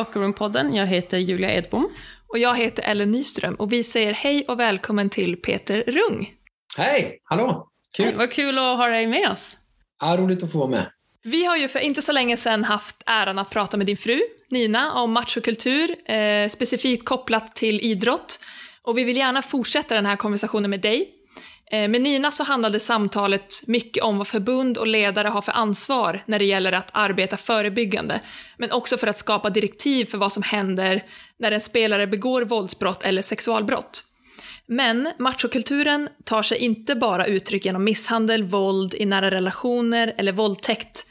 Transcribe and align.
Lockerroom-podden. 0.00 0.76
Jag 0.76 0.86
heter 0.86 1.18
Julia 1.18 1.52
Edbom. 1.52 1.90
Och 2.26 2.38
jag 2.38 2.56
heter 2.56 2.82
Ellen 2.82 3.10
Nyström 3.10 3.54
och 3.54 3.72
vi 3.72 3.82
säger 3.82 4.12
hej 4.12 4.44
och 4.48 4.60
välkommen 4.60 5.10
till 5.10 5.36
Peter 5.36 5.84
Rung. 5.86 6.30
Hej! 6.76 7.20
Hallå! 7.24 7.68
Kul! 7.96 8.06
Hej, 8.06 8.14
vad 8.16 8.32
kul 8.32 8.58
att 8.58 8.76
ha 8.76 8.86
dig 8.86 9.06
med 9.06 9.30
oss. 9.30 9.56
Ja, 10.00 10.16
roligt 10.18 10.42
att 10.42 10.52
få 10.52 10.58
vara 10.58 10.68
med. 10.68 10.90
Vi 11.22 11.44
har 11.44 11.56
ju 11.56 11.68
för 11.68 11.78
inte 11.78 12.02
så 12.02 12.12
länge 12.12 12.36
sedan 12.36 12.64
haft 12.64 13.02
äran 13.06 13.38
att 13.38 13.50
prata 13.50 13.76
med 13.76 13.86
din 13.86 13.96
fru, 13.96 14.20
Nina, 14.50 14.94
om 14.94 15.12
machokultur, 15.12 16.10
eh, 16.10 16.48
specifikt 16.48 17.04
kopplat 17.04 17.56
till 17.56 17.80
idrott. 17.80 18.40
Och 18.82 18.98
vi 18.98 19.04
vill 19.04 19.16
gärna 19.16 19.42
fortsätta 19.42 19.94
den 19.94 20.06
här 20.06 20.16
konversationen 20.16 20.70
med 20.70 20.80
dig. 20.80 21.10
Eh, 21.72 21.88
med 21.88 22.00
Nina 22.00 22.30
så 22.30 22.44
handlade 22.44 22.80
samtalet 22.80 23.62
mycket 23.66 24.02
om 24.02 24.18
vad 24.18 24.28
förbund 24.28 24.78
och 24.78 24.86
ledare 24.86 25.28
har 25.28 25.42
för 25.42 25.52
ansvar 25.52 26.20
när 26.26 26.38
det 26.38 26.44
gäller 26.44 26.72
att 26.72 26.90
arbeta 26.92 27.36
förebyggande, 27.36 28.20
men 28.56 28.72
också 28.72 28.96
för 28.96 29.06
att 29.06 29.18
skapa 29.18 29.50
direktiv 29.50 30.04
för 30.04 30.18
vad 30.18 30.32
som 30.32 30.42
händer 30.42 31.02
när 31.38 31.52
en 31.52 31.60
spelare 31.60 32.06
begår 32.06 32.42
våldsbrott 32.42 33.02
eller 33.02 33.22
sexualbrott. 33.22 34.04
Men 34.66 35.12
machokulturen 35.18 36.08
tar 36.24 36.42
sig 36.42 36.58
inte 36.58 36.94
bara 36.94 37.26
uttryck 37.26 37.64
genom 37.64 37.84
misshandel, 37.84 38.42
våld 38.42 38.94
i 38.94 39.06
nära 39.06 39.30
relationer 39.30 40.14
eller 40.16 40.32
våldtäkt, 40.32 41.06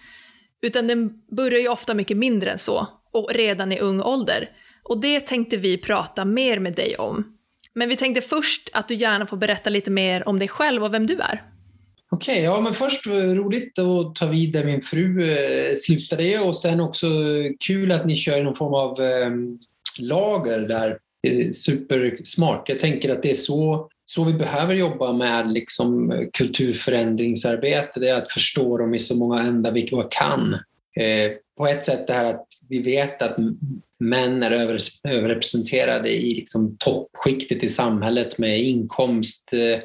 utan 0.61 0.87
den 0.87 1.11
börjar 1.35 1.59
ju 1.59 1.67
ofta 1.67 1.93
mycket 1.93 2.17
mindre 2.17 2.51
än 2.51 2.59
så, 2.59 2.87
och 3.13 3.29
redan 3.33 3.71
i 3.71 3.79
ung 3.79 4.01
ålder. 4.01 4.49
Och 4.83 5.01
det 5.01 5.19
tänkte 5.19 5.57
vi 5.57 5.77
prata 5.77 6.25
mer 6.25 6.59
med 6.59 6.75
dig 6.75 6.97
om. 6.97 7.38
Men 7.75 7.89
vi 7.89 7.95
tänkte 7.95 8.21
först 8.21 8.69
att 8.73 8.87
du 8.87 8.95
gärna 8.95 9.27
får 9.27 9.37
berätta 9.37 9.69
lite 9.69 9.91
mer 9.91 10.27
om 10.27 10.39
dig 10.39 10.47
själv 10.47 10.83
och 10.83 10.93
vem 10.93 11.07
du 11.07 11.19
är. 11.19 11.43
Okej, 12.11 12.33
okay, 12.33 12.43
ja 12.43 12.61
men 12.61 12.73
först 12.73 13.07
eh, 13.07 13.11
roligt 13.11 13.79
att 13.79 14.15
ta 14.15 14.25
vid 14.25 14.53
där 14.53 14.63
min 14.63 14.81
fru 14.81 15.31
eh, 15.31 15.75
slutade 15.75 16.39
och 16.39 16.55
sen 16.55 16.79
också 16.79 17.07
kul 17.67 17.91
att 17.91 18.05
ni 18.05 18.15
kör 18.15 18.43
någon 18.43 18.55
form 18.55 18.73
av 18.73 19.01
eh, 19.01 19.31
lager 19.99 20.59
där. 20.59 20.97
Supersmart. 21.53 22.69
Jag 22.69 22.79
tänker 22.79 23.11
att 23.11 23.23
det 23.23 23.31
är 23.31 23.35
så, 23.35 23.89
så 24.05 24.23
vi 24.23 24.33
behöver 24.33 24.75
jobba 24.75 25.13
med 25.13 25.51
liksom, 25.51 26.13
kulturförändringsarbete, 26.33 27.99
det 27.99 28.09
är 28.09 28.21
att 28.21 28.31
förstå 28.31 28.77
dem 28.77 28.93
i 28.93 28.99
så 28.99 29.15
många 29.15 29.41
ändar 29.41 29.71
vi 29.71 29.91
kan. 30.09 30.53
Eh, 30.99 31.31
på 31.57 31.67
ett 31.67 31.85
sätt 31.85 32.07
det 32.07 32.13
här 32.13 32.29
att 32.29 32.47
vi 32.69 32.81
vet 32.81 33.21
att 33.21 33.37
män 33.99 34.43
är 34.43 34.51
över, 34.51 34.79
överrepresenterade 35.07 36.09
i 36.09 36.35
liksom 36.35 36.77
toppskiktet 36.79 37.63
i 37.63 37.69
samhället 37.69 38.37
med 38.37 38.59
inkomst, 38.59 39.53
eh, 39.53 39.81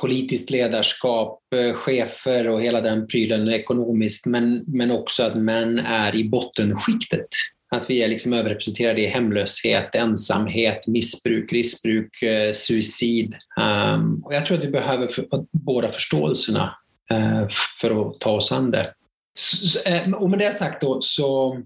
politiskt 0.00 0.50
ledarskap, 0.50 1.40
eh, 1.54 1.74
chefer 1.74 2.48
och 2.48 2.62
hela 2.62 2.80
den 2.80 3.06
prylen 3.06 3.48
ekonomiskt, 3.48 4.26
men, 4.26 4.64
men 4.66 4.90
också 4.90 5.22
att 5.22 5.36
män 5.36 5.78
är 5.78 6.16
i 6.16 6.28
bottenskiktet. 6.28 7.28
Att 7.70 7.90
vi 7.90 8.02
är 8.02 8.08
liksom 8.08 8.32
överrepresenterade 8.32 9.00
i 9.00 9.06
hemlöshet, 9.06 9.94
ensamhet, 9.94 10.86
missbruk, 10.86 11.52
riskbruk, 11.52 12.22
eh, 12.22 12.52
suicid. 12.52 13.34
Um, 13.60 14.22
och 14.24 14.34
jag 14.34 14.46
tror 14.46 14.58
att 14.58 14.64
vi 14.64 14.70
behöver 14.70 15.06
för, 15.06 15.26
båda 15.50 15.88
förståelserna 15.88 16.74
uh, 17.12 17.48
för 17.80 18.08
att 18.08 18.20
ta 18.20 18.30
oss 18.30 18.52
an 18.52 18.70
det. 18.70 18.94
Så, 19.38 19.88
eh, 19.88 20.12
och 20.12 20.30
med 20.30 20.38
det 20.38 20.50
sagt 20.50 20.80
då, 20.80 21.00
så 21.00 21.56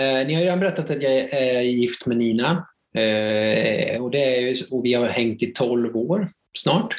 Eh, 0.00 0.26
ni 0.26 0.34
har 0.34 0.40
ju 0.40 0.46
redan 0.46 0.60
berättat 0.60 0.90
att 0.90 1.02
jag 1.02 1.12
är 1.12 1.60
gift 1.60 2.06
med 2.06 2.16
Nina. 2.16 2.66
Eh, 2.96 4.02
och, 4.02 4.10
det 4.10 4.50
är, 4.50 4.56
och 4.70 4.84
vi 4.84 4.94
har 4.94 5.06
hängt 5.06 5.42
i 5.42 5.46
12 5.46 5.96
år 5.96 6.28
snart. 6.58 6.94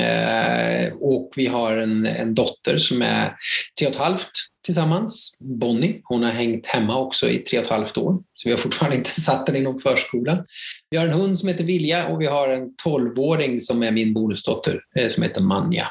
Eh, 0.00 0.92
och 0.92 1.32
vi 1.36 1.46
har 1.46 1.76
en, 1.76 2.06
en 2.06 2.34
dotter 2.34 2.78
som 2.78 3.02
är 3.02 3.36
tre 3.78 3.88
och 3.88 3.92
ett 3.92 3.98
halvt 3.98 4.30
tillsammans, 4.64 5.38
Bonnie. 5.40 6.00
Hon 6.04 6.22
har 6.22 6.30
hängt 6.30 6.66
hemma 6.66 6.98
också 6.98 7.28
i 7.28 7.38
tre 7.38 7.58
och 7.58 7.64
ett 7.64 7.70
halvt 7.70 7.96
år, 7.96 8.22
så 8.34 8.48
vi 8.48 8.54
har 8.54 8.60
fortfarande 8.60 8.96
inte 8.96 9.10
satt 9.20 9.46
den 9.46 9.56
inom 9.56 9.80
förskolan. 9.80 10.46
Vi 10.90 10.96
har 10.96 11.06
en 11.06 11.12
hund 11.12 11.38
som 11.38 11.48
heter 11.48 11.64
Vilja 11.64 12.06
och 12.06 12.20
vi 12.20 12.26
har 12.26 12.48
en 12.48 12.76
tolvåring 12.76 13.60
som 13.60 13.82
är 13.82 13.92
min 13.92 14.14
bonusdotter 14.14 14.80
eh, 14.96 15.08
som 15.08 15.22
heter 15.22 15.40
Manja. 15.40 15.86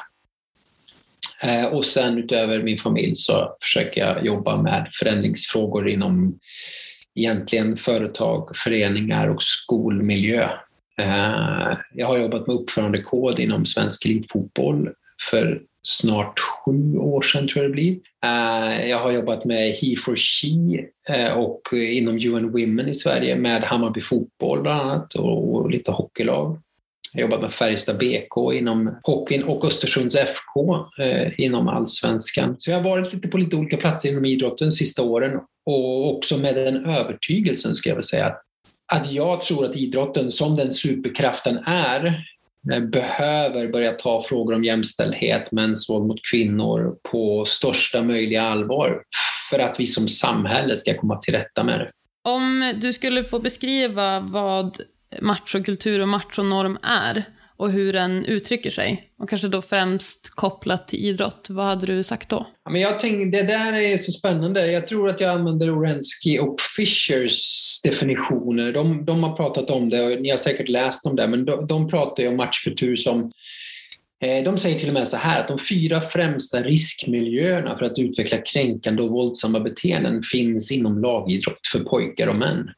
Eh, 1.44 1.66
och 1.66 1.84
sen 1.84 2.18
utöver 2.18 2.62
min 2.62 2.78
familj 2.78 3.16
så 3.16 3.56
försöker 3.62 4.00
jag 4.00 4.26
jobba 4.26 4.62
med 4.62 4.88
förändringsfrågor 4.92 5.88
inom 5.88 6.38
egentligen 7.14 7.76
företag, 7.76 8.56
föreningar 8.56 9.28
och 9.28 9.42
skolmiljö. 9.42 10.48
Eh, 11.00 11.78
jag 11.94 12.06
har 12.06 12.18
jobbat 12.18 12.46
med 12.46 12.56
uppförandekod 12.56 13.38
inom 13.38 13.66
svensk 13.66 14.04
elitfotboll 14.04 14.90
för 15.30 15.62
snart 15.82 16.38
sju 16.38 16.96
år 16.96 17.22
sedan 17.22 17.48
tror 17.48 17.62
jag 17.62 17.70
det 17.70 17.74
blir. 17.74 17.98
Eh, 18.24 18.88
jag 18.88 18.98
har 18.98 19.10
jobbat 19.10 19.44
med 19.44 19.72
He 19.72 19.96
for 19.96 20.16
She 20.16 20.86
och 21.34 21.72
inom 21.72 22.14
UN 22.14 22.52
Women 22.52 22.88
i 22.88 22.94
Sverige 22.94 23.36
med 23.36 23.62
Hammarby 23.62 24.00
fotboll 24.00 24.62
bland 24.62 24.80
annat 24.80 25.14
och 25.14 25.70
lite 25.70 25.90
hockeylag. 25.90 26.58
Jag 27.14 27.22
har 27.22 27.30
jobbat 27.30 27.40
med 27.40 27.54
Färjestad 27.54 27.98
BK 27.98 28.52
inom 28.54 28.98
hockeyn 29.02 29.44
och 29.44 29.64
Östersunds 29.64 30.16
FK 30.16 30.76
eh, 30.98 31.40
inom 31.40 31.68
allsvenskan. 31.68 32.56
Så 32.58 32.70
jag 32.70 32.76
har 32.76 32.90
varit 32.90 33.12
lite 33.12 33.28
på 33.28 33.38
lite 33.38 33.56
olika 33.56 33.76
platser 33.76 34.08
inom 34.08 34.24
idrotten 34.24 34.68
de 34.68 34.72
sista 34.72 35.02
åren 35.02 35.40
och 35.66 36.16
också 36.16 36.38
med 36.38 36.54
den 36.54 36.86
övertygelsen 36.86 37.74
ska 37.74 37.88
jag 37.88 37.96
väl 37.96 38.04
säga 38.04 38.36
att 38.92 39.12
jag 39.12 39.42
tror 39.42 39.64
att 39.64 39.76
idrotten 39.76 40.30
som 40.30 40.56
den 40.56 40.72
superkraften 40.72 41.58
är 41.66 42.24
eh, 42.72 42.80
behöver 42.80 43.68
börja 43.68 43.92
ta 43.92 44.22
frågor 44.22 44.54
om 44.54 44.64
jämställdhet, 44.64 45.52
mäns 45.52 45.90
våld 45.90 46.06
mot 46.06 46.20
kvinnor 46.30 46.96
på 47.10 47.44
största 47.44 48.02
möjliga 48.02 48.42
allvar 48.42 49.02
för 49.50 49.58
att 49.58 49.80
vi 49.80 49.86
som 49.86 50.08
samhälle 50.08 50.76
ska 50.76 50.98
komma 50.98 51.16
till 51.16 51.34
rätta 51.34 51.64
med 51.64 51.80
det. 51.80 51.90
Om 52.24 52.72
du 52.80 52.92
skulle 52.92 53.24
få 53.24 53.38
beskriva 53.38 54.20
vad 54.20 54.80
machokultur 55.20 56.00
och 56.00 56.08
machonorm 56.08 56.78
är 56.82 57.24
och 57.62 57.72
hur 57.72 57.92
den 57.92 58.24
uttrycker 58.24 58.70
sig. 58.70 59.10
Och 59.18 59.28
kanske 59.28 59.48
då 59.48 59.62
främst 59.62 60.30
kopplat 60.30 60.88
till 60.88 60.98
idrott. 60.98 61.46
Vad 61.50 61.66
hade 61.66 61.86
du 61.86 62.02
sagt 62.02 62.28
då? 62.28 62.46
Ja, 62.64 62.70
men 62.70 62.80
jag 62.80 63.00
tänkte, 63.00 63.38
det 63.38 63.46
där 63.46 63.72
är 63.72 63.96
så 63.96 64.12
spännande. 64.12 64.72
Jag 64.72 64.86
tror 64.86 65.08
att 65.08 65.20
jag 65.20 65.30
använder 65.30 65.78
Orensky 65.78 66.38
och 66.38 66.60
Fishers 66.76 67.80
definitioner. 67.82 68.72
De, 68.72 69.04
de 69.04 69.22
har 69.22 69.36
pratat 69.36 69.70
om 69.70 69.90
det 69.90 70.02
och 70.02 70.22
ni 70.22 70.30
har 70.30 70.38
säkert 70.38 70.68
läst 70.68 71.06
om 71.06 71.16
det, 71.16 71.28
men 71.28 71.44
de, 71.44 71.66
de 71.66 71.88
pratar 71.88 72.22
ju 72.22 72.28
om 72.28 72.36
machokultur 72.36 72.96
som 72.96 73.32
eh, 74.22 74.44
de 74.44 74.58
säger 74.58 74.78
till 74.78 74.88
och 74.88 74.94
med 74.94 75.08
så 75.08 75.16
här 75.16 75.40
att 75.40 75.48
de 75.48 75.58
fyra 75.58 76.00
främsta 76.00 76.62
riskmiljöerna 76.62 77.78
för 77.78 77.86
att 77.86 77.98
utveckla 77.98 78.38
kränkande 78.38 79.02
och 79.02 79.10
våldsamma 79.10 79.60
beteenden 79.60 80.22
finns 80.22 80.72
inom 80.72 80.98
lagidrott 80.98 81.66
för 81.72 81.80
pojkar 81.80 82.26
och 82.26 82.36
män. 82.36 82.70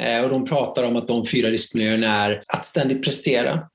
Eh, 0.00 0.24
och 0.24 0.30
de 0.30 0.44
pratar 0.44 0.84
om 0.84 0.96
att 0.96 1.08
de 1.08 1.26
fyra 1.26 1.50
riskmiljöerna 1.50 2.24
är 2.24 2.42
att 2.46 2.66
ständigt 2.66 3.04
prestera, 3.04 3.68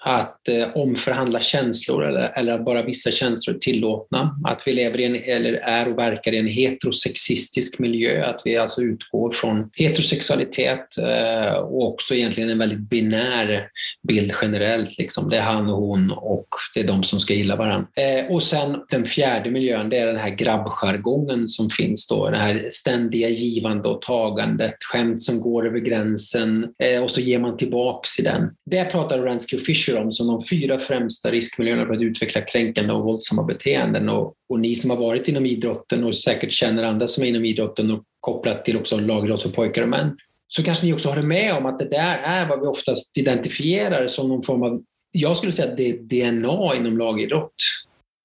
att 0.00 0.48
eh, 0.48 0.76
omförhandla 0.76 1.40
känslor 1.40 2.04
eller, 2.04 2.30
eller 2.34 2.52
att 2.52 2.64
bara 2.64 2.82
vissa 2.82 3.10
känslor 3.10 3.56
är 3.56 3.60
tillåtna. 3.60 4.36
Att 4.44 4.62
vi 4.66 4.72
lever 4.72 5.00
i 5.00 5.04
en, 5.04 5.14
eller 5.14 5.52
är 5.52 5.88
och 5.88 5.98
verkar 5.98 6.32
i 6.32 6.38
en 6.38 6.46
heterosexistisk 6.46 7.78
miljö, 7.78 8.24
att 8.24 8.42
vi 8.44 8.56
alltså 8.56 8.82
utgår 8.82 9.30
från 9.30 9.70
heterosexualitet 9.72 10.98
eh, 10.98 11.52
och 11.52 11.88
också 11.88 12.14
egentligen 12.14 12.50
en 12.50 12.58
väldigt 12.58 12.90
binär 12.90 13.68
bild 14.08 14.32
generellt. 14.42 14.98
Liksom. 14.98 15.30
Det 15.30 15.36
är 15.36 15.42
han 15.42 15.70
och 15.70 15.76
hon 15.76 16.10
och 16.10 16.48
det 16.74 16.80
är 16.80 16.86
de 16.86 17.04
som 17.04 17.20
ska 17.20 17.34
gilla 17.34 17.56
varandra. 17.56 17.88
Eh, 17.96 18.32
och 18.32 18.42
sen 18.42 18.76
den 18.90 19.06
fjärde 19.06 19.50
miljön, 19.50 19.88
det 19.88 19.98
är 19.98 20.06
den 20.06 20.16
här 20.16 20.30
grabbjargongen 20.30 21.48
som 21.48 21.70
finns 21.70 22.08
då, 22.08 22.30
det 22.30 22.38
här 22.38 22.68
ständiga 22.72 23.28
givande 23.28 23.88
och 23.88 24.02
tagandet, 24.02 24.74
skämt 24.80 25.22
som 25.22 25.40
går 25.40 25.66
över 25.66 25.78
gränsen 25.78 26.66
eh, 26.84 27.02
och 27.02 27.10
så 27.10 27.20
ger 27.20 27.38
man 27.38 27.56
tillbaks 27.56 28.18
i 28.18 28.22
den. 28.22 28.50
Det 28.70 28.84
pratar 28.84 29.18
Ransky 29.18 29.56
och 29.56 29.62
Fisher 29.62 29.87
om 29.96 30.12
som 30.12 30.26
de 30.26 30.40
fyra 30.50 30.78
främsta 30.78 31.30
riskmiljöerna 31.30 31.86
för 31.86 31.94
att 31.94 32.00
utveckla 32.00 32.40
kränkande 32.40 32.92
och 32.92 33.04
våldsamma 33.04 33.42
beteenden. 33.42 34.08
Och, 34.08 34.34
och 34.48 34.60
ni 34.60 34.74
som 34.74 34.90
har 34.90 34.96
varit 34.96 35.28
inom 35.28 35.46
idrotten 35.46 36.04
och 36.04 36.16
säkert 36.16 36.52
känner 36.52 36.82
andra 36.82 37.06
som 37.06 37.24
är 37.24 37.28
inom 37.28 37.44
idrotten 37.44 37.90
och 37.90 38.02
kopplat 38.20 38.64
till 38.64 38.76
också 38.76 38.98
lagidrott 38.98 39.42
för 39.42 39.50
pojkar 39.50 39.82
och 39.82 39.88
män, 39.88 40.16
så 40.48 40.62
kanske 40.62 40.86
ni 40.86 40.92
också 40.92 41.08
håller 41.08 41.22
med 41.22 41.56
om 41.56 41.66
att 41.66 41.78
det 41.78 41.88
där 41.88 42.18
är 42.22 42.48
vad 42.48 42.60
vi 42.60 42.66
oftast 42.66 43.18
identifierar 43.18 44.06
som 44.06 44.28
någon 44.28 44.42
form 44.42 44.62
av, 44.62 44.82
jag 45.10 45.36
skulle 45.36 45.52
säga 45.52 45.70
att 45.70 45.76
det 45.76 45.88
är 45.88 45.98
DNA 45.98 46.76
inom 46.76 46.98
lagidrott. 46.98 47.54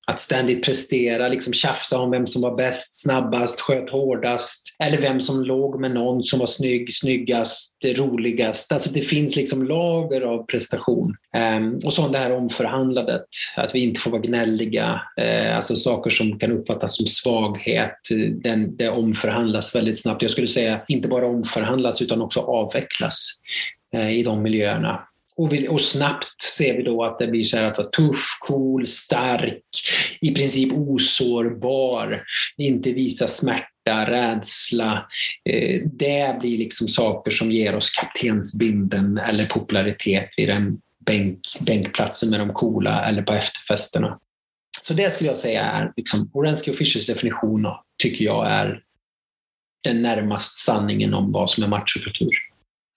Att 0.08 0.20
ständigt 0.20 0.66
prestera, 0.66 1.28
liksom 1.28 1.54
tjafsa 1.54 2.00
om 2.00 2.12
vem 2.12 2.28
som 2.28 2.42
var 2.42 2.56
bäst, 2.56 3.02
snabbast, 3.02 3.62
sköt 3.62 3.90
hårdast. 3.90 4.76
Eller 4.80 4.98
vem 4.98 5.22
som 5.22 5.44
låg 5.44 5.80
med 5.80 5.92
någon 5.92 6.24
som 6.24 6.40
var 6.40 6.48
snygg, 6.48 6.96
snyggast, 6.96 7.86
roligast. 7.86 8.72
Alltså 8.72 8.90
det 8.94 9.02
finns 9.02 9.36
liksom 9.36 9.64
lager 9.64 10.22
av 10.22 10.46
prestation. 10.46 11.16
Um, 11.58 11.80
och 11.86 11.94
så 11.94 12.08
det 12.08 12.18
här 12.18 12.36
omförhandlandet, 12.36 13.26
att 13.56 13.76
vi 13.76 13.80
inte 13.80 14.02
får 14.02 14.12
vara 14.12 14.22
gnälliga. 14.22 15.02
Uh, 15.22 15.56
alltså 15.56 15.76
saker 15.76 16.10
som 16.10 16.40
kan 16.40 16.52
uppfattas 16.52 16.98
som 16.98 17.06
svaghet, 17.06 18.00
den, 18.44 18.76
det 18.76 18.90
omförhandlas 18.90 19.76
väldigt 19.76 20.02
snabbt. 20.02 20.22
Jag 20.22 20.32
skulle 20.32 20.48
säga 20.48 20.82
inte 20.88 21.08
bara 21.08 21.28
omförhandlas 21.28 22.02
utan 22.02 22.22
också 22.22 22.40
avvecklas 22.40 23.30
uh, 23.96 24.12
i 24.12 24.24
de 24.24 24.42
miljöerna. 24.42 25.08
Och, 25.36 25.54
vi, 25.54 25.68
och, 25.68 25.82
snabbt 25.82 26.42
ser 26.58 26.78
vi 26.78 26.84
då 26.84 27.04
att 27.04 27.20
det 27.20 27.28
blir 27.28 27.44
så 27.44 27.58
här 27.58 27.64
att 27.64 27.78
vara 27.78 27.88
tuff, 27.88 28.38
cool, 28.40 28.88
stark, 28.88 29.64
i 30.22 30.34
princip 30.34 30.74
osårbar, 30.74 32.24
inte 32.58 32.92
visa 32.92 33.28
smärta 33.28 34.12
rädsla. 34.12 35.08
Eh, 35.50 35.82
det 35.86 36.40
blir 36.40 36.58
liksom 36.58 36.88
saker 36.88 37.32
som 37.32 37.52
ger 37.52 37.76
oss 37.76 37.90
kaptensbinden 37.90 39.18
eller 39.18 39.46
popularitet 39.46 40.30
vid 40.38 40.50
den 40.50 40.78
bänk, 41.06 41.40
bänkplatsen 41.60 42.30
med 42.30 42.40
de 42.40 42.54
coola 42.54 43.06
eller 43.06 43.22
på 43.22 43.34
efterfesterna. 43.34 44.20
Så 44.82 44.94
det 44.94 45.14
skulle 45.14 45.30
jag 45.30 45.40
säga 45.40 45.64
är 45.64 45.94
liksom, 45.98 46.30
Orensky 46.34 46.72
och 46.72 46.78
Fischers 46.78 47.08
definition 47.08 47.68
tycker 47.98 48.26
jag 48.26 48.48
är 48.48 48.82
den 49.84 50.02
närmast 50.02 50.58
sanningen 50.58 51.14
om 51.14 51.32
vad 51.32 51.50
som 51.50 51.64
är 51.64 51.68
machokultur. 51.68 52.32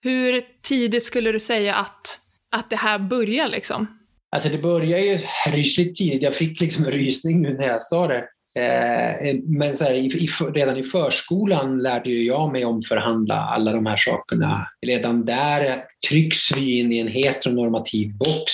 Hur 0.03 0.43
tidigt 0.61 1.05
skulle 1.05 1.31
du 1.31 1.39
säga 1.39 1.75
att, 1.75 2.19
att 2.51 2.69
det 2.69 2.75
här 2.75 2.99
börjar 2.99 3.47
liksom? 3.47 3.87
Alltså 4.31 4.49
det 4.49 4.57
börjar 4.57 4.99
ju 4.99 5.19
rysligt 5.51 5.95
tidigt. 5.95 6.21
Jag 6.21 6.35
fick 6.35 6.61
liksom 6.61 6.85
en 6.85 6.91
rysning 6.91 7.41
nu 7.41 7.53
när 7.53 7.67
jag 7.67 7.81
sa 7.81 8.07
det. 8.07 8.23
Eh, 8.57 9.35
men 9.43 9.73
så 9.73 9.83
här, 9.83 9.93
i, 9.93 10.05
i, 10.05 10.27
redan 10.53 10.77
i 10.77 10.83
förskolan 10.83 11.79
lärde 11.79 12.09
jag 12.09 12.51
mig 12.51 12.65
omförhandla 12.65 13.35
alla 13.35 13.71
de 13.71 13.85
här 13.85 13.97
sakerna. 13.97 14.67
Redan 14.85 15.25
där 15.25 15.83
trycks 16.09 16.57
vi 16.57 16.79
in 16.79 16.93
i 16.93 16.99
en 16.99 17.07
heteronormativ 17.07 18.17
box. 18.17 18.51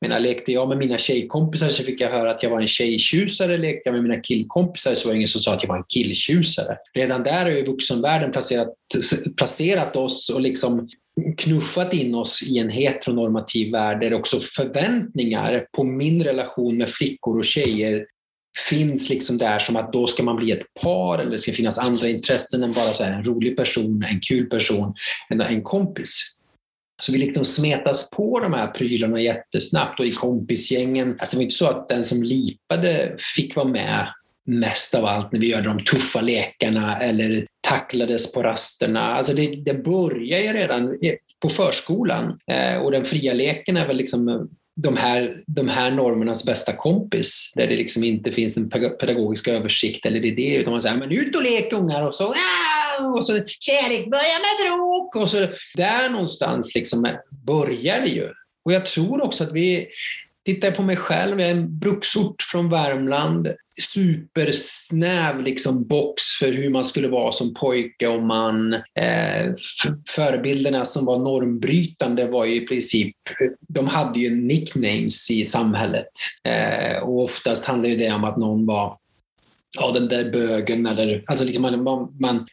Men 0.00 0.22
lekte 0.22 0.52
jag 0.52 0.68
med 0.68 0.78
mina 0.78 0.98
tjejkompisar 0.98 1.68
så 1.68 1.82
fick 1.82 2.00
jag 2.00 2.10
höra 2.10 2.30
att 2.30 2.42
jag 2.42 2.50
var 2.50 2.60
en 2.60 2.68
tjejtjusare. 2.68 3.58
Lekte 3.58 3.88
jag 3.88 3.94
med 3.94 4.02
mina 4.02 4.20
killkompisar 4.20 4.94
så 4.94 5.08
var 5.08 5.12
det 5.12 5.16
ingen 5.16 5.28
som 5.28 5.40
sa 5.40 5.54
att 5.54 5.62
jag 5.62 5.68
var 5.68 5.76
en 5.76 5.84
killtjusare. 5.88 6.76
Redan 6.94 7.22
där 7.22 7.42
har 7.42 7.50
ju 7.50 7.64
vuxenvärlden 7.64 8.32
placerat, 8.32 8.68
placerat 9.36 9.96
oss 9.96 10.30
och 10.30 10.40
liksom 10.40 10.88
knuffat 11.36 11.94
in 11.94 12.14
oss 12.14 12.42
i 12.42 12.58
en 12.58 12.70
heteronormativ 12.70 13.72
värld 13.72 14.00
där 14.00 14.14
också 14.14 14.38
förväntningar 14.40 15.66
på 15.72 15.84
min 15.84 16.24
relation 16.24 16.76
med 16.76 16.90
flickor 16.90 17.38
och 17.38 17.44
tjejer 17.44 18.06
finns 18.68 19.08
liksom 19.08 19.38
där 19.38 19.58
som 19.58 19.76
att 19.76 19.92
då 19.92 20.06
ska 20.06 20.22
man 20.22 20.36
bli 20.36 20.50
ett 20.52 20.74
par 20.82 21.18
eller 21.18 21.30
det 21.30 21.38
ska 21.38 21.52
finnas 21.52 21.78
andra 21.78 22.08
intressen 22.08 22.62
än 22.62 22.72
bara 22.72 22.92
så 22.92 23.04
en 23.04 23.24
rolig 23.24 23.56
person, 23.56 24.04
en 24.10 24.20
kul 24.20 24.46
person, 24.46 24.94
en, 25.28 25.40
en 25.40 25.62
kompis. 25.62 26.36
Så 27.02 27.12
vi 27.12 27.18
liksom 27.18 27.44
smetas 27.44 28.10
på 28.10 28.40
de 28.40 28.52
här 28.52 28.66
prylarna 28.66 29.20
jättesnabbt 29.20 30.00
och 30.00 30.06
i 30.06 30.12
kompisgängen, 30.12 31.16
alltså 31.18 31.36
det 31.36 31.38
var 31.38 31.42
inte 31.42 31.56
så 31.56 31.66
att 31.66 31.88
den 31.88 32.04
som 32.04 32.22
lipade 32.22 33.16
fick 33.36 33.56
vara 33.56 33.68
med 33.68 34.08
mest 34.46 34.94
av 34.94 35.04
allt 35.04 35.32
när 35.32 35.40
vi 35.40 35.50
gör 35.50 35.62
de 35.62 35.84
tuffa 35.84 36.20
lekarna 36.20 37.00
eller 37.00 37.46
tacklades 37.68 38.32
på 38.32 38.42
rasterna. 38.42 39.14
Alltså 39.14 39.32
det, 39.32 39.46
det 39.46 39.84
börjar 39.84 40.40
ju 40.40 40.52
redan 40.52 40.98
på 41.40 41.48
förskolan 41.48 42.38
eh, 42.50 42.76
och 42.76 42.90
den 42.90 43.04
fria 43.04 43.32
leken 43.32 43.76
är 43.76 43.86
väl 43.86 43.96
liksom 43.96 44.28
eh, 44.28 44.40
de 44.76 44.96
här, 44.96 45.42
de 45.46 45.68
här 45.68 45.90
normernas 45.90 46.44
bästa 46.44 46.72
kompis 46.72 47.52
där 47.54 47.66
det 47.66 47.76
liksom 47.76 48.04
inte 48.04 48.32
finns 48.32 48.56
en 48.56 48.70
pedagogisk 48.70 49.48
översikt 49.48 50.06
eller 50.06 50.24
idé 50.24 50.56
utan 50.56 50.72
man 50.72 50.82
säger 50.82 50.96
men 50.96 51.12
ut 51.12 51.36
och 51.36 51.42
lek 51.42 51.72
ungar 51.72 52.08
och 52.08 52.14
så 52.14 52.34
och 53.16 53.26
så 53.26 53.32
kärlek 53.46 54.10
börjar 54.10 54.40
med 54.40 54.66
bråk 54.66 55.16
och 55.16 55.30
så 55.30 55.46
där 55.74 56.10
någonstans 56.10 56.74
liksom 56.74 57.08
börjar 57.46 58.00
det 58.00 58.08
ju. 58.08 58.28
Och 58.64 58.72
jag 58.72 58.86
tror 58.86 59.22
också 59.22 59.44
att 59.44 59.52
vi 59.52 59.86
Tittar 60.44 60.68
jag 60.68 60.76
på 60.76 60.82
mig 60.82 60.96
själv, 60.96 61.40
jag 61.40 61.48
är 61.48 61.54
en 61.54 61.78
bruksort 61.78 62.42
från 62.42 62.70
Värmland. 62.70 63.48
Supersnäv 63.92 65.42
liksom 65.42 65.86
box 65.86 66.22
för 66.40 66.52
hur 66.52 66.70
man 66.70 66.84
skulle 66.84 67.08
vara 67.08 67.32
som 67.32 67.54
pojke 67.54 68.08
och 68.08 68.22
man. 68.22 68.74
Eh, 68.74 69.54
förebilderna 70.08 70.84
som 70.84 71.04
var 71.04 71.18
normbrytande 71.18 72.26
var 72.26 72.44
ju 72.44 72.54
i 72.54 72.66
princip, 72.66 73.16
de 73.68 73.86
hade 73.86 74.20
ju 74.20 74.36
nicknames 74.36 75.30
i 75.30 75.44
samhället. 75.44 76.12
Eh, 76.48 77.02
och 77.02 77.24
oftast 77.24 77.64
handlade 77.64 77.96
det 77.96 78.12
om 78.12 78.24
att 78.24 78.36
någon 78.36 78.66
var 78.66 78.96
ja, 79.78 79.92
den 79.94 80.08
där 80.08 80.30
bögen 80.30 80.86
eller 80.86 81.22
alltså 81.26 81.44
liksom 81.44 81.62
man, 81.62 81.84
man, 82.20 82.46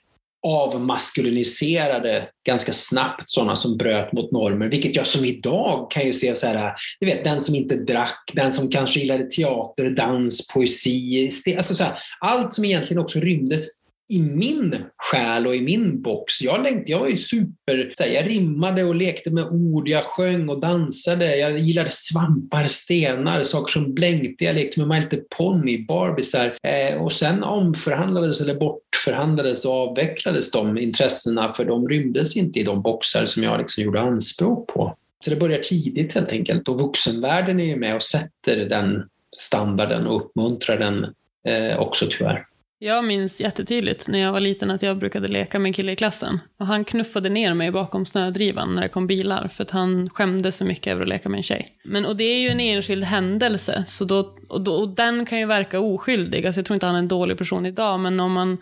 avmaskuliniserade 0.47 2.27
ganska 2.45 2.73
snabbt 2.73 3.31
sådana 3.31 3.55
som 3.55 3.77
bröt 3.77 4.13
mot 4.13 4.31
normer, 4.31 4.67
vilket 4.67 4.95
jag 4.95 5.07
som 5.07 5.25
idag 5.25 5.91
kan 5.91 6.05
ju 6.05 6.13
se 6.13 6.35
så 6.35 6.47
här, 6.47 6.73
du 6.99 7.05
vet 7.05 7.23
den 7.23 7.41
som 7.41 7.55
inte 7.55 7.75
drack, 7.75 8.31
den 8.33 8.53
som 8.53 8.69
kanske 8.69 8.99
gillade 8.99 9.29
teater, 9.29 9.89
dans, 9.89 10.47
poesi, 10.47 11.31
alltså 11.57 11.73
så 11.73 11.83
här, 11.83 11.99
allt 12.19 12.53
som 12.53 12.65
egentligen 12.65 13.03
också 13.03 13.19
rymdes 13.19 13.81
i 14.11 14.21
min 14.21 14.83
själ 14.97 15.47
och 15.47 15.55
i 15.55 15.61
min 15.61 16.01
box. 16.01 16.41
Jag, 16.41 16.63
längtade, 16.63 16.91
jag 16.91 16.99
var 16.99 17.07
ju 17.07 17.17
super... 17.17 17.91
Så 17.97 18.03
här, 18.03 18.09
jag 18.09 18.27
rimmade 18.27 18.83
och 18.83 18.95
lekte 18.95 19.31
med 19.31 19.43
ord, 19.43 19.87
jag 19.87 20.03
sjöng 20.03 20.49
och 20.49 20.59
dansade. 20.59 21.37
Jag 21.37 21.59
gillade 21.59 21.89
svampar, 21.91 22.67
stenar, 22.67 23.43
saker 23.43 23.71
som 23.71 23.93
blänkte. 23.93 24.43
Jag 24.43 24.55
lekte 24.55 24.79
med 24.79 24.89
My 24.89 24.99
Little 24.99 25.19
Pony, 25.37 25.85
Barbisar. 25.85 26.53
Eh, 26.63 27.01
och 27.01 27.13
sen 27.13 27.43
omförhandlades 27.43 28.41
eller 28.41 28.55
bortförhandlades 28.55 29.65
och 29.65 29.73
avvecklades 29.73 30.51
de 30.51 30.77
intressena 30.77 31.53
för 31.53 31.65
de 31.65 31.89
rymdes 31.89 32.37
inte 32.37 32.59
i 32.59 32.63
de 32.63 32.81
boxar 32.81 33.25
som 33.25 33.43
jag 33.43 33.59
liksom 33.59 33.83
gjorde 33.83 34.01
anspråk 34.01 34.67
på. 34.67 34.97
Så 35.23 35.29
det 35.29 35.35
börjar 35.35 35.59
tidigt 35.59 36.13
helt 36.13 36.31
enkelt 36.31 36.69
och 36.69 36.81
vuxenvärlden 36.81 37.59
är 37.59 37.65
ju 37.65 37.75
med 37.75 37.95
och 37.95 38.03
sätter 38.03 38.57
den 38.69 39.03
standarden 39.37 40.07
och 40.07 40.21
uppmuntrar 40.21 40.77
den 40.77 41.05
eh, 41.47 41.79
också 41.79 42.05
tyvärr. 42.09 42.45
Jag 42.83 43.06
minns 43.06 43.42
jättetydligt 43.42 44.07
när 44.07 44.19
jag 44.19 44.31
var 44.31 44.39
liten 44.39 44.72
att 44.72 44.81
jag 44.81 44.98
brukade 44.98 45.28
leka 45.28 45.60
med 45.60 45.69
en 45.69 45.74
kille 45.74 45.92
i 45.92 45.95
klassen. 45.95 46.39
Och 46.60 46.66
han 46.66 46.86
knuffade 46.86 47.30
ner 47.30 47.54
mig 47.54 47.72
bakom 47.72 48.06
snödrivan 48.06 48.75
när 48.75 48.81
det 48.81 48.89
kom 48.89 49.07
bilar 49.07 49.48
för 49.48 49.63
att 49.63 49.72
han 49.72 50.10
skämdes 50.10 50.57
så 50.57 50.66
mycket 50.66 50.92
över 50.92 51.01
att 51.01 51.10
leka 51.10 51.30
med 51.30 51.38
en 51.38 51.44
tjej. 51.44 51.68
Men, 51.83 52.06
och 52.06 52.16
det 52.16 52.24
är 52.24 52.39
ju 52.39 52.50
en 52.50 52.60
enskild 52.60 53.04
händelse 53.04 53.83
så 53.86 54.06
då, 54.06 54.36
och, 54.50 54.62
då, 54.62 54.74
och 54.74 54.95
den 54.95 55.25
kan 55.25 55.39
ju 55.39 55.45
verka 55.45 55.80
oskyldig. 55.80 56.45
Alltså 56.45 56.60
jag 56.60 56.66
tror 56.66 56.75
inte 56.75 56.86
han 56.86 56.95
är 56.95 57.00
en 57.00 57.07
dålig 57.07 57.38
person 57.38 57.66
idag 57.66 58.00
men 58.00 58.19
om 58.19 58.31
man, 58.31 58.57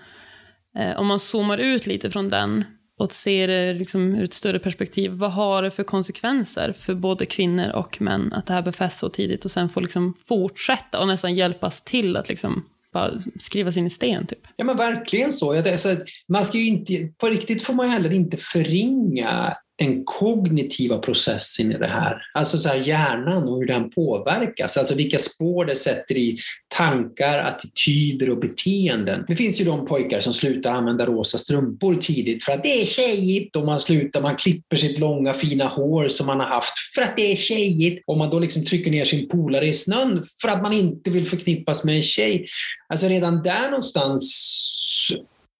eh, 0.77 0.99
om 0.99 1.07
man 1.07 1.19
zoomar 1.19 1.57
ut 1.57 1.87
lite 1.87 2.11
från 2.11 2.29
den 2.29 2.63
och 2.97 3.11
ser 3.13 3.47
det 3.47 3.73
liksom 3.73 4.15
ur 4.15 4.23
ett 4.23 4.33
större 4.33 4.59
perspektiv. 4.59 5.11
Vad 5.11 5.31
har 5.31 5.63
det 5.63 5.71
för 5.71 5.83
konsekvenser 5.83 6.73
för 6.73 6.93
både 6.93 7.25
kvinnor 7.25 7.71
och 7.71 8.01
män 8.01 8.33
att 8.33 8.45
det 8.45 8.53
här 8.53 8.61
befästs 8.61 8.99
så 8.99 9.09
tidigt 9.09 9.45
och 9.45 9.51
sen 9.51 9.69
får 9.69 9.81
liksom 9.81 10.13
fortsätta 10.27 10.99
och 10.99 11.07
nästan 11.07 11.35
hjälpas 11.35 11.83
till 11.83 12.17
att 12.17 12.29
liksom 12.29 12.65
bara 12.93 13.11
skrivas 13.39 13.77
in 13.77 13.87
i 13.87 13.89
sten. 13.89 14.27
Typ. 14.27 14.47
Ja 14.55 14.65
men 14.65 14.77
verkligen 14.77 15.33
så. 15.33 15.57
Alltså, 15.57 15.97
man 16.27 16.45
ska 16.45 16.57
ju 16.57 16.67
inte, 16.67 16.93
på 17.17 17.27
riktigt 17.27 17.61
får 17.61 17.73
man 17.73 17.89
heller 17.89 18.11
inte 18.11 18.37
förringa 18.37 19.55
den 19.79 20.05
kognitiva 20.05 20.97
processen 20.97 21.71
i 21.71 21.77
det 21.77 21.87
här. 21.87 22.21
Alltså 22.33 22.57
så 22.57 22.69
här, 22.69 22.75
hjärnan 22.75 23.43
och 23.43 23.57
hur 23.57 23.67
den 23.67 23.89
påverkas. 23.89 24.77
Alltså 24.77 24.95
vilka 24.95 25.19
spår 25.19 25.65
det 25.65 25.75
sätter 25.75 26.17
i 26.17 26.37
tankar, 26.67 27.39
attityder 27.39 28.29
och 28.29 28.39
beteenden. 28.39 29.25
Det 29.27 29.35
finns 29.35 29.61
ju 29.61 29.65
de 29.65 29.85
pojkar 29.85 30.19
som 30.19 30.33
slutar 30.33 30.71
använda 30.71 31.05
rosa 31.05 31.37
strumpor 31.37 31.95
tidigt 31.95 32.43
för 32.43 32.51
att 32.51 32.63
det 32.63 32.81
är 32.81 32.85
tjejigt 32.85 33.55
och 33.55 33.65
man 33.65 33.79
slutar, 33.79 34.21
man 34.21 34.37
klipper 34.37 34.75
sitt 34.77 34.99
långa 34.99 35.33
fina 35.33 35.65
hår 35.65 36.07
som 36.07 36.27
man 36.27 36.39
har 36.39 36.47
haft 36.47 36.73
för 36.95 37.01
att 37.01 37.17
det 37.17 37.31
är 37.31 37.35
tjejigt 37.35 38.03
och 38.07 38.17
man 38.17 38.29
då 38.29 38.39
liksom 38.39 38.65
trycker 38.65 38.91
ner 38.91 39.05
sin 39.05 39.29
polare 39.29 39.67
i 39.67 39.73
snön 39.73 40.23
för 40.41 40.47
att 40.47 40.61
man 40.61 40.73
inte 40.73 41.11
vill 41.11 41.27
förknippas 41.27 41.83
med 41.83 41.95
en 41.95 42.03
tjej. 42.03 42.47
Alltså 42.87 43.07
redan 43.07 43.43
där 43.43 43.69
någonstans 43.69 44.35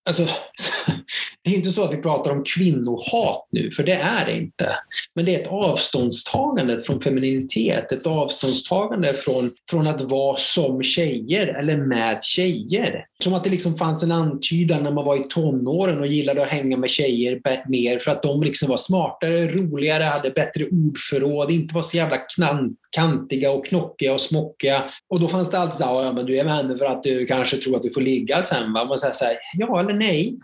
Alltså, 0.09 0.23
det 1.43 1.51
är 1.51 1.55
inte 1.55 1.69
så 1.69 1.83
att 1.83 1.93
vi 1.93 1.97
pratar 1.97 2.31
om 2.31 2.43
kvinnohat 2.43 3.47
nu, 3.51 3.71
för 3.71 3.83
det 3.83 3.93
är 3.93 4.25
det 4.25 4.37
inte. 4.37 4.75
Men 5.15 5.25
det 5.25 5.35
är 5.35 5.41
ett 5.41 5.51
avståndstagande 5.51 6.79
från 6.79 7.01
femininitet, 7.01 7.91
ett 7.91 8.07
avståndstagande 8.07 9.13
från, 9.13 9.51
från 9.69 9.87
att 9.87 10.01
vara 10.01 10.35
som 10.37 10.83
tjejer 10.83 11.47
eller 11.47 11.77
med 11.77 12.23
tjejer. 12.23 13.05
Som 13.23 13.33
att 13.33 13.43
det 13.43 13.49
liksom 13.49 13.75
fanns 13.75 14.03
en 14.03 14.11
antydan 14.11 14.83
när 14.83 14.91
man 14.91 15.05
var 15.05 15.15
i 15.15 15.23
tonåren 15.29 15.99
och 15.99 16.07
gillade 16.07 16.43
att 16.43 16.49
hänga 16.49 16.77
med 16.77 16.89
tjejer 16.89 17.41
mer 17.69 17.99
för 17.99 18.11
att 18.11 18.23
de 18.23 18.43
liksom 18.43 18.69
var 18.69 18.77
smartare, 18.77 19.47
roligare, 19.47 20.03
hade 20.03 20.31
bättre 20.31 20.65
ordförråd, 20.65 21.51
inte 21.51 21.75
var 21.75 21.81
så 21.81 21.97
jävla 21.97 22.17
knant 22.17 22.79
kantiga 22.91 23.51
och 23.51 23.65
knockiga 23.65 24.13
och 24.13 24.21
smockiga. 24.21 24.83
Och 25.09 25.19
då 25.19 25.27
fanns 25.27 25.51
det 25.51 25.59
alltid 25.59 25.77
så 25.77 25.85
här, 25.85 26.05
ja 26.05 26.11
men 26.11 26.25
du 26.25 26.37
är 26.37 26.43
med 26.43 26.53
henne 26.53 26.77
för 26.77 26.85
att 26.85 27.03
du 27.03 27.25
kanske 27.25 27.57
tror 27.57 27.75
att 27.75 27.83
du 27.83 27.91
får 27.91 28.01
ligga 28.01 28.41
sen. 28.41 28.73
Va? 28.73 28.85
Man 28.85 28.97
säger 28.97 29.13
så 29.13 29.25
här, 29.25 29.37
ja 29.57 29.79
eller 29.79 29.93
nej. 29.99 30.39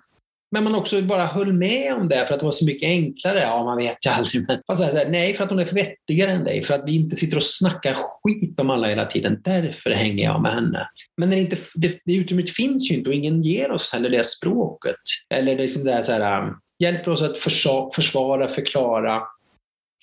Men 0.51 0.63
man 0.63 0.75
också 0.75 1.01
bara 1.01 1.25
höll 1.25 1.53
med 1.53 1.93
om 1.93 2.07
det 2.07 2.25
för 2.27 2.33
att 2.33 2.39
det 2.39 2.45
var 2.45 2.51
så 2.51 2.65
mycket 2.65 2.88
enklare. 2.88 3.39
Ja, 3.39 3.63
man 3.63 3.77
vet 3.77 4.05
ju 4.05 4.09
aldrig. 4.09 4.47
Men 4.47 4.57
man 4.67 4.77
säger 4.77 4.91
så 4.91 4.97
här, 4.97 5.09
nej, 5.09 5.33
för 5.33 5.43
att 5.43 5.50
hon 5.50 5.59
är 5.59 5.65
vettigare 5.65 6.31
än 6.31 6.43
dig. 6.43 6.63
För 6.63 6.74
att 6.74 6.83
vi 6.85 6.95
inte 6.95 7.15
sitter 7.15 7.38
och 7.38 7.43
snackar 7.43 7.93
skit 7.93 8.59
om 8.59 8.69
alla 8.69 8.88
hela 8.88 9.05
tiden. 9.05 9.41
Därför 9.43 9.89
hänger 9.89 10.24
jag 10.24 10.41
med 10.41 10.51
henne. 10.51 10.88
Men 11.17 11.29
när 11.29 11.35
det, 11.35 11.41
inte, 11.41 11.57
det, 11.75 12.00
det 12.05 12.15
utrymmet 12.15 12.50
finns 12.50 12.91
ju 12.91 12.95
inte 12.95 13.09
och 13.09 13.15
ingen 13.15 13.43
ger 13.43 13.71
oss 13.71 13.93
heller 13.93 14.09
det 14.09 14.25
språket. 14.25 14.95
Eller 15.33 15.55
liksom 15.55 15.83
det 15.83 16.03
så 16.03 16.12
här, 16.12 16.43
um, 16.43 16.55
hjälper 16.83 17.12
oss 17.12 17.21
att 17.21 17.38
försvara, 17.38 18.47
förklara 18.47 19.21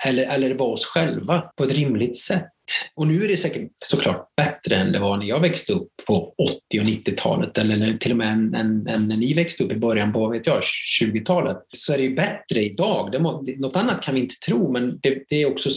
eller, 0.05 0.35
eller 0.35 0.55
vara 0.55 0.73
oss 0.73 0.87
själva 0.87 1.41
på 1.57 1.65
ett 1.65 1.75
rimligt 1.75 2.17
sätt. 2.17 2.52
Och 2.95 3.07
nu 3.07 3.25
är 3.25 3.29
det 3.29 3.37
säkert 3.37 3.71
såklart 3.87 4.29
bättre 4.37 4.77
än 4.77 4.93
det 4.93 4.99
var 4.99 5.17
när 5.17 5.27
jag 5.27 5.41
växte 5.41 5.73
upp 5.73 5.89
på 6.07 6.35
80 6.39 6.81
och 6.81 6.87
90-talet 6.87 7.59
eller 7.59 7.97
till 7.97 8.11
och 8.11 8.17
med 8.17 8.33
än, 8.33 8.55
än, 8.55 8.87
än, 8.87 9.09
när 9.09 9.17
ni 9.17 9.35
växte 9.35 9.65
upp 9.65 9.73
i 9.73 9.77
början 9.77 10.13
på 10.13 10.29
vet 10.29 10.47
jag, 10.47 10.63
20-talet. 11.01 11.59
Så 11.69 11.93
är 11.93 11.97
det 11.97 12.05
ju 12.05 12.15
bättre 12.15 12.63
idag. 12.63 13.13
Det 13.13 13.19
må, 13.19 13.45
något 13.59 13.77
annat 13.77 14.03
kan 14.03 14.15
vi 14.15 14.21
inte 14.21 14.35
tro, 14.47 14.73
men 14.73 14.99
det, 15.03 15.23
det 15.29 15.43
är 15.43 15.51
också 15.51 15.71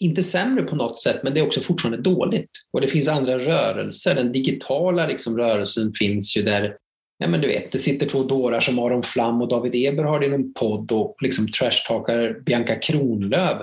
inte 0.00 0.22
sämre 0.22 0.62
på 0.62 0.76
något 0.76 1.00
sätt, 1.00 1.20
men 1.22 1.34
det 1.34 1.40
är 1.40 1.46
också 1.46 1.60
fortfarande 1.60 2.02
dåligt. 2.02 2.50
Och 2.72 2.80
det 2.80 2.88
finns 2.88 3.08
andra 3.08 3.38
rörelser. 3.38 4.14
Den 4.14 4.32
digitala 4.32 5.06
liksom, 5.06 5.38
rörelsen 5.38 5.92
finns 5.92 6.36
ju 6.36 6.42
där 6.42 6.76
ja 7.18 7.28
men 7.28 7.40
du 7.40 7.48
vet, 7.48 7.72
det 7.72 7.78
sitter 7.78 8.06
två 8.06 8.22
dårar 8.22 8.60
som 8.60 8.78
Aron 8.78 9.02
Flam 9.02 9.42
och 9.42 9.48
David 9.48 9.74
Eberhard 9.74 10.24
i 10.24 10.28
någon 10.28 10.52
podd 10.52 10.92
och 10.92 11.16
liksom 11.22 11.52
trashtalkar 11.52 12.40
Bianca 12.44 12.74
Kronlöf 12.74 13.58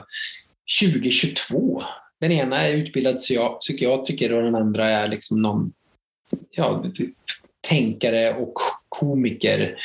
2022. 0.82 1.84
Den 2.22 2.32
ena 2.32 2.64
är 2.64 2.78
utbildad 2.78 3.18
psykiatriker 3.60 4.34
och 4.34 4.44
den 4.44 4.56
andra 4.56 4.90
är 4.90 5.08
liksom 5.08 5.42
någon 5.42 5.74
ja, 6.52 6.86
typ 6.96 7.14
tänkare 7.70 8.34
och 8.34 8.54
komiker 8.90 9.76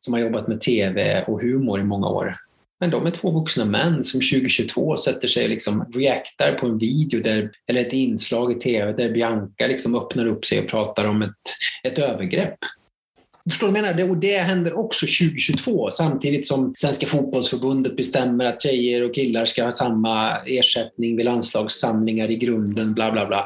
som 0.00 0.14
har 0.14 0.20
jobbat 0.20 0.48
med 0.48 0.60
tv 0.60 1.24
och 1.26 1.40
humor 1.40 1.80
i 1.80 1.84
många 1.84 2.08
år. 2.08 2.36
Men 2.80 2.90
de 2.90 3.06
är 3.06 3.10
två 3.10 3.30
vuxna 3.30 3.64
män 3.64 4.04
som 4.04 4.20
2022 4.20 4.96
sätter 4.96 5.28
sig 5.28 5.44
och 5.44 5.50
liksom 5.50 5.92
reaktar 5.94 6.52
på 6.52 6.66
en 6.66 6.78
video 6.78 7.22
där, 7.22 7.50
eller 7.66 7.80
ett 7.80 7.92
inslag 7.92 8.52
i 8.52 8.54
tv 8.54 8.92
där 8.92 9.12
Bianca 9.12 9.66
liksom 9.66 9.94
öppnar 9.94 10.26
upp 10.26 10.46
sig 10.46 10.60
och 10.60 10.68
pratar 10.68 11.08
om 11.08 11.22
ett, 11.22 11.32
ett 11.84 11.98
övergrepp. 11.98 12.58
Förstår 13.48 13.66
du 13.66 13.72
vad 13.72 13.88
jag 13.88 13.96
menar? 13.96 14.10
Och 14.10 14.16
det 14.16 14.38
händer 14.38 14.78
också 14.78 15.06
2022 15.06 15.90
samtidigt 15.90 16.46
som 16.46 16.72
Svenska 16.76 17.06
fotbollsförbundet 17.06 17.96
bestämmer 17.96 18.44
att 18.44 18.62
tjejer 18.62 19.04
och 19.04 19.14
killar 19.14 19.46
ska 19.46 19.64
ha 19.64 19.72
samma 19.72 20.36
ersättning 20.36 21.16
vid 21.16 21.24
landslagssamlingar 21.24 22.30
i 22.30 22.36
grunden, 22.36 22.94
bla 22.94 23.12
bla 23.12 23.26
bla. 23.26 23.44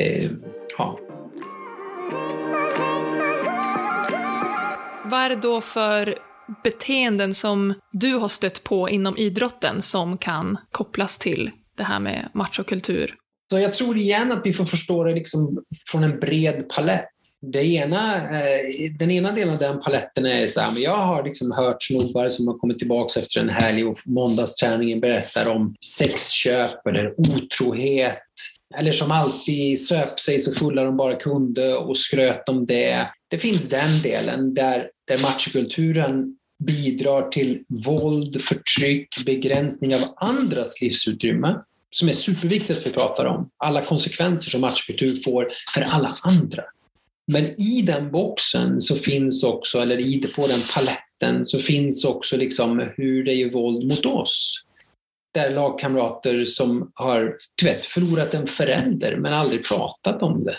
Eh, 0.00 0.30
ja. 0.78 0.98
Vad 5.04 5.20
är 5.20 5.28
det 5.28 5.36
då 5.36 5.60
för 5.60 6.18
beteenden 6.64 7.34
som 7.34 7.74
du 7.92 8.14
har 8.14 8.28
stött 8.28 8.64
på 8.64 8.88
inom 8.88 9.18
idrotten 9.18 9.82
som 9.82 10.18
kan 10.18 10.58
kopplas 10.70 11.18
till 11.18 11.50
det 11.76 11.84
här 11.84 12.00
med 12.00 12.28
machokultur? 12.34 13.14
Så 13.50 13.58
jag 13.58 13.74
tror 13.74 13.98
igen 13.98 14.32
att 14.32 14.40
vi 14.44 14.52
får 14.52 14.64
förstå 14.64 15.04
det 15.04 15.14
liksom 15.14 15.64
från 15.90 16.04
en 16.04 16.20
bred 16.20 16.68
palett. 16.68 17.08
Det 17.44 17.64
ena, 17.64 18.16
eh, 18.16 18.92
den 18.98 19.10
ena 19.10 19.32
delen 19.32 19.54
av 19.54 19.60
den 19.60 19.80
paletten 19.80 20.26
är 20.26 20.46
så 20.46 20.60
här, 20.60 20.72
men 20.72 20.82
jag 20.82 20.96
har 20.96 21.24
liksom 21.24 21.52
hört 21.52 21.82
snubbar 21.82 22.28
som 22.28 22.48
har 22.48 22.58
kommit 22.58 22.78
tillbaka 22.78 23.20
efter 23.20 23.40
en 23.40 23.48
helg 23.48 23.84
och 23.84 23.96
måndagsträningen 24.06 25.00
berättar 25.00 25.48
om 25.48 25.74
sexköp 25.80 26.86
eller 26.86 27.14
otrohet. 27.20 28.18
Eller 28.74 28.92
som 28.92 29.10
alltid 29.10 29.86
söp 29.86 30.20
sig 30.20 30.38
så 30.38 30.52
fulla 30.52 30.84
de 30.84 30.96
bara 30.96 31.14
kunde 31.14 31.74
och 31.74 31.98
skröt 31.98 32.48
om 32.48 32.66
det. 32.66 33.08
Det 33.28 33.38
finns 33.38 33.68
den 33.68 34.02
delen 34.02 34.54
där, 34.54 34.88
där 35.04 35.22
machokulturen 35.22 36.36
bidrar 36.64 37.28
till 37.28 37.64
våld, 37.68 38.42
förtryck, 38.42 39.24
begränsning 39.26 39.94
av 39.94 40.00
andras 40.16 40.80
livsutrymme 40.80 41.56
som 41.90 42.08
är 42.08 42.12
superviktigt 42.12 42.78
att 42.78 42.86
vi 42.86 42.90
pratar 42.90 43.24
om. 43.24 43.50
Alla 43.56 43.82
konsekvenser 43.82 44.50
som 44.50 44.60
machokultur 44.60 45.22
får 45.24 45.48
för 45.74 45.82
alla 45.82 46.16
andra. 46.22 46.62
Men 47.26 47.60
i 47.60 47.82
den 47.82 48.10
boxen 48.10 48.80
så 48.80 48.94
finns 48.94 49.44
också, 49.44 49.78
eller 49.78 49.98
i, 50.00 50.20
på 50.36 50.46
den 50.46 50.60
paletten, 50.74 51.46
så 51.46 51.58
finns 51.58 52.04
också 52.04 52.36
liksom 52.36 52.90
hur 52.96 53.24
det 53.24 53.32
är 53.32 53.50
våld 53.50 53.84
mot 53.84 54.06
oss. 54.06 54.64
Där 55.34 55.50
lagkamrater 55.50 56.44
som 56.44 56.90
har 56.94 57.36
du 57.54 57.66
vet, 57.66 57.84
förlorat 57.84 58.34
en 58.34 58.46
förälder 58.46 59.16
men 59.16 59.32
aldrig 59.32 59.64
pratat 59.64 60.22
om 60.22 60.44
det. 60.44 60.56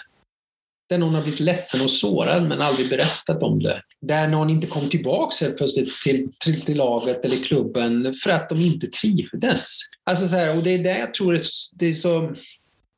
Där 0.89 0.97
någon 0.97 1.15
har 1.15 1.21
blivit 1.21 1.39
ledsen 1.39 1.81
och 1.81 1.91
sårad 1.91 2.47
men 2.47 2.61
aldrig 2.61 2.89
berättat 2.89 3.43
om 3.43 3.63
det. 3.63 3.81
Där 4.01 4.27
någon 4.27 4.49
inte 4.49 4.67
kom 4.67 4.89
tillbaka 4.89 5.45
helt 5.45 5.57
plötsligt 5.57 6.01
till, 6.03 6.31
till, 6.39 6.61
till 6.61 6.77
laget 6.77 7.25
eller 7.25 7.35
klubben 7.35 8.13
för 8.13 8.29
att 8.29 8.49
de 8.49 8.59
inte 8.59 8.87
trivdes. 8.87 9.79
Alltså 10.03 10.27
så 10.27 10.35
här, 10.35 10.57
och 10.57 10.63
det 10.63 10.69
är 10.69 10.83
det 10.83 10.99
jag 10.99 11.13
tror 11.13 11.39
det 11.71 11.85
är 11.85 11.93
så, 11.93 12.35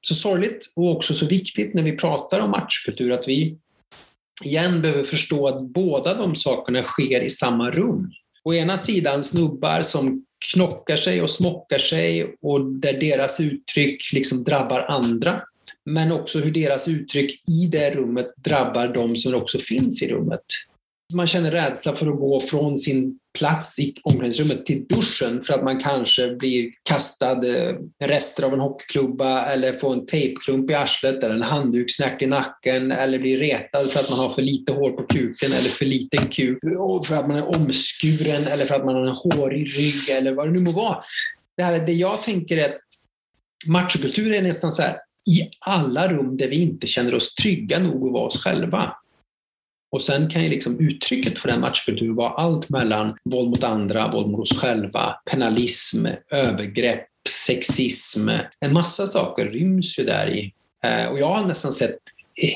så 0.07 0.15
sorgligt 0.15 0.71
och 0.75 0.91
också 0.91 1.13
så 1.13 1.25
viktigt 1.25 1.73
när 1.73 1.83
vi 1.83 1.91
pratar 1.91 2.39
om 2.39 2.51
matchkultur 2.51 3.11
att 3.11 3.27
vi 3.27 3.57
igen 4.43 4.81
behöver 4.81 5.03
förstå 5.03 5.47
att 5.47 5.61
båda 5.61 6.13
de 6.13 6.35
sakerna 6.35 6.83
sker 6.83 7.21
i 7.21 7.29
samma 7.29 7.71
rum. 7.71 8.11
Å 8.43 8.53
ena 8.53 8.77
sidan 8.77 9.23
snubbar 9.23 9.81
som 9.81 10.25
knockar 10.53 10.95
sig 10.97 11.21
och 11.21 11.29
smockar 11.29 11.79
sig 11.79 12.35
och 12.41 12.65
där 12.65 12.93
deras 12.93 13.39
uttryck 13.39 14.13
liksom 14.13 14.43
drabbar 14.43 14.79
andra 14.79 15.41
men 15.85 16.11
också 16.11 16.39
hur 16.39 16.51
deras 16.51 16.87
uttryck 16.87 17.49
i 17.49 17.67
det 17.67 17.91
rummet 17.91 18.27
drabbar 18.37 18.87
de 18.87 19.15
som 19.15 19.35
också 19.35 19.59
finns 19.59 20.01
i 20.01 20.11
rummet. 20.11 20.45
Man 21.15 21.27
känner 21.27 21.51
rädsla 21.51 21.95
för 21.95 22.07
att 22.07 22.19
gå 22.19 22.39
från 22.39 22.77
sin 22.77 23.19
plats 23.37 23.79
i 23.79 23.93
omklädningsrummet 24.03 24.65
till 24.65 24.85
duschen 24.85 25.41
för 25.41 25.53
att 25.53 25.63
man 25.63 25.79
kanske 25.79 26.35
blir 26.35 26.71
kastad 26.83 27.31
eh, 27.31 27.75
rester 28.03 28.43
av 28.43 28.53
en 28.53 28.59
hockeyklubba 28.59 29.45
eller 29.45 29.73
får 29.73 29.93
en 29.93 30.05
tejpklump 30.05 30.71
i 30.71 30.73
arslet 30.73 31.23
eller 31.23 31.35
en 31.35 31.43
handdukssnärt 31.43 32.21
i 32.21 32.25
nacken 32.25 32.91
eller 32.91 33.19
blir 33.19 33.37
retad 33.37 33.91
för 33.91 33.99
att 33.99 34.09
man 34.09 34.19
har 34.19 34.29
för 34.29 34.41
lite 34.41 34.73
hår 34.73 34.91
på 34.91 35.03
kuken 35.03 35.51
eller 35.51 35.69
för 35.69 35.85
liten 35.85 36.27
kuk 36.27 36.57
för 37.07 37.15
att 37.15 37.27
man 37.27 37.37
är 37.37 37.55
omskuren 37.55 38.47
eller 38.47 38.65
för 38.65 38.75
att 38.75 38.85
man 38.85 38.95
har 38.95 39.05
en 39.05 39.15
hårig 39.15 39.77
rygg 39.77 40.17
eller 40.17 40.31
vad 40.31 40.47
det 40.47 40.51
nu 40.51 40.61
må 40.61 40.71
vara. 40.71 40.97
Det, 41.57 41.63
här, 41.63 41.85
det 41.85 41.93
jag 41.93 42.23
tänker 42.23 42.57
är 42.57 42.65
att 42.65 42.79
machokultur 43.65 44.33
är 44.33 44.41
nästan 44.41 44.71
så 44.71 44.81
här, 44.81 44.97
i 45.27 45.49
alla 45.59 46.13
rum 46.13 46.37
där 46.37 46.47
vi 46.47 46.61
inte 46.61 46.87
känner 46.87 47.13
oss 47.13 47.35
trygga 47.35 47.79
nog 47.79 48.07
att 48.07 48.13
vara 48.13 48.23
oss 48.23 48.41
själva. 48.41 48.95
Och 49.95 50.01
sen 50.01 50.29
kan 50.29 50.43
ju 50.43 50.49
liksom 50.49 50.79
uttrycket 50.79 51.39
för 51.39 51.49
den 51.49 51.61
matchkulturen 51.61 52.15
vara 52.15 52.29
allt 52.29 52.69
mellan 52.69 53.17
våld 53.23 53.49
mot 53.49 53.63
andra, 53.63 54.11
våld 54.11 54.27
mot 54.27 54.39
oss 54.39 54.57
själva, 54.57 55.15
penalism, 55.31 56.05
övergrepp, 56.31 57.07
sexism. 57.29 58.29
En 58.59 58.73
massa 58.73 59.07
saker 59.07 59.45
ryms 59.45 59.99
ju 59.99 60.03
där 60.03 60.29
i. 60.29 60.53
Eh, 60.83 61.11
och 61.11 61.19
jag 61.19 61.27
har 61.27 61.45
nästan 61.45 61.73
sett 61.73 61.97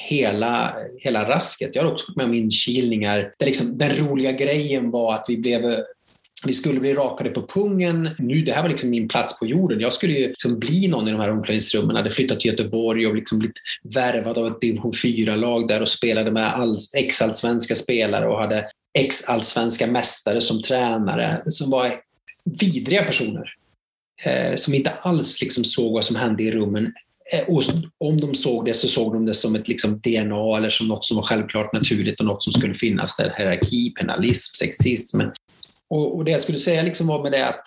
hela, 0.10 0.76
hela 0.98 1.30
rasket. 1.30 1.72
Jag 1.74 1.84
har 1.84 1.92
också 1.92 2.06
fått 2.06 2.16
med 2.16 2.26
om 2.26 2.34
inkilningar 2.34 3.34
där 3.40 3.46
liksom 3.46 3.78
den 3.78 3.96
roliga 3.96 4.32
grejen 4.32 4.92
var 4.92 5.14
att 5.14 5.26
vi 5.28 5.38
blev 5.38 5.66
eh, 5.66 5.78
vi 6.46 6.54
skulle 6.54 6.80
bli 6.80 6.94
rakade 6.94 7.30
på 7.30 7.48
pungen. 7.48 8.10
Nu, 8.20 8.42
det 8.42 8.54
här 8.54 8.62
var 8.62 8.70
liksom 8.70 8.90
min 8.90 9.08
plats 9.08 9.40
på 9.40 9.46
jorden. 9.46 9.80
Jag 9.80 9.94
skulle 9.94 10.14
ju 10.14 10.28
liksom 10.28 10.60
bli 10.60 10.88
någon 10.88 11.08
i 11.08 11.12
de 11.12 11.20
här 11.20 11.32
omklädningsrummen. 11.32 11.96
Jag 11.96 12.04
hade 12.04 12.16
flyttat 12.16 12.40
till 12.40 12.52
Göteborg 12.52 13.08
och 13.08 13.16
liksom 13.16 13.40
blivit 13.40 13.58
värvad 13.84 14.38
av 14.38 14.48
ett 14.48 14.62
division 14.62 14.92
4-lag 14.92 15.68
där 15.68 15.82
och 15.82 15.90
spelade 15.90 16.32
med 16.32 16.54
ex-allsvenska 16.98 17.76
spelare 17.76 18.28
och 18.28 18.42
hade 18.42 18.66
ex-allsvenska 19.00 19.88
mästare 19.88 20.42
som 20.42 20.62
tränare 20.62 21.38
som 21.46 21.70
var 21.70 21.94
vidriga 22.60 23.04
personer. 23.04 23.54
Eh, 24.24 24.56
som 24.56 24.74
inte 24.74 24.92
alls 24.92 25.42
liksom 25.42 25.66
såg 25.66 25.94
vad 25.94 26.06
som 26.06 26.16
hände 26.16 26.44
i 26.44 26.52
rummen. 26.52 26.94
Eh, 27.34 27.54
och 27.54 27.64
om 27.98 28.20
de 28.20 28.36
såg 28.36 28.66
det 28.66 28.74
så 28.74 28.88
såg 28.88 29.14
de 29.14 29.26
det 29.26 29.34
som 29.34 29.56
ett 29.56 29.68
liksom 29.68 30.00
DNA 30.00 30.58
eller 30.58 30.70
som 30.70 30.88
något 30.88 31.06
som 31.06 31.18
var 31.18 31.24
självklart 31.24 31.74
naturligt 31.74 32.20
och 32.20 32.26
något 32.26 32.44
som 32.44 32.54
skulle 32.54 32.74
finnas 32.74 33.18
där. 33.18 33.34
Hierarki, 33.38 33.94
penalism, 34.00 34.56
sexism, 34.56 35.22
och, 35.90 36.16
och 36.16 36.26
det 36.26 36.32
jag 36.32 36.42
skulle 36.42 36.60
säga 36.60 36.82
liksom 36.82 37.08
var 37.08 37.24
med 37.24 37.32
det 37.32 37.48
att 37.48 37.64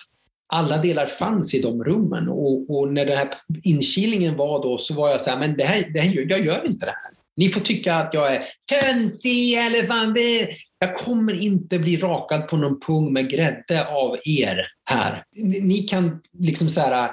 alla 0.53 0.79
delar 0.79 1.07
fanns 1.07 1.55
i 1.55 1.63
de 1.63 1.85
rummen 1.85 2.29
och, 2.29 2.71
och, 2.71 2.93
när 2.93 3.07
den 3.07 3.19
här 3.19 3.29
inkilningen 3.65 4.37
var 4.37 4.63
då 4.63 4.79
så 4.79 4.95
var 4.95 5.11
jag 5.11 5.21
så 5.21 5.31
här, 5.31 5.39
men 5.39 5.57
det 5.57 5.65
här, 5.65 5.85
det 5.95 6.01
här, 6.01 6.27
jag 6.29 6.45
gör 6.47 6.67
inte 6.67 6.87
det 6.87 6.93
här. 6.93 7.23
Ni 7.37 7.49
får 7.49 7.61
tycka 7.61 7.95
att 7.95 8.15
jag 8.15 8.35
är 8.35 8.45
töntig 8.69 9.55
eller 9.55 9.87
fan 9.87 10.15
det, 10.15 10.49
jag 10.79 10.97
kommer 10.97 11.43
inte 11.43 11.79
bli 11.79 11.97
rakad 11.97 12.49
på 12.49 12.57
någon 12.57 12.81
pung 12.81 13.13
med 13.13 13.31
grädde 13.31 13.87
av 13.87 14.17
er 14.25 14.67
här. 14.85 15.25
Ni 15.43 15.79
kan 15.79 16.21
liksom 16.39 16.69
så 16.69 16.81
här 16.81 17.11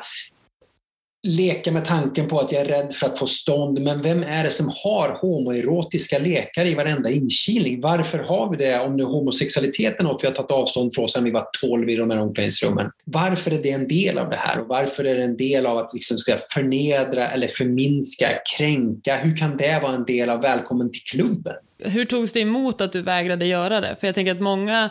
leka 1.23 1.71
med 1.71 1.85
tanken 1.85 2.27
på 2.27 2.39
att 2.39 2.51
jag 2.51 2.61
är 2.61 2.65
rädd 2.65 2.93
för 2.93 3.07
att 3.07 3.19
få 3.19 3.27
stånd, 3.27 3.81
men 3.81 4.01
vem 4.01 4.23
är 4.23 4.43
det 4.43 4.51
som 4.51 4.71
har 4.83 5.17
homoerotiska 5.21 6.19
lekar 6.19 6.65
i 6.65 6.75
varenda 6.75 7.09
inkilning? 7.09 7.81
Varför 7.81 8.17
har 8.19 8.51
vi 8.51 8.57
det 8.57 8.79
om 8.79 8.97
nu 8.97 9.03
homosexualiteten 9.03 10.05
är 10.05 10.09
något 10.09 10.23
vi 10.23 10.27
har 10.27 10.35
tagit 10.35 10.51
avstånd 10.51 10.95
från 10.95 11.09
sedan 11.09 11.23
vi 11.23 11.31
var 11.31 11.45
12 11.61 11.89
i 11.89 11.95
de 11.95 12.09
här 12.09 12.19
omklädningsrummen? 12.19 12.91
Varför 13.03 13.51
är 13.51 13.63
det 13.63 13.71
en 13.71 13.87
del 13.87 14.17
av 14.17 14.29
det 14.29 14.35
här? 14.35 14.61
Och 14.61 14.67
varför 14.67 15.03
är 15.03 15.15
det 15.15 15.23
en 15.23 15.37
del 15.37 15.65
av 15.65 15.77
att 15.77 15.93
liksom 15.93 16.17
ska 16.17 16.33
förnedra 16.53 17.27
eller 17.27 17.47
förminska, 17.47 18.29
kränka? 18.57 19.15
Hur 19.15 19.37
kan 19.37 19.57
det 19.57 19.79
vara 19.81 19.95
en 19.95 20.05
del 20.05 20.29
av 20.29 20.41
välkommen 20.41 20.91
till 20.91 21.01
klubben? 21.01 21.55
Hur 21.79 22.05
togs 22.05 22.33
det 22.33 22.39
emot 22.39 22.81
att 22.81 22.91
du 22.91 23.01
vägrade 23.01 23.45
göra 23.45 23.81
det? 23.81 23.95
För 23.99 24.07
jag 24.07 24.15
tänker 24.15 24.31
att 24.31 24.41
många 24.41 24.89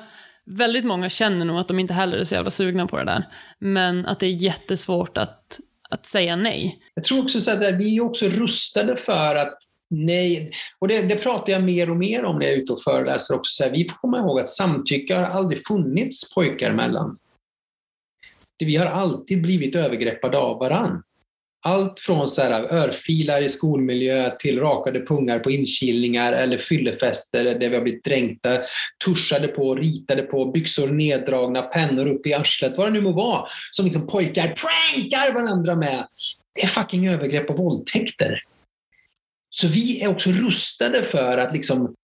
Väldigt 0.51 0.85
många 0.85 1.11
känner 1.11 1.45
nog 1.45 1.59
att 1.59 1.69
de 1.69 1.79
inte 1.79 1.95
heller 1.95 2.19
är 2.19 2.25
så 2.25 2.35
jävla 2.35 2.51
sugna 2.51 2.87
på 2.87 2.97
det 2.97 3.05
där. 3.05 3.25
Men 3.59 4.07
att 4.07 4.21
det 4.21 4.27
är 4.27 4.31
jättesvårt 4.31 5.19
att 5.19 5.61
att 5.89 6.07
säga 6.07 6.37
nej. 6.37 6.79
Jag 6.95 7.05
tror 7.05 7.23
också 7.23 7.41
så 7.41 7.51
att 7.51 7.75
vi 7.75 7.97
är 7.97 8.05
också 8.05 8.27
rustade 8.27 8.97
för 8.97 9.35
att 9.35 9.59
nej, 9.91 10.51
och 10.79 10.89
det, 10.89 11.03
det 11.03 11.17
pratar 11.17 11.53
jag 11.53 11.63
mer 11.63 11.91
och 11.91 11.97
mer 11.97 12.25
om 12.25 12.39
när 12.39 12.47
jag 12.47 12.55
är 12.55 12.59
ute 12.59 12.73
och 12.73 12.83
föreläser 12.83 13.35
också. 13.35 13.53
Så 13.53 13.65
här, 13.65 13.71
vi 13.71 13.89
får 13.89 13.97
komma 13.97 14.19
ihåg 14.19 14.41
att 14.41 14.51
samtycke 14.51 15.15
har 15.15 15.27
aldrig 15.27 15.67
funnits 15.67 16.35
pojkar 16.35 16.71
emellan. 16.71 17.19
Vi 18.59 18.77
har 18.77 18.87
alltid 18.87 19.43
blivit 19.43 19.77
övergreppade 19.77 20.39
av 20.39 20.59
varann. 20.59 21.03
Allt 21.67 22.01
från 22.01 22.29
så 22.29 22.43
här, 22.43 22.75
örfilar 22.75 23.43
i 23.43 23.49
skolmiljö 23.49 24.31
till 24.39 24.61
rakade 24.61 25.07
pungar 25.07 25.39
på 25.39 25.51
inkilningar 25.51 26.33
eller 26.33 26.59
fyllefester 26.59 27.45
där 27.45 27.69
vi 27.69 27.75
har 27.75 27.83
blivit 27.83 28.05
dränkta, 28.05 28.59
tuschade 29.05 29.49
på, 29.49 29.75
ritade 29.75 30.23
på, 30.23 30.51
byxor 30.51 30.89
neddragna, 30.89 31.63
pennor 31.63 32.07
upp 32.07 32.27
i 32.27 32.35
arslet, 32.35 32.77
vad 32.77 32.87
det 32.87 32.91
nu 32.91 33.01
må 33.01 33.13
vara, 33.13 33.49
som 33.71 33.85
liksom 33.85 34.07
pojkar 34.07 34.47
prankar 34.47 35.35
varandra 35.35 35.77
med. 35.77 36.07
Det 36.55 36.63
är 36.63 36.67
fucking 36.67 37.09
övergrepp 37.09 37.51
och 37.51 37.59
våldtäkter. 37.59 38.43
Så 39.51 39.67
vi 39.67 40.03
är 40.03 40.09
också 40.09 40.31
rustade 40.31 41.03
för 41.03 41.39
att 41.39 41.53
liksom 41.53 41.95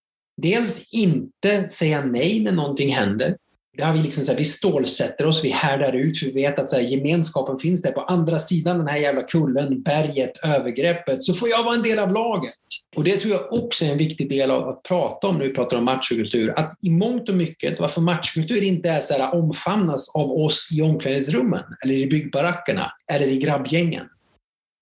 dels 0.42 0.88
inte 0.92 1.68
säga 1.68 2.04
nej 2.04 2.40
när 2.40 2.52
någonting 2.52 2.94
händer. 2.94 3.37
Det 3.76 3.85
har 3.85 3.93
vi, 3.93 4.02
liksom 4.02 4.25
så 4.25 4.31
här, 4.31 4.38
vi 4.38 4.45
stålsätter 4.45 5.26
oss, 5.26 5.45
vi 5.45 5.50
härdar 5.50 5.93
ut, 5.93 6.19
för 6.19 6.26
vi 6.26 6.33
vet 6.33 6.59
att 6.59 6.71
så 6.71 6.76
här, 6.76 6.83
gemenskapen 6.83 7.59
finns 7.59 7.83
där 7.83 7.93
på 7.93 8.00
andra 8.00 8.38
sidan 8.38 8.78
den 8.78 8.88
här 8.88 8.99
jävla 8.99 9.23
kullen, 9.23 9.83
berget, 9.83 10.33
övergreppet, 10.45 11.25
så 11.25 11.35
får 11.35 11.49
jag 11.49 11.64
vara 11.64 11.75
en 11.75 11.83
del 11.83 11.99
av 11.99 12.12
laget. 12.12 12.54
Och 12.97 13.04
det 13.04 13.16
tror 13.16 13.33
jag 13.33 13.52
också 13.52 13.85
är 13.85 13.93
en 13.93 13.99
viktig 13.99 14.28
del 14.28 14.50
av 14.50 14.69
att 14.69 14.83
prata 14.83 15.26
om 15.26 15.38
när 15.38 15.45
vi 15.45 15.54
pratar 15.54 15.76
om 15.76 15.85
machokultur. 15.85 16.52
Att 16.57 16.85
i 16.85 16.90
mångt 16.90 17.28
och 17.28 17.35
mycket, 17.35 17.81
varför 17.81 18.00
machokultur 18.00 18.62
inte 18.62 18.90
är 18.90 19.00
så 19.00 19.14
här, 19.14 19.35
omfamnas 19.35 20.14
av 20.14 20.31
oss 20.31 20.69
i 20.73 20.83
omklädningsrummen, 20.83 21.62
eller 21.85 21.95
i 21.95 22.07
byggbarackerna, 22.07 22.93
eller 23.12 23.26
i 23.26 23.37
grabbgängen. 23.37 24.07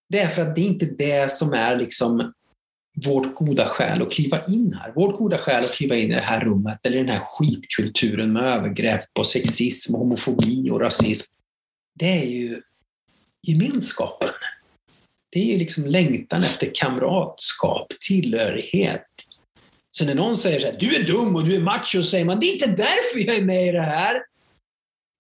Det 0.09 0.19
är 0.19 0.29
för 0.29 0.43
att 0.43 0.55
det 0.55 0.61
är 0.61 0.67
inte 0.67 0.87
det 0.87 1.33
som 1.33 1.53
är 1.53 1.77
liksom 1.77 2.33
vårt 2.95 3.35
goda 3.35 3.69
skäl 3.69 4.03
att 4.03 4.13
kliva 4.13 4.47
in 4.47 4.77
här. 4.81 4.93
Vårt 4.93 5.19
goda 5.19 5.39
skäl 5.39 5.65
att 5.65 5.73
kliva 5.73 5.97
in 5.97 6.11
i 6.11 6.15
det 6.15 6.21
här 6.21 6.41
rummet 6.41 6.87
eller 6.87 6.97
den 6.97 7.09
här 7.09 7.25
skitkulturen 7.25 8.33
med 8.33 8.43
övergrepp 8.43 9.19
och 9.19 9.27
sexism, 9.27 9.95
homofobi 9.95 10.71
och 10.71 10.81
rasism. 10.81 11.33
Det 11.95 12.23
är 12.23 12.27
ju 12.27 12.61
gemenskapen. 13.43 14.29
Det 15.31 15.39
är 15.39 15.45
ju 15.45 15.59
liksom 15.59 15.87
längtan 15.87 16.41
efter 16.41 16.71
kamratskap, 16.75 17.87
tillhörighet. 18.01 19.07
Så 19.91 20.05
när 20.05 20.15
någon 20.15 20.37
säger 20.37 20.61
så 20.61 20.67
här, 20.67 20.77
du 20.79 20.97
är 20.97 21.03
dum 21.03 21.37
och 21.37 21.45
du 21.45 21.57
är 21.57 21.61
macho, 21.61 22.03
så 22.03 22.03
säger 22.03 22.25
man, 22.25 22.41
det 22.41 22.47
är 22.47 22.53
inte 22.53 22.67
därför 22.67 23.27
jag 23.27 23.37
är 23.37 23.45
med 23.45 23.69
i 23.69 23.73
det 23.73 23.83
här. 23.83 24.23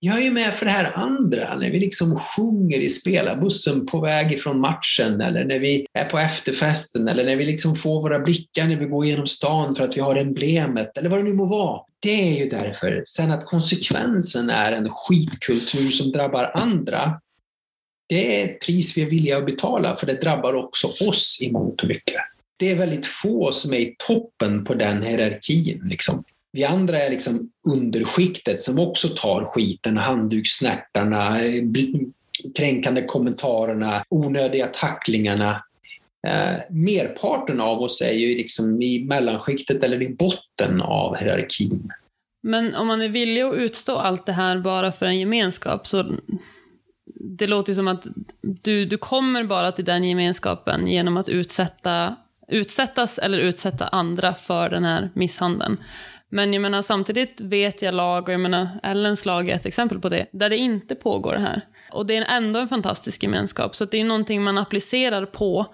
Jag 0.04 0.18
är 0.18 0.23
ju 0.23 0.30
med 0.30 0.54
för 0.54 0.66
det 0.66 0.73
här 0.73 0.92
andra, 0.94 1.56
när 1.56 1.71
vi 1.71 1.78
liksom 1.78 2.18
sjunger 2.18 2.80
i 2.80 2.88
spelarbussen 2.88 3.87
på 3.87 4.00
väg 4.00 4.32
ifrån 4.32 4.61
matchen 4.61 5.21
eller 5.21 5.44
när 5.44 5.59
vi 5.59 5.87
är 5.92 6.04
på 6.04 6.18
efterfesten 6.18 7.09
eller 7.09 7.25
när 7.25 7.37
vi 7.37 7.44
liksom 7.44 7.76
får 7.76 8.02
våra 8.02 8.18
blickar 8.18 8.66
när 8.66 8.76
vi 8.76 8.85
går 8.85 9.06
genom 9.06 9.26
stan 9.26 9.75
för 9.75 9.85
att 9.85 9.97
vi 9.97 10.00
har 10.00 10.16
emblemet 10.16 10.99
eller 10.99 11.11
vad 11.11 11.18
det 11.18 11.23
nu 11.23 11.32
må 11.32 11.44
vara. 11.44 11.80
Det 12.00 12.38
är 12.38 12.44
ju 12.44 12.50
därför. 12.50 13.02
Sen 13.06 13.30
att 13.30 13.47
konsekvensen 13.47 14.50
är 14.50 14.73
en 14.73 14.90
skitkultur 14.90 15.90
som 15.90 16.12
drabbar 16.12 16.50
andra, 16.54 17.21
det 18.09 18.40
är 18.40 18.44
ett 18.44 18.61
pris 18.61 18.97
vi 18.97 19.02
är 19.02 19.11
villiga 19.11 19.38
att 19.38 19.47
betala 19.47 19.97
för 19.97 20.06
det 20.06 20.21
drabbar 20.21 20.54
också 20.54 20.87
oss 20.87 21.38
i 21.40 21.52
mångt 21.52 21.82
och 21.82 21.88
mycket. 21.88 22.23
Det 22.56 22.71
är 22.71 22.76
väldigt 22.76 23.06
få 23.06 23.52
som 23.52 23.73
är 23.73 23.78
i 23.78 23.97
toppen 24.09 24.64
på 24.64 24.75
den 24.75 25.02
hierarkin. 25.02 25.82
Liksom. 25.85 26.25
Vi 26.52 26.64
andra 26.64 26.97
är 26.97 27.11
liksom 27.11 27.50
underskiktet 27.68 28.62
som 28.62 28.78
också 28.78 29.09
tar 29.09 29.44
skiten, 29.44 29.97
handdukssnärtarna, 29.97 31.37
kränkande 32.56 33.02
kommentarerna, 33.02 34.04
onödiga 34.09 34.66
tacklingarna. 34.66 35.64
Eh, 36.26 36.61
merparten 36.71 37.61
av 37.61 37.78
oss 37.78 38.00
är 38.00 38.12
ju 38.12 38.37
liksom 38.37 38.82
i 38.82 39.04
mellanskiktet 39.04 39.85
eller 39.85 40.02
i 40.02 40.14
botten 40.14 40.80
av 40.80 41.16
hierarkin. 41.16 41.88
Men 42.42 42.75
om 42.75 42.87
man 42.87 43.02
är 43.02 43.09
villig 43.09 43.42
att 43.42 43.54
utstå 43.54 43.97
allt 43.97 44.26
det 44.26 44.32
här 44.32 44.59
bara 44.59 44.92
för 44.92 45.06
en 45.06 45.18
gemenskap 45.18 45.87
så 45.87 46.04
det 47.14 47.47
låter 47.47 47.75
som 47.75 47.88
att 47.88 48.06
du, 48.40 48.85
du 48.85 48.99
kommer 48.99 49.44
bara 49.44 49.73
till 49.73 49.85
den 49.85 50.04
gemenskapen 50.04 50.86
genom 50.86 51.17
att 51.17 51.28
utsätta, 51.28 52.17
utsättas 52.49 53.19
eller 53.19 53.38
utsätta 53.38 53.86
andra 53.86 54.34
för 54.34 54.69
den 54.69 54.84
här 54.84 55.10
misshandeln. 55.15 55.76
Men 56.34 56.52
jag 56.52 56.62
menar, 56.62 56.82
samtidigt 56.82 57.40
vet 57.40 57.82
jag 57.82 57.95
lag, 57.95 58.28
och 58.28 58.32
jag 58.34 58.40
menar, 58.40 58.68
Ellens 58.82 59.26
lag 59.26 59.49
är 59.49 59.54
ett 59.54 59.66
exempel 59.66 60.00
på 60.00 60.08
det, 60.08 60.26
där 60.30 60.50
det 60.50 60.56
inte 60.56 60.95
pågår 60.95 61.32
det 61.32 61.40
här. 61.40 61.60
Och 61.92 62.06
det 62.06 62.16
är 62.16 62.36
ändå 62.36 62.58
en 62.58 62.68
fantastisk 62.68 63.23
gemenskap, 63.23 63.75
så 63.75 63.84
det 63.84 64.00
är 64.00 64.04
någonting 64.04 64.42
man 64.42 64.58
applicerar 64.58 65.26
på 65.26 65.66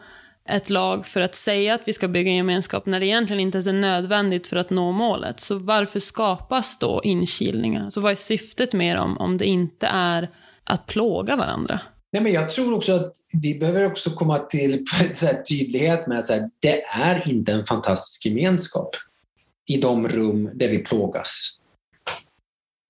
ett 0.48 0.70
lag 0.70 1.06
för 1.06 1.20
att 1.20 1.34
säga 1.34 1.74
att 1.74 1.80
vi 1.84 1.92
ska 1.92 2.08
bygga 2.08 2.30
en 2.30 2.36
gemenskap 2.36 2.86
när 2.86 3.00
det 3.00 3.06
egentligen 3.06 3.40
inte 3.40 3.56
ens 3.56 3.66
är 3.66 3.72
nödvändigt 3.72 4.46
för 4.46 4.56
att 4.56 4.70
nå 4.70 4.92
målet. 4.92 5.40
Så 5.40 5.58
varför 5.58 6.00
skapas 6.00 6.78
då 6.78 7.00
inkilningar? 7.04 7.90
Så 7.90 8.00
vad 8.00 8.12
är 8.12 8.16
syftet 8.16 8.72
med 8.72 8.96
dem 8.96 9.18
om 9.18 9.38
det 9.38 9.46
inte 9.46 9.86
är 9.86 10.30
att 10.64 10.86
plåga 10.86 11.36
varandra? 11.36 11.80
Nej, 12.12 12.22
men 12.22 12.32
jag 12.32 12.50
tror 12.50 12.74
också 12.74 12.92
att 12.92 13.12
vi 13.42 13.54
behöver 13.54 13.86
också 13.86 14.10
komma 14.10 14.38
till 14.38 14.84
så 15.14 15.26
här, 15.26 15.42
tydlighet 15.42 16.06
med 16.06 16.18
att 16.18 16.26
så 16.26 16.32
här, 16.32 16.50
det 16.60 16.82
är 16.82 17.28
inte 17.28 17.52
en 17.52 17.66
fantastisk 17.66 18.26
gemenskap 18.26 18.96
i 19.68 19.76
de 19.76 20.08
rum 20.08 20.50
där 20.54 20.68
vi 20.68 20.78
plågas. 20.78 21.60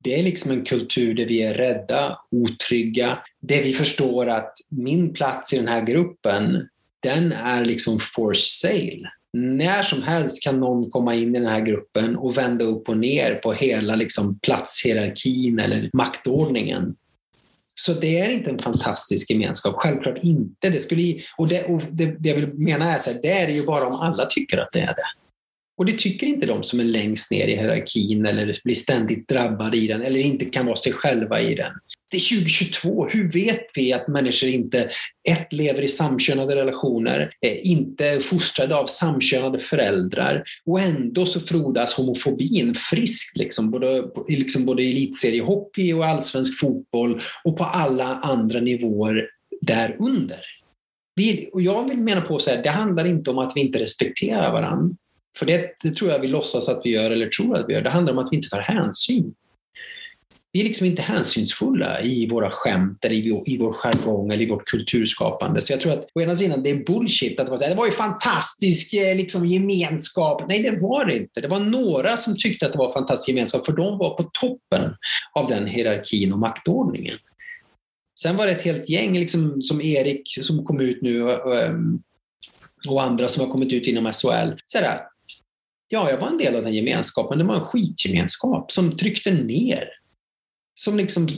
Det 0.04 0.18
är 0.18 0.22
liksom 0.22 0.50
en 0.50 0.64
kultur 0.64 1.14
där 1.14 1.26
vi 1.26 1.42
är 1.42 1.54
rädda, 1.54 2.18
otrygga, 2.30 3.18
där 3.40 3.62
vi 3.62 3.72
förstår 3.72 4.26
att 4.26 4.54
min 4.68 5.12
plats 5.12 5.52
i 5.52 5.56
den 5.56 5.68
här 5.68 5.82
gruppen, 5.82 6.68
den 7.02 7.32
är 7.32 7.64
liksom 7.64 7.98
for 8.00 8.34
sale. 8.34 9.10
När 9.32 9.82
som 9.82 10.02
helst 10.02 10.42
kan 10.42 10.60
någon 10.60 10.90
komma 10.90 11.14
in 11.14 11.36
i 11.36 11.38
den 11.38 11.48
här 11.48 11.60
gruppen 11.60 12.16
och 12.16 12.38
vända 12.38 12.64
upp 12.64 12.88
och 12.88 12.98
ner 12.98 13.34
på 13.34 13.52
hela 13.52 13.94
liksom 13.94 14.38
platshierarkin 14.38 15.58
eller 15.58 15.90
maktordningen. 15.92 16.94
Så 17.74 17.92
det 17.92 18.18
är 18.18 18.28
inte 18.28 18.50
en 18.50 18.58
fantastisk 18.58 19.30
gemenskap, 19.30 19.74
självklart 19.76 20.18
inte. 20.22 20.70
Det 20.70 20.80
skulle, 20.80 21.22
och 21.36 21.48
det, 21.48 21.64
och 21.64 21.82
det, 21.90 22.06
det 22.18 22.28
jag 22.28 22.36
vill 22.36 22.54
mena 22.54 22.92
är 22.92 22.96
att 22.96 23.22
det 23.22 23.30
är 23.30 23.46
det 23.46 23.52
ju 23.52 23.66
bara 23.66 23.86
om 23.86 23.94
alla 23.94 24.26
tycker 24.26 24.58
att 24.58 24.72
det 24.72 24.80
är 24.80 24.86
det. 24.86 25.27
Och 25.78 25.86
det 25.86 25.98
tycker 25.98 26.26
inte 26.26 26.46
de 26.46 26.62
som 26.62 26.80
är 26.80 26.84
längst 26.84 27.30
ner 27.30 27.48
i 27.48 27.56
hierarkin 27.56 28.26
eller 28.26 28.60
blir 28.64 28.74
ständigt 28.74 29.28
drabbade 29.28 29.76
i 29.76 29.86
den 29.86 30.02
eller 30.02 30.20
inte 30.20 30.44
kan 30.44 30.66
vara 30.66 30.76
sig 30.76 30.92
själva 30.92 31.40
i 31.40 31.54
den. 31.54 31.72
Det 32.10 32.16
är 32.16 32.36
2022. 32.40 33.06
Hur 33.06 33.32
vet 33.32 33.66
vi 33.74 33.92
att 33.92 34.08
människor 34.08 34.48
inte 34.48 34.90
ett, 35.28 35.52
lever 35.52 35.82
i 35.82 35.88
samkönade 35.88 36.56
relationer, 36.56 37.30
eh, 37.46 37.70
inte 37.70 38.06
är 38.06 38.20
fostrade 38.20 38.76
av 38.76 38.86
samkönade 38.86 39.58
föräldrar 39.58 40.42
och 40.66 40.80
ändå 40.80 41.26
så 41.26 41.40
frodas 41.40 41.94
homofobin 41.94 42.74
friskt 42.74 43.36
liksom, 43.36 43.70
både, 43.70 44.02
liksom 44.28 44.64
både 44.64 44.82
i 44.82 44.90
elitseriehockey 44.90 45.92
och 45.92 46.06
allsvensk 46.06 46.60
fotboll 46.60 47.22
och 47.44 47.56
på 47.56 47.64
alla 47.64 48.04
andra 48.04 48.60
nivåer 48.60 49.28
därunder. 49.60 50.40
Vi, 51.14 51.50
och 51.52 51.62
jag 51.62 51.88
vill 51.88 51.98
mena 51.98 52.20
på 52.20 52.38
så 52.38 52.50
här, 52.50 52.62
det 52.62 52.70
handlar 52.70 53.06
inte 53.06 53.30
om 53.30 53.38
att 53.38 53.52
vi 53.56 53.60
inte 53.60 53.78
respekterar 53.78 54.52
varandra. 54.52 54.96
För 55.36 55.46
det, 55.46 55.74
det, 55.82 55.90
tror 55.90 56.10
jag 56.10 56.18
vi 56.18 56.28
låtsas 56.28 56.68
att 56.68 56.80
vi 56.84 56.90
gör 56.90 57.10
eller 57.10 57.28
tror 57.28 57.56
att 57.56 57.68
vi 57.68 57.72
gör. 57.72 57.82
Det 57.82 57.90
handlar 57.90 58.12
om 58.12 58.18
att 58.18 58.32
vi 58.32 58.36
inte 58.36 58.48
tar 58.48 58.60
hänsyn. 58.60 59.34
Vi 60.52 60.60
är 60.60 60.64
liksom 60.64 60.86
inte 60.86 61.02
hänsynsfulla 61.02 62.02
i 62.02 62.28
våra 62.28 62.50
skämt, 62.50 63.04
eller 63.04 63.14
i, 63.14 63.42
i 63.46 63.58
vår 63.58 63.72
jargong 63.72 64.32
eller 64.32 64.42
i 64.42 64.48
vårt 64.48 64.64
kulturskapande. 64.64 65.60
Så 65.60 65.72
jag 65.72 65.80
tror 65.80 65.92
att 65.92 66.08
å 66.14 66.20
ena 66.20 66.36
sidan 66.36 66.62
det 66.62 66.70
är 66.70 66.84
bullshit 66.84 67.40
att 67.40 67.48
säga 67.58 67.70
det 67.70 67.74
var 67.74 67.86
ju 67.86 67.92
fantastisk 67.92 68.94
eh, 68.94 69.16
liksom, 69.16 69.46
gemenskap. 69.46 70.42
Nej, 70.48 70.62
det 70.62 70.80
var 70.80 71.04
det 71.04 71.16
inte. 71.16 71.40
Det 71.40 71.48
var 71.48 71.60
några 71.60 72.16
som 72.16 72.36
tyckte 72.36 72.66
att 72.66 72.72
det 72.72 72.78
var 72.78 72.92
fantastisk 72.92 73.28
gemenskap, 73.28 73.66
för 73.66 73.72
de 73.72 73.98
var 73.98 74.16
på 74.16 74.22
toppen 74.22 74.94
av 75.34 75.48
den 75.48 75.66
hierarkin 75.66 76.32
och 76.32 76.38
maktordningen. 76.38 77.18
Sen 78.20 78.36
var 78.36 78.46
det 78.46 78.52
ett 78.52 78.64
helt 78.64 78.88
gäng, 78.88 79.18
liksom, 79.18 79.62
som 79.62 79.80
Erik 79.80 80.38
som 80.40 80.64
kom 80.64 80.80
ut 80.80 81.02
nu 81.02 81.22
och, 81.22 81.52
och 82.88 83.02
andra 83.02 83.28
som 83.28 83.44
har 83.44 83.52
kommit 83.52 83.72
ut 83.72 83.86
inom 83.86 84.12
SHL. 84.12 84.52
Så 84.66 84.78
där, 84.78 85.00
Ja, 85.88 86.10
jag 86.10 86.18
var 86.18 86.28
en 86.28 86.38
del 86.38 86.56
av 86.56 86.62
den 86.62 86.74
gemenskapen. 86.74 87.38
Det 87.38 87.44
var 87.44 87.54
en 87.54 87.66
skitgemenskap 87.66 88.72
som 88.72 88.96
tryckte 88.96 89.30
ner. 89.30 89.88
Som 90.74 90.96
liksom 90.96 91.28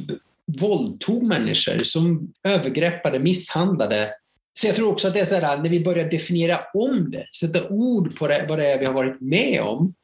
våldtog 0.58 1.22
människor, 1.22 1.78
som 1.78 2.32
övergreppade, 2.44 3.18
misshandlade. 3.18 4.10
Så 4.52 4.66
jag 4.66 4.76
tror 4.76 4.92
också 4.92 5.08
att 5.08 5.14
det 5.14 5.20
är 5.20 5.26
så 5.26 5.34
här, 5.34 5.62
när 5.62 5.70
vi 5.70 5.84
börjar 5.84 6.10
definiera 6.10 6.60
om 6.74 7.10
det, 7.10 7.26
sätta 7.32 7.68
ord 7.68 8.18
på 8.18 8.28
det, 8.28 8.46
vad 8.48 8.58
det 8.58 8.66
är 8.66 8.78
vi 8.78 8.84
har 8.84 8.92
varit 8.92 9.20
med 9.20 9.62
om, 9.62 9.94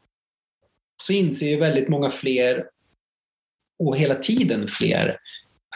så 1.03 1.13
inser 1.13 1.47
ju 1.47 1.57
väldigt 1.57 1.89
många 1.89 2.11
fler, 2.11 2.65
och 3.79 3.97
hela 3.97 4.15
tiden 4.15 4.69
fler, 4.69 5.19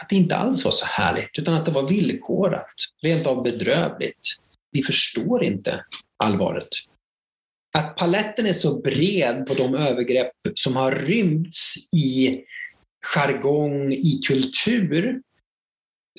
att 0.01 0.09
det 0.09 0.15
inte 0.15 0.35
alls 0.35 0.65
var 0.65 0.71
så 0.71 0.85
härligt, 0.85 1.39
utan 1.39 1.53
att 1.53 1.65
det 1.65 1.71
var 1.71 1.89
villkorat, 1.89 2.73
rent 3.01 3.27
av 3.27 3.43
bedrövligt. 3.43 4.27
Vi 4.71 4.83
förstår 4.83 5.43
inte 5.43 5.85
allvaret 6.17 6.69
att 7.73 7.95
paletten 7.95 8.45
är 8.45 8.53
så 8.53 8.81
bred 8.81 9.45
på 9.45 9.53
de 9.53 9.75
övergrepp 9.75 10.31
som 10.55 10.75
har 10.75 10.91
rymts 10.91 11.75
i 11.95 12.39
jargong, 13.15 13.93
i 13.93 14.19
kultur, 14.27 15.21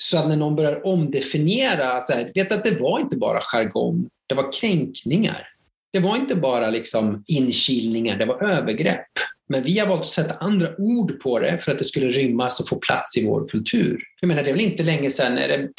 så 0.01 0.17
att 0.17 0.27
när 0.27 0.35
någon 0.35 0.55
börjar 0.55 0.85
omdefiniera, 0.87 2.01
så 2.01 2.13
här, 2.13 2.31
vet 2.35 2.51
att 2.51 2.63
det 2.63 2.79
var 2.79 2.99
inte 2.99 3.17
bara 3.17 3.39
jargong, 3.41 4.09
det 4.29 4.35
var 4.35 4.53
kränkningar. 4.53 5.47
Det 5.93 5.99
var 5.99 6.15
inte 6.15 6.35
bara 6.35 6.69
liksom 6.69 7.23
inkilningar, 7.27 8.17
det 8.17 8.25
var 8.25 8.43
övergrepp. 8.43 9.07
Men 9.49 9.63
vi 9.63 9.79
har 9.79 9.87
valt 9.87 10.01
att 10.01 10.07
sätta 10.07 10.33
andra 10.33 10.67
ord 10.77 11.19
på 11.19 11.39
det 11.39 11.59
för 11.61 11.71
att 11.71 11.77
det 11.77 11.83
skulle 11.83 12.07
rymmas 12.07 12.59
och 12.59 12.67
få 12.67 12.75
plats 12.75 13.17
i 13.17 13.25
vår 13.25 13.47
kultur. 13.47 14.03
Jag 14.21 14.27
menar, 14.27 14.43
det 14.43 14.49
är 14.49 14.53
väl 14.53 14.61
inte 14.61 14.83
länge 14.83 15.09
sedan, 15.09 15.37
är 15.37 15.47
det 15.47 15.69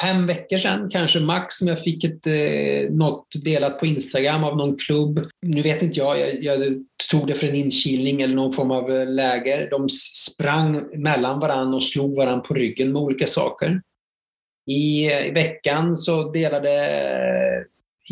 fem 0.00 0.26
veckor 0.26 0.58
sedan 0.58 0.90
kanske 0.90 1.20
max 1.20 1.54
som 1.54 1.68
jag 1.68 1.82
fick 1.82 2.04
ett, 2.04 2.26
eh, 2.26 2.90
något 2.90 3.26
delat 3.44 3.80
på 3.80 3.86
Instagram 3.86 4.44
av 4.44 4.56
någon 4.56 4.78
klubb. 4.78 5.26
Nu 5.42 5.62
vet 5.62 5.82
inte 5.82 5.98
jag, 5.98 6.20
jag, 6.20 6.42
jag 6.42 6.58
tog 7.10 7.26
det 7.26 7.34
för 7.34 7.46
en 7.46 7.54
inkilning 7.54 8.22
eller 8.22 8.34
någon 8.34 8.52
form 8.52 8.70
av 8.70 8.90
eh, 8.90 9.08
läger. 9.08 9.70
De 9.70 9.88
sprang 9.90 11.02
mellan 11.02 11.40
varandra 11.40 11.76
och 11.76 11.84
slog 11.84 12.16
varandra 12.16 12.40
på 12.40 12.54
ryggen 12.54 12.92
med 12.92 13.02
olika 13.02 13.26
saker. 13.26 13.80
I, 14.66 15.06
i 15.06 15.30
veckan 15.30 15.96
så 15.96 16.30
delade 16.30 16.70
eh, 16.70 17.62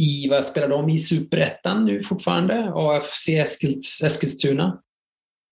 i, 0.05 0.29
vad 0.29 0.44
spelar 0.44 0.68
de 0.68 0.90
i, 0.90 0.99
Superettan 0.99 1.85
nu 1.85 2.01
fortfarande? 2.01 2.73
AFC 2.75 3.29
Eskils, 3.29 4.03
Eskilstuna. 4.03 4.81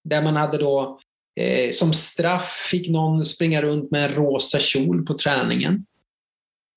Där 0.05 0.23
man 0.23 0.37
hade 0.37 0.59
då 0.59 1.01
eh, 1.41 1.71
som 1.71 1.93
straff 1.93 2.67
fick 2.71 2.89
någon 2.89 3.25
springa 3.25 3.63
runt 3.63 3.91
med 3.91 4.05
en 4.05 4.15
rosa 4.15 4.59
kjol 4.59 5.07
på 5.07 5.15
träningen 5.15 5.87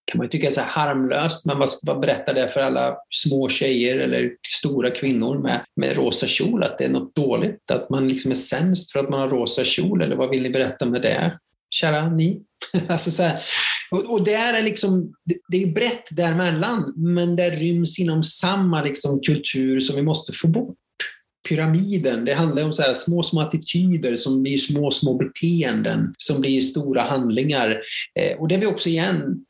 kan 0.06 0.18
man 0.18 0.26
ju 0.26 0.32
tycka 0.32 0.48
är 0.48 0.52
så 0.52 0.62
harmlöst, 0.62 1.46
men 1.46 1.60
vad, 1.60 1.70
vad 1.84 2.00
berättar 2.00 2.34
det 2.34 2.50
för 2.50 2.60
alla 2.60 2.98
små 3.10 3.50
tjejer 3.50 3.98
eller 3.98 4.32
stora 4.48 4.91
kvinnor 4.91 5.39
med, 5.39 5.62
med 5.76 5.96
rosa 5.96 6.28
kjol? 6.28 6.63
Att 6.63 6.78
det 6.78 6.86
är 6.86 6.89
något 6.89 7.15
dåligt? 7.15 7.72
Att 7.72 7.89
man 7.89 8.08
liksom 8.08 8.32
är 8.32 8.36
sämst 8.36 8.91
för 8.91 9.00
att 9.00 9.10
man 9.10 9.20
har 9.20 9.30
rosa 9.30 9.63
kjol? 9.63 10.02
Eller 10.02 10.15
vad 10.15 10.30
vill 10.30 10.44
ni 10.44 10.50
berätta 10.50 10.86
med 10.86 11.02
det? 11.02 11.39
Kära 11.70 12.10
ni? 12.10 12.41
alltså 12.88 13.12
så 13.12 13.24
här, 13.24 13.44
och, 13.91 14.13
och 14.13 14.24
det 14.24 14.34
är 14.34 14.63
liksom, 14.63 15.13
det, 15.26 15.36
det 15.48 15.63
är 15.63 15.74
brett 15.74 16.08
däremellan, 16.12 16.94
men 16.96 17.36
det 17.36 17.50
ryms 17.50 18.00
inom 18.00 18.24
samma 18.24 18.84
liksom 18.84 19.20
kultur 19.20 19.80
som 19.80 19.96
vi 19.96 20.02
måste 20.02 20.34
få 20.34 20.48
bort 20.48 20.76
pyramiden. 21.50 22.26
Det 22.26 22.34
handlar 22.34 22.65
om 22.65 22.74
så 22.74 22.84
små, 22.96 23.24
små 23.24 23.41
attityder 23.41 24.18
som 24.18 24.44
blir 24.44 24.58
små, 24.58 24.91
små 24.91 25.13
beteenden 25.13 26.13
som 26.18 26.41
blir 26.41 26.62
stora 26.62 27.02
handlingar. 27.02 27.82
Eh, 28.20 28.38
och 28.39 28.48
det 28.48 28.56
är 28.56 28.60
vi 28.60 28.65
också 28.65 28.89
igen 28.89 29.46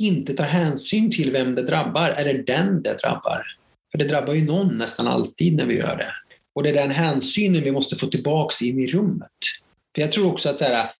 inte 0.00 0.34
tar 0.34 0.44
hänsyn 0.44 1.10
till 1.10 1.32
vem 1.32 1.54
det 1.54 1.62
drabbar 1.62 2.14
eller 2.18 2.34
den 2.42 2.82
det 2.82 2.98
drabbar. 3.02 3.46
För 3.90 3.98
det 3.98 4.04
drabbar 4.04 4.34
ju 4.34 4.44
någon 4.44 4.78
nästan 4.78 5.06
alltid 5.06 5.56
när 5.56 5.66
vi 5.66 5.76
gör 5.76 5.96
det. 5.96 6.12
Och 6.54 6.62
det 6.62 6.68
är 6.68 6.74
den 6.74 6.90
hänsynen 6.90 7.62
vi 7.62 7.72
måste 7.72 7.96
få 7.96 8.06
tillbaks 8.06 8.62
in 8.62 8.78
i 8.78 8.86
rummet. 8.86 9.30
För 9.94 10.02
jag 10.02 10.12
tror 10.12 10.32
också 10.32 10.48
att, 10.48 10.58
så 10.58 10.64
här, 10.64 10.90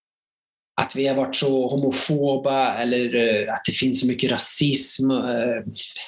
att 0.80 0.96
vi 0.96 1.06
har 1.06 1.16
varit 1.16 1.36
så 1.36 1.68
homofoba 1.68 2.74
eller 2.74 3.14
eh, 3.14 3.54
att 3.54 3.62
det 3.66 3.72
finns 3.72 4.00
så 4.00 4.06
mycket 4.06 4.30
rasism, 4.30 5.10
eh, 5.10 5.62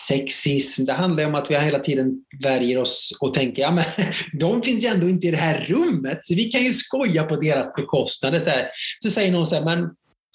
sexism. 0.08 0.84
Det 0.84 0.92
handlar 0.92 1.26
om 1.26 1.34
att 1.34 1.50
vi 1.50 1.58
hela 1.58 1.78
tiden 1.78 2.24
värjer 2.42 2.78
oss 2.78 3.16
och 3.20 3.34
tänker, 3.34 3.62
ja 3.62 3.70
men 3.70 3.84
de 4.40 4.62
finns 4.62 4.84
ju 4.84 4.88
ändå 4.88 5.08
inte 5.08 5.26
i 5.26 5.30
det 5.30 5.36
här 5.36 5.64
rummet, 5.68 6.18
så 6.22 6.34
vi 6.34 6.44
kan 6.44 6.64
ju 6.64 6.72
skoja 6.72 7.24
på 7.24 7.36
deras 7.36 7.74
bekostnad. 7.74 8.42
Så, 8.42 8.50
här, 8.50 8.66
så 8.98 9.10
säger 9.10 9.32
någon 9.32 9.46
så 9.46 9.54
här, 9.54 9.64
men 9.64 9.90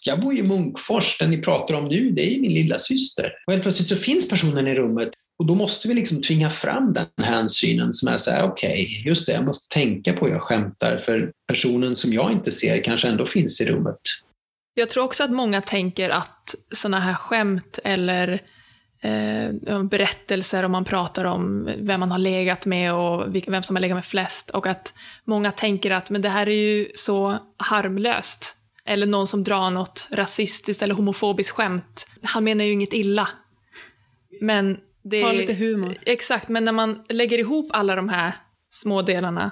jag 0.07 0.21
bor 0.21 0.33
i 0.33 0.43
Munkfors, 0.43 1.17
den 1.19 1.31
ni 1.31 1.41
pratar 1.41 1.75
om 1.75 1.87
nu, 1.87 2.11
det 2.11 2.35
är 2.35 2.39
min 2.39 2.53
lilla 2.53 2.79
syster. 2.79 3.33
Och 3.47 3.53
helt 3.53 3.63
plötsligt 3.63 3.89
så 3.89 3.95
finns 3.95 4.29
personen 4.29 4.67
i 4.67 4.75
rummet 4.75 5.09
och 5.39 5.45
då 5.45 5.55
måste 5.55 5.87
vi 5.87 5.93
liksom 5.93 6.21
tvinga 6.21 6.49
fram 6.49 6.93
den 6.93 7.25
hänsynen 7.25 7.93
som 7.93 8.07
är 8.07 8.17
så 8.17 8.31
här, 8.31 8.43
okej, 8.43 8.83
okay, 8.83 9.01
just 9.05 9.25
det, 9.25 9.31
jag 9.31 9.45
måste 9.45 9.73
tänka 9.73 10.13
på 10.13 10.25
hur 10.25 10.33
jag 10.33 10.41
skämtar 10.41 10.97
för 10.97 11.31
personen 11.47 11.95
som 11.95 12.13
jag 12.13 12.31
inte 12.31 12.51
ser 12.51 12.83
kanske 12.83 13.07
ändå 13.07 13.25
finns 13.25 13.61
i 13.61 13.65
rummet. 13.65 13.99
Jag 14.73 14.89
tror 14.89 15.03
också 15.03 15.23
att 15.23 15.31
många 15.31 15.61
tänker 15.61 16.09
att 16.09 16.55
sådana 16.71 16.99
här 16.99 17.13
skämt 17.13 17.79
eller 17.83 18.41
eh, 19.01 19.83
berättelser 19.83 20.63
om 20.63 20.71
man 20.71 20.85
pratar 20.85 21.25
om 21.25 21.69
vem 21.77 21.99
man 21.99 22.11
har 22.11 22.19
legat 22.19 22.65
med 22.65 22.93
och 22.93 23.35
vem 23.47 23.63
som 23.63 23.75
har 23.75 23.81
legat 23.81 23.95
med 23.95 24.05
flest 24.05 24.49
och 24.49 24.67
att 24.67 24.93
många 25.25 25.51
tänker 25.51 25.91
att 25.91 26.09
men 26.09 26.21
det 26.21 26.29
här 26.29 26.49
är 26.49 26.55
ju 26.55 26.87
så 26.95 27.37
harmlöst 27.57 28.56
eller 28.87 29.05
någon 29.05 29.27
som 29.27 29.43
drar 29.43 29.69
något 29.69 30.07
rasistiskt 30.11 30.81
eller 30.81 30.93
homofobiskt 30.93 31.51
skämt. 31.51 32.07
Han 32.21 32.43
menar 32.43 32.65
ju 32.65 32.71
inget 32.71 32.93
illa. 32.93 33.29
Men 34.41 34.77
det... 35.03 35.23
Ha 35.23 35.31
lite 35.31 35.53
humor. 35.53 35.97
Exakt, 36.05 36.49
men 36.49 36.65
när 36.65 36.71
man 36.71 37.03
lägger 37.09 37.37
ihop 37.37 37.69
alla 37.73 37.95
de 37.95 38.09
här 38.09 38.33
små 38.69 39.01
delarna 39.01 39.51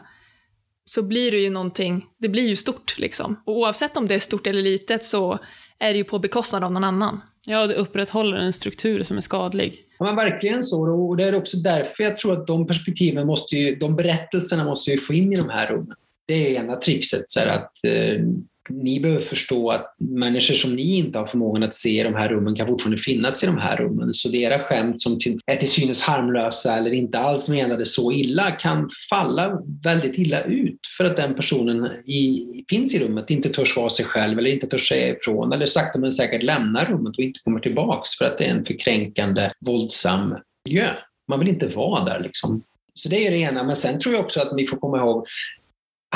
så 0.85 1.03
blir 1.03 1.31
det 1.31 1.37
ju 1.37 1.49
någonting, 1.49 2.05
det 2.17 2.29
blir 2.29 2.47
ju 2.47 2.55
stort 2.55 2.97
liksom. 2.97 3.41
Och 3.45 3.57
oavsett 3.57 3.97
om 3.97 4.07
det 4.07 4.15
är 4.15 4.19
stort 4.19 4.47
eller 4.47 4.61
litet 4.61 5.03
så 5.03 5.39
är 5.79 5.91
det 5.91 5.97
ju 5.97 6.03
på 6.03 6.19
bekostnad 6.19 6.63
av 6.63 6.71
någon 6.71 6.83
annan. 6.83 7.21
Ja, 7.45 7.67
det 7.67 7.73
upprätthåller 7.73 8.37
en 8.37 8.53
struktur 8.53 9.03
som 9.03 9.17
är 9.17 9.21
skadlig. 9.21 9.81
Ja, 9.99 10.05
men 10.05 10.15
verkligen 10.15 10.63
så. 10.63 10.81
Och 10.81 11.17
det 11.17 11.23
är 11.23 11.35
också 11.35 11.57
därför 11.57 12.03
jag 12.03 12.19
tror 12.19 12.33
att 12.33 12.47
de 12.47 12.67
perspektiven 12.67 13.27
måste 13.27 13.55
ju, 13.55 13.75
de 13.75 13.95
berättelserna 13.95 14.63
måste 14.63 14.91
ju 14.91 14.97
få 14.97 15.13
in 15.13 15.33
i 15.33 15.35
de 15.35 15.49
här 15.49 15.67
rummen. 15.67 15.95
Det 16.27 16.33
är 16.33 16.63
ena 16.63 16.75
trixet, 16.75 17.29
så 17.29 17.39
att 17.39 17.71
eh, 17.85 18.21
ni 18.69 18.99
behöver 18.99 19.21
förstå 19.21 19.71
att 19.71 19.95
människor 19.99 20.54
som 20.54 20.75
ni 20.75 20.97
inte 20.97 21.19
har 21.19 21.25
förmågan 21.25 21.63
att 21.63 21.75
se 21.75 21.99
i 21.99 22.04
de 22.04 22.15
här 22.15 22.30
rummen 22.30 22.56
kan 22.56 22.67
fortfarande 22.67 22.97
finnas 22.97 23.43
i 23.43 23.45
de 23.45 23.58
här 23.58 23.78
rummen. 23.78 24.13
Så 24.13 24.34
era 24.34 24.60
skämt 24.60 25.01
som 25.01 25.19
är 25.45 25.56
till 25.56 25.69
synes 25.69 26.01
harmlösa 26.01 26.78
eller 26.78 26.91
inte 26.91 27.19
alls 27.19 27.49
menade 27.49 27.86
så 27.86 28.12
illa 28.12 28.51
kan 28.51 28.89
falla 29.10 29.60
väldigt 29.84 30.17
illa 30.17 30.41
ut 30.41 30.80
för 30.97 31.06
att 31.06 31.17
den 31.17 31.36
personen 31.36 31.86
i, 32.06 32.41
finns 32.69 32.93
i 32.93 32.99
rummet, 32.99 33.30
inte 33.30 33.49
törs 33.49 33.78
vara 33.78 33.89
sig 33.89 34.06
själv 34.06 34.39
eller 34.39 34.49
inte 34.49 34.67
törs 34.67 34.89
säga 34.89 35.15
ifrån 35.15 35.54
eller 35.54 35.65
sakta 35.65 35.99
men 35.99 36.12
säkert 36.12 36.43
lämnar 36.43 36.86
rummet 36.86 37.17
och 37.17 37.23
inte 37.23 37.39
kommer 37.43 37.60
tillbaks 37.60 38.10
för 38.17 38.25
att 38.25 38.38
det 38.38 38.45
är 38.45 38.51
en 38.51 38.65
förkränkande, 38.65 39.51
våldsam 39.65 40.36
miljö. 40.65 40.89
Man 41.28 41.39
vill 41.39 41.47
inte 41.47 41.67
vara 41.67 42.04
där 42.04 42.19
liksom. 42.19 42.63
Så 42.93 43.10
det 43.10 43.28
är 43.28 43.32
det 43.32 43.38
ena, 43.38 43.63
men 43.63 43.75
sen 43.75 43.99
tror 43.99 44.15
jag 44.15 44.25
också 44.25 44.39
att 44.39 44.51
vi 44.58 44.67
får 44.67 44.78
komma 44.78 44.97
ihåg 44.97 45.28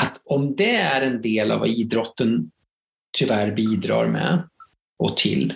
att 0.00 0.20
om 0.24 0.56
det 0.56 0.76
är 0.76 1.02
en 1.02 1.22
del 1.22 1.50
av 1.50 1.58
vad 1.58 1.68
idrotten 1.68 2.50
tyvärr 3.18 3.52
bidrar 3.52 4.06
med 4.06 4.48
och 4.98 5.16
till, 5.16 5.54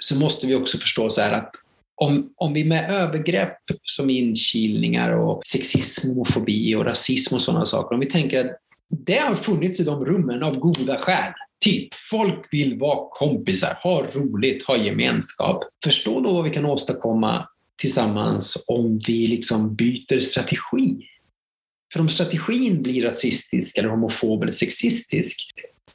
så 0.00 0.16
måste 0.16 0.46
vi 0.46 0.54
också 0.54 0.78
förstå 0.78 1.08
så 1.08 1.20
här 1.20 1.32
att 1.32 1.50
om, 1.94 2.32
om 2.36 2.52
vi 2.52 2.64
med 2.64 2.90
övergrepp 2.90 3.58
som 3.82 4.10
inkilningar 4.10 5.12
och 5.12 5.42
sexism, 5.46 6.08
homofobi 6.08 6.74
och 6.74 6.84
rasism 6.84 7.34
och 7.34 7.42
sådana 7.42 7.66
saker, 7.66 7.94
om 7.94 8.00
vi 8.00 8.10
tänker 8.10 8.40
att 8.40 8.50
det 8.88 9.18
har 9.18 9.34
funnits 9.34 9.80
i 9.80 9.84
de 9.84 10.04
rummen 10.04 10.42
av 10.42 10.58
goda 10.58 10.98
skäl. 10.98 11.32
Typ, 11.64 11.88
folk 12.10 12.48
vill 12.50 12.78
vara 12.78 13.08
kompisar, 13.10 13.78
ha 13.82 14.02
roligt, 14.02 14.66
ha 14.66 14.76
gemenskap. 14.76 15.62
Förstå 15.84 16.20
då 16.20 16.32
vad 16.32 16.44
vi 16.44 16.50
kan 16.50 16.64
åstadkomma 16.64 17.48
tillsammans 17.78 18.64
om 18.66 19.00
vi 19.06 19.26
liksom 19.26 19.74
byter 19.74 20.20
strategi. 20.20 21.09
För 21.92 22.00
om 22.00 22.08
strategin 22.08 22.82
blir 22.82 23.02
rasistisk, 23.02 23.78
eller 23.78 23.88
homofob 23.88 24.42
eller 24.42 24.52
sexistisk 24.52 25.50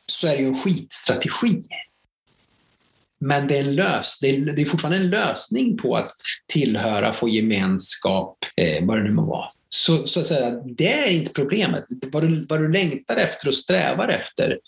så 0.07 0.27
är 0.27 0.37
det 0.37 0.41
ju 0.41 0.47
en 0.47 0.61
skitstrategi. 0.61 1.61
Men 3.19 3.47
det 3.47 3.57
är, 3.57 3.63
en 3.63 3.75
lös, 3.75 4.19
det 4.21 4.29
är, 4.29 4.39
det 4.39 4.61
är 4.61 4.65
fortfarande 4.65 4.97
en 4.97 5.09
lösning 5.09 5.77
på 5.77 5.95
att 5.95 6.11
tillhöra, 6.47 7.13
få 7.13 7.29
gemenskap, 7.29 8.37
eh, 8.55 8.85
vad 8.85 8.97
det 8.97 9.03
nu 9.03 9.11
må 9.11 9.25
vara. 9.25 9.47
Så, 9.69 10.07
så 10.07 10.19
att 10.19 10.27
säga, 10.27 10.51
det 10.51 10.93
är 10.93 11.11
inte 11.11 11.33
problemet. 11.33 11.85
Vad 12.11 12.23
du, 12.23 12.45
vad 12.45 12.59
du 12.59 12.71
längtar 12.71 13.17
efter 13.17 13.47
och 13.47 13.55
strävar 13.55 14.07
efter, 14.07 14.59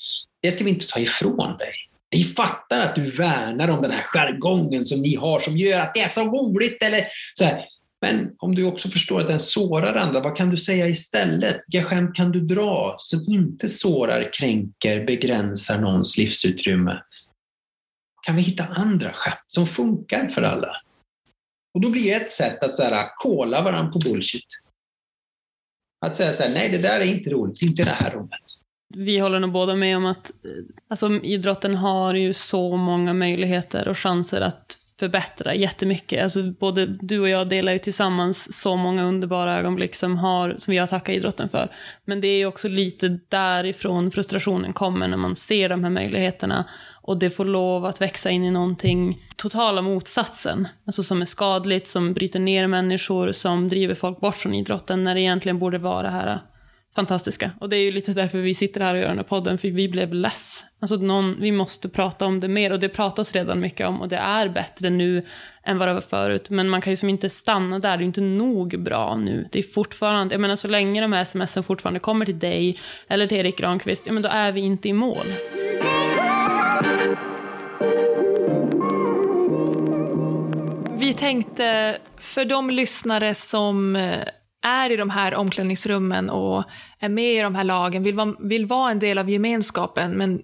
det 0.42 0.52
ska 0.52 0.64
vi 0.64 0.70
inte 0.70 0.88
ta 0.88 1.00
ifrån 1.00 1.58
dig. 1.58 1.74
Vi 2.10 2.24
fattar 2.24 2.86
att 2.86 2.96
du 2.96 3.02
värnar 3.02 3.70
om 3.70 3.82
den 3.82 3.92
här 3.92 4.04
jargongen 4.04 4.86
som 4.86 5.02
ni 5.02 5.16
har 5.16 5.40
som 5.40 5.58
gör 5.58 5.80
att 5.80 5.94
det 5.94 6.02
är 6.02 6.10
så 6.10 6.22
roligt. 6.22 6.84
Eller 6.84 7.04
så 7.34 7.44
här, 7.44 7.66
men 8.02 8.34
om 8.40 8.56
du 8.56 8.66
också 8.66 8.90
förstår 8.90 9.22
att 9.22 9.28
den 9.28 9.40
sårar 9.40 9.96
andra, 9.96 10.20
vad 10.20 10.38
kan 10.38 10.50
du 10.50 10.58
säga 10.58 10.88
istället? 10.88 11.58
Vilka 11.68 11.88
skämt 11.88 12.16
kan 12.16 12.32
du 12.32 12.40
dra 12.40 12.96
som 13.00 13.22
inte 13.28 13.70
sårar, 13.70 14.34
kränker, 14.34 15.06
begränsar 15.06 15.82
någons 15.82 16.18
livsutrymme? 16.18 17.04
Kan 18.26 18.36
vi 18.36 18.42
hitta 18.42 18.64
andra 18.64 19.14
skämt 19.14 19.46
som 19.48 19.68
funkar 19.68 20.28
för 20.28 20.42
alla? 20.42 20.72
Och 21.74 21.82
då 21.82 21.90
blir 21.90 22.14
ett 22.14 22.32
sätt 22.32 22.64
att 22.64 22.76
så 22.76 22.84
här, 22.84 23.08
kolla 23.18 23.62
varandra 23.62 23.92
på 23.92 24.00
bullshit. 24.00 24.46
Att 26.06 26.16
säga 26.16 26.34
så 26.34 26.44
här, 26.44 26.54
nej 26.54 26.70
det 26.70 26.78
där 26.78 27.00
är 27.00 27.06
inte 27.06 27.30
roligt, 27.30 27.62
inte 27.62 27.84
det 27.84 27.92
här 27.92 28.12
rummet. 28.12 28.42
Vi 28.96 29.20
håller 29.20 29.40
nog 29.40 29.52
båda 29.52 29.76
med 29.76 29.98
om 29.98 30.06
att 30.06 30.30
eh, 30.30 30.52
alltså, 30.88 31.12
idrotten 31.24 31.76
har 31.76 32.14
ju 32.14 32.34
så 32.34 32.78
många 32.78 33.14
möjligheter 33.14 33.88
och 33.88 33.98
chanser 33.98 34.42
att 34.42 34.77
förbättra 35.00 35.56
jättemycket. 35.56 36.24
Alltså 36.24 36.44
både 36.44 36.86
du 36.86 37.20
och 37.20 37.30
jag 37.30 37.50
delar 37.50 37.72
ju 37.72 37.80
tillsammans 37.80 38.62
så 38.62 38.76
många 38.76 39.04
underbara 39.04 39.60
ögonblick 39.60 39.96
som, 39.96 40.18
har, 40.18 40.56
som 40.58 40.72
vi 40.72 40.78
har 40.78 40.88
tackat 40.88 41.16
idrotten 41.16 41.50
för. 41.50 41.72
Men 42.06 42.22
det 42.22 42.28
är 42.28 42.46
också 42.46 42.68
lite 42.68 43.20
därifrån 43.30 44.12
frustrationen 44.12 44.74
kommer 44.74 45.08
när 45.08 45.18
man 45.18 45.36
ser 45.36 45.70
de 45.70 45.84
här 45.84 45.92
möjligheterna 45.92 46.66
och 47.02 47.18
det 47.18 47.30
får 47.30 47.46
lov 47.46 47.86
att 47.86 48.02
växa 48.02 48.30
in 48.30 48.44
i 48.44 48.52
någonting 48.52 49.28
totala 49.36 49.82
motsatsen. 49.82 50.68
Alltså 50.86 51.04
som 51.04 51.22
är 51.22 51.26
skadligt, 51.26 51.88
som 51.88 52.14
bryter 52.14 52.40
ner 52.40 52.68
människor, 52.68 53.32
som 53.32 53.68
driver 53.68 53.96
folk 53.96 54.20
bort 54.20 54.38
från 54.38 54.54
idrotten 54.54 55.04
när 55.04 55.16
det 55.16 55.22
egentligen 55.22 55.60
borde 55.60 55.78
vara 55.78 56.02
det 56.02 56.10
här 56.10 56.42
fantastiska. 56.98 57.52
Och 57.60 57.70
det 57.70 57.78
är 57.78 57.84
ju 57.84 57.92
lite 57.92 58.14
därför 58.14 58.38
vi 58.38 58.54
sitter 58.54 58.82
här 58.82 58.94
och 58.94 59.00
gör 59.00 59.08
den 59.08 59.18
här 59.18 59.24
podden, 59.24 59.58
för 59.58 59.68
vi 59.68 59.90
blev 59.90 60.14
less. 60.14 60.66
Alltså 60.80 60.96
någon, 60.96 61.36
vi 61.40 61.52
måste 61.52 61.90
prata 61.90 62.26
om 62.26 62.40
det 62.40 62.48
mer 62.48 62.72
och 62.72 62.80
det 62.80 62.90
pratas 62.90 63.34
redan 63.34 63.60
mycket 63.60 63.88
om 63.88 64.02
och 64.02 64.08
det 64.08 64.18
är 64.18 64.50
bättre 64.50 64.90
nu 64.90 65.24
än 65.64 65.78
vad 65.78 65.88
det 65.88 65.94
var 65.94 66.02
förut. 66.02 66.50
Men 66.50 66.70
man 66.70 66.82
kan 66.82 66.94
ju 66.94 66.98
som 66.98 67.10
inte 67.10 67.30
stanna 67.30 67.80
där, 67.80 67.98
det 67.98 68.04
är 68.04 68.06
inte 68.06 68.22
nog 68.22 68.84
bra 68.84 69.16
nu. 69.16 69.48
Det 69.52 69.60
är 69.60 69.64
fortfarande, 69.64 70.34
jag 70.34 70.42
menar 70.42 70.56
så 70.56 70.68
länge 70.68 71.02
de 71.02 71.14
här 71.14 71.26
smsen 71.26 71.64
fortfarande 71.64 72.00
kommer 72.00 72.26
till 72.26 72.40
dig 72.40 72.78
eller 73.08 73.28
till 73.28 73.38
Erik 73.38 73.58
Granqvist, 73.58 74.08
ja 74.08 74.14
men 74.14 74.24
då 74.24 74.30
är 74.30 74.52
vi 74.52 74.62
inte 74.62 74.90
i 74.90 74.94
mål. 74.94 75.26
Vi 80.98 81.14
tänkte, 81.14 81.98
för 82.18 82.46
de 82.46 82.70
lyssnare 82.70 83.36
som 83.36 83.96
eh, 83.96 84.28
är 84.68 84.92
i 84.92 84.96
de 84.96 85.10
här 85.10 85.36
omklädningsrummen 85.36 86.30
och 86.30 86.64
är 87.00 87.10
med 87.10 87.34
i 87.34 87.42
de 87.42 87.56
här 87.56 87.64
lagen, 87.64 88.04
vill 88.04 88.16
vara, 88.16 88.36
vill 88.40 88.66
vara 88.66 88.92
en 88.92 89.00
del 89.00 89.18
av 89.18 89.30
gemenskapen 89.30 90.12
men 90.12 90.42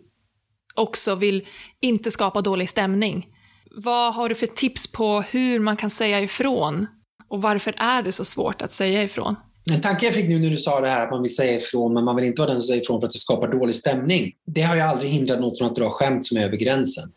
också 0.75 1.15
vill 1.15 1.47
inte 1.79 2.11
skapa 2.11 2.41
dålig 2.41 2.69
stämning. 2.69 3.27
vad 3.75 4.13
har 4.13 4.29
du 4.29 4.35
för 4.35 4.47
tips 4.47 4.91
på 4.91 5.21
hur 5.21 5.59
man 5.59 5.77
kan 5.77 5.89
säga 5.89 6.21
ifrån? 6.21 6.87
Och 7.27 7.41
varför 7.41 7.73
är 7.77 8.03
det 8.03 8.11
så 8.11 8.25
svårt 8.25 8.61
att 8.61 8.71
säga 8.71 9.03
ifrån? 9.03 9.35
En 9.71 9.81
tanke 9.81 10.05
jag 10.05 10.15
fick 10.15 10.29
nu 10.29 10.39
när 10.39 10.49
du 10.49 10.57
sa 10.57 10.81
det 10.81 10.87
här 10.87 11.05
att 11.05 11.11
man 11.11 11.21
vill 11.21 11.35
säga 11.35 11.57
ifrån, 11.57 11.93
men 11.93 12.05
man 12.05 12.15
vill 12.15 12.25
inte 12.25 12.41
vara 12.41 12.51
den 12.51 12.61
som 12.61 12.67
säger 12.67 12.81
ifrån 12.81 12.99
för 12.99 13.07
att 13.07 13.13
det 13.13 13.19
skapar 13.19 13.47
dålig 13.47 13.75
stämning. 13.75 14.31
Det 14.45 14.61
har 14.61 14.75
ju 14.75 14.81
aldrig 14.81 15.11
hindrat 15.11 15.39
någon 15.39 15.55
från 15.55 15.67
att 15.67 15.75
dra 15.75 15.89
skämt 15.89 16.25
som 16.25 16.37
är 16.37 16.45
över 16.45 16.57
gränsen. 16.57 17.11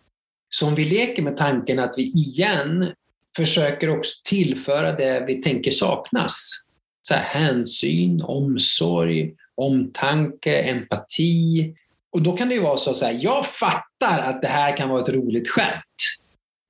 Så 0.49 0.67
om 0.67 0.75
vi 0.75 0.85
leker 0.85 1.23
med 1.23 1.37
tanken 1.37 1.79
att 1.79 1.95
vi 1.97 2.03
igen 2.03 2.93
försöker 3.37 3.99
också 3.99 4.13
tillföra 4.25 4.93
det 4.93 5.25
vi 5.27 5.43
tänker 5.43 5.71
saknas. 5.71 6.66
Så 7.09 7.15
här, 7.15 7.41
hänsyn, 7.41 8.23
omsorg, 8.23 9.35
omtanke, 9.55 10.63
empati. 10.63 11.75
Och 12.13 12.23
då 12.23 12.37
kan 12.37 12.49
det 12.49 12.55
ju 12.55 12.61
vara 12.61 12.77
så 12.77 12.91
att 12.91 13.23
jag 13.23 13.47
fattar 13.47 14.19
att 14.19 14.43
det 14.43 14.49
här 14.49 14.77
kan 14.77 14.89
vara 14.89 15.03
ett 15.03 15.09
roligt 15.09 15.49
skämt. 15.49 15.83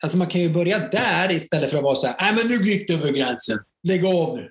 Alltså 0.03 0.19
man 0.19 0.27
kan 0.27 0.41
ju 0.41 0.49
börja 0.49 0.79
där 0.79 1.33
istället 1.33 1.71
för 1.71 1.77
att 1.77 1.85
vara 1.85 1.97
så 1.97 2.07
här, 2.07 2.17
nej 2.21 2.35
men 2.35 2.47
nu 2.47 2.71
gick 2.71 2.89
du 2.89 2.95
över 2.95 3.13
gränsen, 3.13 3.59
lägg 3.83 4.05
av 4.05 4.37
nu. 4.37 4.51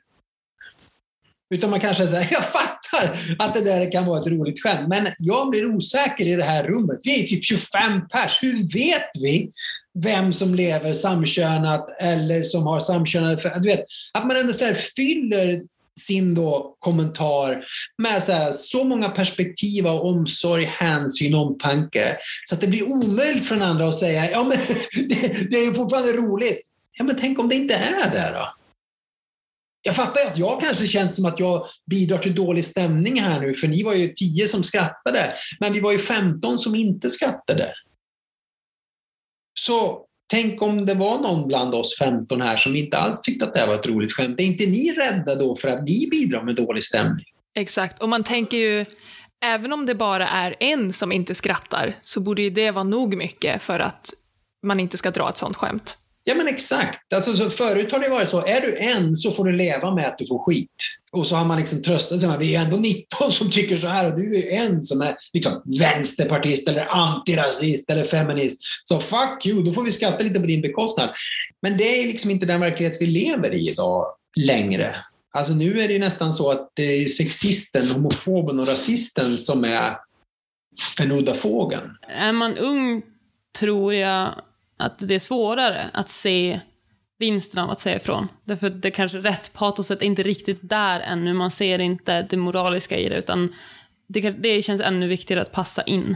Utan 1.56 1.70
man 1.70 1.80
kanske 1.80 2.08
säger, 2.08 2.28
jag 2.32 2.46
fattar 2.46 3.36
att 3.40 3.54
det 3.54 3.62
där 3.62 3.92
kan 3.92 4.06
vara 4.06 4.20
ett 4.20 4.28
roligt 4.28 4.64
skämt, 4.64 4.88
men 4.88 5.08
jag 5.18 5.50
blir 5.50 5.76
osäker 5.76 6.26
i 6.26 6.36
det 6.36 6.44
här 6.46 6.64
rummet. 6.64 7.00
Vi 7.04 7.24
är 7.24 7.28
typ 7.28 7.46
25 7.46 8.08
pers. 8.08 8.44
Hur 8.44 8.74
vet 8.74 9.10
vi 9.22 9.52
vem 10.04 10.34
som 10.34 10.56
lever 10.56 10.94
samkönat 10.94 11.90
eller 12.00 12.44
som 12.44 12.64
har 12.64 12.80
samkönade... 12.80 13.60
Du 13.60 13.68
vet, 13.68 13.86
att 14.14 14.28
man 14.28 14.38
ändå 14.38 14.54
så 14.54 14.74
fyller 14.96 15.62
sin 16.00 16.34
då 16.34 16.76
kommentar 16.80 17.66
med 17.98 18.24
så, 18.24 18.32
här, 18.32 18.52
så 18.52 18.84
många 18.84 19.10
perspektiv 19.10 19.88
av 19.88 20.02
omsorg, 20.02 20.66
hänsyn, 20.66 21.36
omtanke. 21.36 22.18
Så 22.50 22.56
att 22.56 22.62
det 22.62 22.68
blir 22.68 22.84
omöjligt 22.84 23.46
för 23.46 23.56
den 23.56 23.64
andra 23.64 23.88
att 23.88 24.00
säga, 24.00 24.32
ja 24.32 24.44
men 24.44 24.58
det, 25.10 25.52
det 25.52 25.58
är 25.58 25.74
fortfarande 25.74 26.12
roligt. 26.12 26.62
Ja 26.98 27.04
men 27.04 27.18
tänk 27.20 27.40
om 27.40 27.50
det 27.50 27.56
inte 27.56 27.76
är 27.76 28.12
det 28.12 28.32
då? 28.34 28.54
Jag 29.82 29.96
fattar 29.96 30.22
ju 30.22 30.28
att 30.28 30.38
jag 30.38 30.62
kanske 30.62 30.88
känns 30.88 31.16
som 31.16 31.26
att 31.26 31.40
jag 31.40 31.68
bidrar 31.90 32.18
till 32.18 32.36
dålig 32.36 32.66
stämning 32.66 33.22
här 33.22 33.42
nu, 33.42 33.54
för 33.54 33.68
ni 33.68 33.84
var 33.84 33.94
ju 33.94 34.14
tio 34.14 34.48
som 34.48 34.64
skrattade, 34.64 35.34
men 35.60 35.74
vi 35.74 35.80
var 35.80 35.92
ju 35.92 36.00
15 36.00 36.60
som 36.60 36.76
inte 36.76 37.10
skrattade. 37.10 37.74
Så 39.60 40.06
tänk 40.28 40.62
om 40.62 40.86
det 40.86 40.94
var 40.94 41.20
någon 41.20 41.48
bland 41.48 41.76
oss 41.76 41.98
15 42.00 42.42
här 42.42 42.58
som 42.58 42.76
inte 42.76 42.98
alls 42.98 43.22
tyckte 43.22 43.46
att 43.46 43.54
det 43.54 43.60
här 43.60 43.68
var 43.68 43.76
ett 43.76 43.88
roligt 43.88 44.14
skämt. 44.14 44.40
Är 44.40 44.44
inte 44.44 44.66
ni 44.66 44.92
rädda 44.92 45.36
då 45.36 45.56
för 45.56 45.68
att 45.68 45.84
ni 45.84 46.08
bidrar 46.12 46.44
med 46.44 46.56
dålig 46.56 46.84
stämning? 46.84 47.26
Exakt, 47.56 48.02
och 48.02 48.10
man 48.10 48.24
tänker 48.24 48.58
ju, 48.58 48.86
även 49.44 49.74
om 49.74 49.86
det 49.86 49.96
bara 49.96 50.28
är 50.28 50.56
en 50.60 50.94
som 50.94 51.12
inte 51.12 51.36
skrattar, 51.36 51.96
så 52.02 52.20
borde 52.20 52.42
ju 52.42 52.50
det 52.50 52.72
vara 52.72 52.84
nog 52.84 53.18
mycket 53.18 53.64
för 53.64 53.80
att 53.80 54.10
man 54.64 54.80
inte 54.80 54.98
ska 54.98 55.12
dra 55.12 55.30
ett 55.30 55.38
sånt 55.38 55.56
skämt. 55.56 55.98
Ja 56.28 56.36
men 56.36 56.48
exakt. 56.48 57.14
Alltså, 57.14 57.34
så 57.34 57.50
förut 57.50 57.92
har 57.92 58.00
det 58.00 58.10
varit 58.10 58.30
så, 58.30 58.46
är 58.46 58.62
du 58.62 58.78
en 58.78 59.16
så 59.16 59.32
får 59.32 59.46
du 59.46 59.52
leva 59.52 59.96
med 59.96 60.08
att 60.08 60.18
du 60.18 60.28
får 60.28 60.46
skit. 60.46 60.76
Och 61.12 61.28
så 61.28 61.36
har 61.36 61.46
man 61.46 61.58
liksom 61.58 61.84
tröstat 61.84 62.20
sig 62.20 62.30
med, 62.30 62.40
vi 62.40 62.56
är 62.56 62.62
ändå 62.62 62.78
19 62.78 63.32
som 63.32 63.52
tycker 63.52 63.78
så 63.78 63.88
här 63.88 64.14
och 64.14 64.20
du 64.20 64.36
är 64.36 64.52
en 64.52 64.84
som 64.84 65.02
är 65.02 65.16
liksom 65.34 65.52
vänsterpartist 65.80 66.70
eller 66.70 66.86
antirasist 66.86 67.90
eller 67.90 68.06
feminist. 68.06 68.62
Så 68.84 69.00
fuck 69.00 69.46
you, 69.46 69.64
då 69.64 69.72
får 69.72 69.84
vi 69.84 69.92
skatta 69.92 70.24
lite 70.24 70.40
på 70.40 70.46
din 70.46 70.62
bekostnad. 70.62 71.10
Men 71.62 71.78
det 71.78 72.04
är 72.04 72.08
liksom 72.08 72.32
inte 72.32 72.46
den 72.46 72.62
verklighet 72.62 72.98
vi 73.00 73.06
lever 73.06 73.54
i 73.54 73.70
idag 73.70 74.06
längre. 74.36 74.96
Alltså 75.34 75.54
nu 75.54 75.82
är 75.82 75.88
det 75.88 76.00
nästan 76.00 76.34
så 76.34 76.52
att 76.52 76.72
det 76.74 76.84
är 76.84 77.06
sexisten, 77.06 77.88
homofoben 77.88 78.60
och 78.60 78.68
rasisten 78.68 79.38
som 79.38 79.64
är 79.64 79.98
den 80.98 81.12
udda 81.12 81.34
fågeln. 81.34 81.98
Är 82.08 82.32
man 82.32 82.58
ung 82.58 83.02
tror 83.60 83.94
jag 83.94 84.42
att 84.78 85.00
det 85.00 85.16
är 85.16 85.20
svårare 85.20 85.90
att 85.94 86.10
se 86.10 86.60
vinsten 87.20 87.64
av 87.64 87.70
att 87.70 87.80
säga 87.80 87.96
ifrån. 87.96 88.28
Därför 88.44 88.68
att 88.68 88.82
det 88.82 88.92
kanske 88.92 89.18
rättspatoset 89.18 90.02
är 90.02 90.06
inte 90.06 90.24
riktigt 90.24 90.60
där 90.62 91.00
ännu, 91.00 91.34
man 91.34 91.52
ser 91.52 91.80
inte 91.80 92.22
det 92.22 92.38
moraliska 92.38 92.98
i 92.98 93.10
det, 93.10 93.18
utan 93.18 93.54
det, 94.08 94.30
det 94.32 94.62
känns 94.62 94.82
ännu 94.82 95.08
viktigare 95.08 95.42
att 95.42 95.52
passa 95.52 95.82
in. 95.82 96.16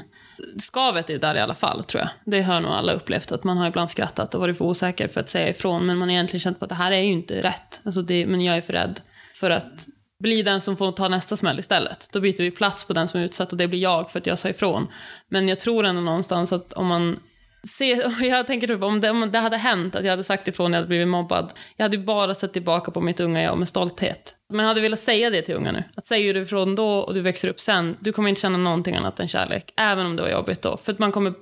Skavet 0.58 1.10
är 1.10 1.20
där 1.20 1.36
i 1.36 1.40
alla 1.40 1.56
fall, 1.56 1.84
tror 1.84 2.02
jag. 2.02 2.10
Det 2.26 2.42
har 2.42 2.62
nog 2.62 2.72
alla 2.72 2.94
upplevt, 2.94 3.32
att 3.32 3.44
man 3.44 3.58
har 3.58 3.68
ibland 3.68 3.90
skrattat 3.90 4.36
och 4.36 4.42
varit 4.42 4.58
för 4.58 4.66
osäker 4.66 5.08
för 5.08 5.20
att 5.20 5.30
säga 5.30 5.50
ifrån, 5.50 5.86
men 5.86 5.98
man 5.98 6.08
har 6.08 6.14
egentligen 6.14 6.40
känt 6.40 6.60
på 6.60 6.66
att 6.66 6.70
det 6.70 6.76
här 6.76 6.92
är 6.92 7.02
ju 7.02 7.12
inte 7.12 7.42
rätt. 7.42 7.82
Alltså 7.84 8.02
det, 8.02 8.26
men 8.26 8.42
jag 8.42 8.58
är 8.58 8.62
för 8.62 8.74
rädd 8.74 9.02
för 9.36 9.50
att 9.50 9.88
bli 10.20 10.42
den 10.42 10.62
som 10.62 10.78
får 10.78 10.92
ta 10.92 11.08
nästa 11.08 11.38
smäll 11.38 11.60
istället. 11.60 12.10
Då 12.12 12.20
byter 12.20 12.38
vi 12.38 12.52
plats 12.52 12.86
på 12.86 12.94
den 12.94 13.08
som 13.08 13.20
är 13.20 13.26
utsatt 13.26 13.52
och 13.52 13.58
det 13.58 13.68
blir 13.68 13.80
jag 13.80 14.12
för 14.12 14.20
att 14.20 14.28
jag 14.28 14.40
sa 14.40 14.50
ifrån. 14.50 14.88
Men 15.30 15.48
jag 15.48 15.60
tror 15.60 15.86
ändå 15.86 16.02
någonstans 16.02 16.52
att 16.52 16.74
om 16.74 16.88
man 16.88 17.20
Se, 17.68 18.02
jag 18.22 18.48
tänker 18.48 18.68
typ 18.68 18.84
om 18.84 19.00
det, 19.00 19.10
om 19.10 19.32
det 19.32 19.40
hade 19.40 19.58
hänt 19.58 19.96
att 19.96 20.04
jag 20.04 20.12
hade 20.12 20.24
sagt 20.24 20.48
ifrån 20.48 20.72
när 20.72 20.78
jag 20.78 20.82
hade 20.82 20.88
blivit 20.88 21.08
mobbad. 21.08 21.54
Jag 21.76 21.86
hade 21.86 21.98
ju 21.98 22.04
bara 22.04 22.36
sett 22.36 22.54
tillbaka 22.54 22.92
på 22.92 23.02
mitt 23.02 23.20
unga 23.20 23.42
jag 23.42 23.58
med 23.58 23.68
stolthet. 23.68 24.36
Men 24.50 24.60
jag 24.60 24.68
hade 24.68 24.82
velat 24.82 25.00
säga 25.00 25.30
det 25.30 25.42
till 25.42 25.56
unga 25.56 25.72
nu. 25.72 25.84
Att 25.96 26.06
säger 26.06 26.34
du 26.34 26.42
ifrån 26.42 26.76
då 26.76 27.00
och 27.00 27.14
du 27.14 27.22
växer 27.22 27.50
upp 27.50 27.60
sen, 27.60 27.98
du 28.00 28.12
kommer 28.12 28.30
inte 28.30 28.42
känna 28.42 28.58
någonting 28.58 28.96
annat 28.96 29.20
än 29.20 29.28
kärlek. 29.28 29.74
Även 29.78 30.06
om 30.06 30.16
det 30.16 30.22
var 30.22 30.30
jobbigt 30.30 30.62
då. 30.62 30.78
För 30.78 30.94
att 30.94 31.00
man 31.00 31.12
kommer 31.12 31.34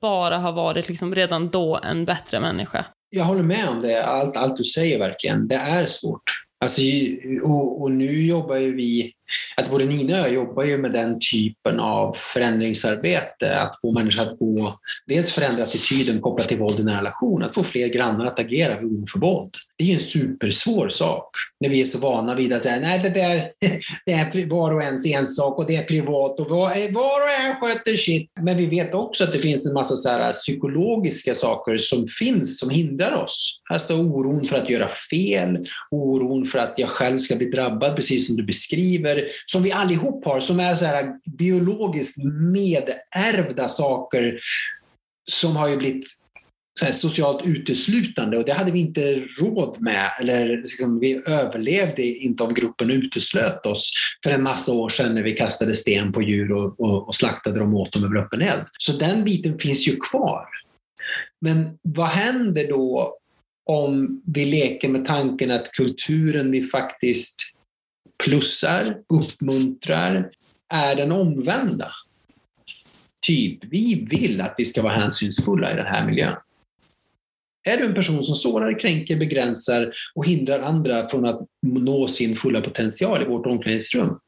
bara 0.00 0.38
ha 0.38 0.50
varit 0.50 0.88
liksom 0.88 1.14
redan 1.14 1.48
då 1.48 1.80
en 1.82 2.04
bättre 2.04 2.40
människa. 2.40 2.84
Jag 3.10 3.24
håller 3.24 3.42
med 3.42 3.68
om 3.68 3.80
det, 3.80 4.04
allt, 4.04 4.36
allt 4.36 4.56
du 4.56 4.64
säger 4.64 4.98
verkligen. 4.98 5.48
Det 5.48 5.54
är 5.54 5.86
svårt. 5.86 6.22
Alltså, 6.64 6.82
och, 7.42 7.82
och 7.82 7.90
nu 7.90 8.26
jobbar 8.26 8.56
ju 8.56 8.74
vi 8.74 9.12
Alltså 9.56 9.72
både 9.72 9.84
Nina 9.84 10.14
och 10.14 10.20
jag 10.20 10.34
jobbar 10.34 10.64
ju 10.64 10.78
med 10.78 10.92
den 10.92 11.18
typen 11.32 11.80
av 11.80 12.16
förändringsarbete. 12.18 13.58
Att 13.58 13.80
få 13.80 13.92
människor 13.92 14.22
att 14.22 14.38
gå, 14.38 14.78
dels 15.06 15.32
förändra 15.32 15.62
attityden 15.62 16.20
kopplat 16.20 16.48
till 16.48 16.58
våld 16.58 16.80
i 16.80 16.82
nära 16.82 16.98
relation, 16.98 17.42
att 17.42 17.54
få 17.54 17.62
fler 17.62 17.88
grannar 17.88 18.26
att 18.26 18.38
agera 18.38 18.80
vid 18.80 19.08
för 19.12 19.18
våld. 19.18 19.54
Det 19.78 19.84
är 19.84 19.88
ju 19.88 19.94
en 19.94 20.00
supersvår 20.00 20.88
sak 20.88 21.30
när 21.60 21.68
vi 21.68 21.80
är 21.80 21.86
så 21.86 21.98
vana 21.98 22.34
vid 22.34 22.52
att 22.52 22.62
säga 22.62 22.80
nej 22.80 23.00
det 23.02 23.10
där 23.10 23.50
det 24.06 24.12
är 24.12 24.50
var 24.50 24.74
och 24.74 24.82
ens 24.82 25.06
ensak 25.06 25.58
och 25.58 25.66
det 25.66 25.76
är 25.76 25.82
privat 25.82 26.40
och 26.40 26.50
var, 26.50 26.92
var 26.92 27.24
och 27.24 27.46
en 27.46 27.60
sköter 27.60 27.96
sitt. 27.96 28.30
Men 28.40 28.56
vi 28.56 28.66
vet 28.66 28.94
också 28.94 29.24
att 29.24 29.32
det 29.32 29.38
finns 29.38 29.66
en 29.66 29.74
massa 29.74 29.96
så 29.96 30.08
här 30.08 30.32
psykologiska 30.32 31.34
saker 31.34 31.76
som 31.76 32.06
finns 32.06 32.58
som 32.58 32.70
hindrar 32.70 33.22
oss. 33.22 33.60
Alltså 33.70 33.94
oron 33.94 34.44
för 34.44 34.56
att 34.56 34.70
göra 34.70 34.88
fel, 35.10 35.58
oron 35.90 36.44
för 36.44 36.58
att 36.58 36.74
jag 36.76 36.88
själv 36.88 37.18
ska 37.18 37.36
bli 37.36 37.50
drabbad, 37.50 37.96
precis 37.96 38.26
som 38.26 38.36
du 38.36 38.42
beskriver 38.42 39.17
som 39.46 39.62
vi 39.62 39.72
allihop 39.72 40.24
har, 40.24 40.40
som 40.40 40.60
är 40.60 40.74
så 40.74 40.84
här 40.84 41.12
biologiskt 41.38 42.16
medärvda 42.52 43.68
saker 43.68 44.40
som 45.30 45.56
har 45.56 45.68
ju 45.68 45.76
blivit 45.76 46.04
socialt 46.86 47.46
uteslutande 47.46 48.38
och 48.38 48.44
det 48.44 48.52
hade 48.52 48.72
vi 48.72 48.78
inte 48.78 49.14
råd 49.40 49.76
med. 49.80 50.10
Eller 50.20 50.56
liksom, 50.56 51.00
vi 51.00 51.22
överlevde 51.26 52.02
inte 52.02 52.42
om 52.42 52.54
gruppen 52.54 52.90
uteslöt 52.90 53.66
oss 53.66 53.92
för 54.24 54.30
en 54.30 54.42
massa 54.42 54.72
år 54.72 54.88
sedan 54.88 55.14
när 55.14 55.22
vi 55.22 55.32
kastade 55.32 55.74
sten 55.74 56.12
på 56.12 56.22
djur 56.22 56.52
och, 56.52 56.80
och, 56.80 57.08
och 57.08 57.14
slaktade 57.14 57.58
dem 57.58 57.74
och 57.74 57.80
åt 57.80 57.92
dem 57.92 58.04
över 58.04 58.16
öppen 58.16 58.42
eld. 58.42 58.64
Så 58.78 58.92
den 58.92 59.24
biten 59.24 59.58
finns 59.58 59.88
ju 59.88 59.96
kvar. 59.96 60.46
Men 61.40 61.78
vad 61.82 62.08
händer 62.08 62.68
då 62.68 63.18
om 63.66 64.22
vi 64.26 64.44
leker 64.44 64.88
med 64.88 65.04
tanken 65.04 65.50
att 65.50 65.72
kulturen 65.72 66.50
vi 66.50 66.64
faktiskt 66.64 67.57
plussar, 68.24 69.02
uppmuntrar, 69.08 70.30
är 70.68 70.96
den 70.96 71.12
omvända. 71.12 71.92
Typ, 73.26 73.64
vi 73.64 74.06
vill 74.10 74.40
att 74.40 74.54
vi 74.58 74.64
ska 74.64 74.82
vara 74.82 74.96
hänsynsfulla 74.96 75.72
i 75.72 75.76
den 75.76 75.86
här 75.86 76.06
miljön. 76.06 76.36
Är 77.64 77.76
du 77.76 77.84
en 77.84 77.94
person 77.94 78.24
som 78.24 78.34
sårar, 78.34 78.80
kränker, 78.80 79.16
begränsar 79.16 79.92
och 80.14 80.26
hindrar 80.26 80.60
andra 80.60 81.08
från 81.08 81.24
att 81.24 81.40
nå 81.62 82.08
sin 82.08 82.36
fulla 82.36 82.60
potential 82.60 83.22
i 83.22 83.26
vårt 83.26 83.46
omklädningsrum, 83.46 84.18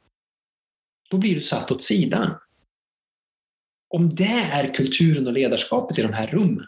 då 1.10 1.18
blir 1.18 1.34
du 1.34 1.42
satt 1.42 1.70
åt 1.70 1.82
sidan. 1.82 2.34
Om 3.88 4.08
det 4.08 4.50
är 4.52 4.74
kulturen 4.74 5.26
och 5.26 5.32
ledarskapet 5.32 5.98
i 5.98 6.02
de 6.02 6.12
här 6.12 6.26
rummen, 6.26 6.66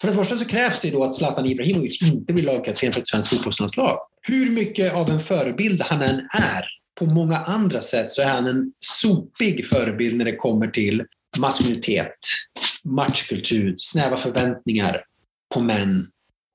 för 0.00 0.08
det 0.08 0.14
första 0.14 0.38
så 0.38 0.44
krävs 0.44 0.80
det 0.80 0.90
då 0.90 1.04
att 1.04 1.14
Zlatan 1.14 1.46
Ibrahimovic 1.46 2.02
inte 2.02 2.32
blir 2.32 2.44
lagkapten 2.44 2.92
för 2.92 3.00
ett 3.00 3.08
svenskt 3.08 3.34
fotbollslandslag. 3.34 3.98
Hur 4.22 4.50
mycket 4.50 4.94
av 4.94 5.10
en 5.10 5.20
förebild 5.20 5.82
han 5.82 6.02
än 6.02 6.28
är, 6.32 6.64
på 6.98 7.06
många 7.06 7.38
andra 7.38 7.80
sätt 7.80 8.12
så 8.12 8.22
är 8.22 8.28
han 8.28 8.46
en 8.46 8.70
sopig 8.78 9.66
förebild 9.66 10.16
när 10.16 10.24
det 10.24 10.36
kommer 10.36 10.66
till 10.66 11.04
maskulinitet, 11.38 12.18
matchkultur, 12.84 13.74
snäva 13.78 14.16
förväntningar 14.16 15.04
på 15.54 15.60
män 15.60 16.06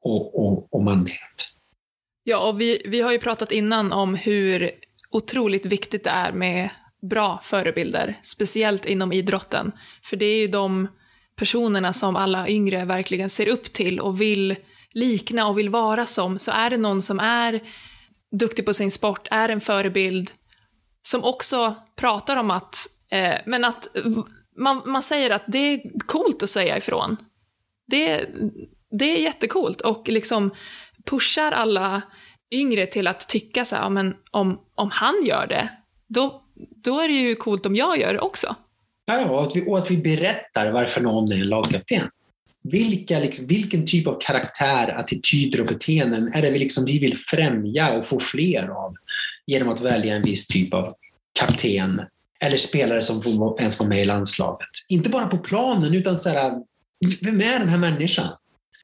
och, 0.04 0.46
och, 0.46 0.74
och 0.74 0.84
manlighet. 0.84 1.20
Ja, 2.24 2.50
och 2.50 2.62
vi, 2.62 2.82
vi 2.86 3.02
har 3.02 3.12
ju 3.12 3.20
pratat 3.20 3.52
innan 3.52 3.94
om 3.94 4.16
hur 4.16 4.72
otroligt 5.10 5.66
viktigt 5.66 6.04
det 6.04 6.10
är 6.10 6.32
med 6.32 6.70
bra 7.02 7.40
förebilder, 7.44 8.20
speciellt 8.22 8.86
inom 8.86 9.12
idrotten. 9.12 9.72
För 10.04 10.18
det 10.18 10.26
är 10.26 10.38
ju 10.38 10.48
de 10.48 10.88
personerna 11.36 11.94
som 11.94 12.16
alla 12.16 12.50
yngre 12.50 12.86
verkligen 12.86 13.30
ser 13.30 13.48
upp 13.48 13.64
till 13.64 14.00
och 14.00 14.22
vill 14.22 14.56
likna 14.94 15.48
och 15.48 15.58
vill 15.58 15.70
vara 15.70 16.06
som, 16.06 16.40
så 16.40 16.52
är 16.52 16.70
det 16.70 16.78
någon 16.78 17.02
som 17.02 17.20
är 17.20 17.62
duktig 18.32 18.66
på 18.66 18.74
sin 18.74 18.92
sport, 18.92 19.28
är 19.32 19.50
en 19.50 19.62
förebild, 19.62 20.32
som 21.02 21.24
också 21.24 21.76
pratar 21.96 22.38
om 22.38 22.52
att, 22.52 22.76
eh, 23.12 23.36
men 23.46 23.66
att 23.66 23.88
man, 24.58 24.82
man 24.86 25.04
säger 25.04 25.30
att 25.30 25.44
det 25.48 25.58
är 25.58 26.00
coolt 26.06 26.44
att 26.44 26.50
säga 26.50 26.78
ifrån. 26.78 27.18
Det, 27.88 28.26
Det 29.00 29.06
är 29.06 29.18
jättekult 29.18 29.82
och 29.82 30.10
liksom 30.10 30.52
pushar 31.06 31.52
alla 31.52 32.02
yngre 32.52 32.86
till 32.86 33.08
att 33.08 33.30
tycka 33.30 33.66
så 33.66 33.76
här, 33.76 33.90
men 33.90 34.16
om, 34.32 34.60
om 34.76 34.90
han 34.92 35.26
gör 35.26 35.48
det, 35.48 35.70
då, 36.08 36.44
då 36.84 37.00
är 37.00 37.08
det 37.08 37.14
ju 37.14 37.36
coolt 37.36 37.66
om 37.66 37.76
jag 37.76 38.00
gör 38.00 38.14
det 38.14 38.20
också. 38.20 38.56
Ja, 39.06 39.30
och 39.30 39.44
att 39.44 39.56
vi, 39.56 39.66
och 39.68 39.78
att 39.78 39.92
vi 39.92 39.98
berättar 39.98 40.72
varför 40.72 41.02
någon 41.02 41.32
är 41.32 41.36
en 41.36 41.50
lagkapten. 41.50 42.10
Vilka, 42.64 43.20
liksom, 43.20 43.48
vilken 43.48 43.86
typ 43.86 44.08
av 44.08 44.20
karaktär, 44.22 44.90
attityder 45.00 45.62
och 45.62 45.68
beteenden 45.68 46.34
är 46.34 46.42
det 46.42 46.50
vi, 46.50 46.60
liksom, 46.60 46.86
vi 46.86 47.00
vill 47.00 47.18
främja 47.18 47.92
och 47.92 48.06
få 48.06 48.20
fler 48.20 48.68
av 48.68 48.96
genom 49.48 49.70
att 49.70 49.82
välja 49.82 50.16
en 50.16 50.22
viss 50.22 50.48
typ 50.48 50.74
av 50.74 50.94
kapten 51.40 52.02
eller 52.40 52.58
spelare 52.58 53.02
som 53.02 53.22
får 53.22 53.60
ens 53.60 53.80
vara 53.80 53.90
med 53.90 54.02
i 54.02 54.06
landslaget. 54.06 54.70
Inte 54.88 55.10
bara 55.10 55.28
på 55.28 55.38
planen 55.38 55.94
utan 55.94 56.18
så 56.18 56.30
här, 56.30 56.54
vem 57.22 57.42
är 57.42 57.60
den 57.60 57.70
här 57.70 57.78
människan? 57.78 58.28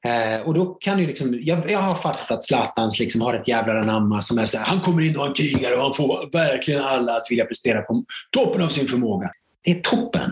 Eh, 0.04 0.46
och 0.46 0.54
då 0.54 0.66
kan 0.66 0.98
ju 0.98 1.06
liksom, 1.06 1.38
jag, 1.42 1.70
jag 1.70 1.78
har 1.78 1.94
fattat 1.94 2.30
att 2.30 2.44
Zlatans 2.44 2.98
liksom 2.98 3.20
har 3.20 3.34
ett 3.34 3.48
jävla 3.48 3.80
anamma 3.80 4.22
som 4.22 4.38
är 4.38 4.44
så 4.44 4.58
här, 4.58 4.64
han 4.64 4.80
kommer 4.80 5.02
in 5.02 5.16
och 5.16 5.24
han 5.24 5.34
krigar 5.34 5.76
och 5.76 5.82
han 5.82 5.94
får 5.94 6.32
verkligen 6.32 6.80
alla 6.80 7.16
att 7.16 7.26
vilja 7.30 7.44
prestera 7.44 7.82
på 7.82 8.04
toppen 8.30 8.62
av 8.62 8.68
sin 8.68 8.88
förmåga. 8.88 9.30
Det 9.64 9.70
är 9.70 9.80
toppen. 9.80 10.30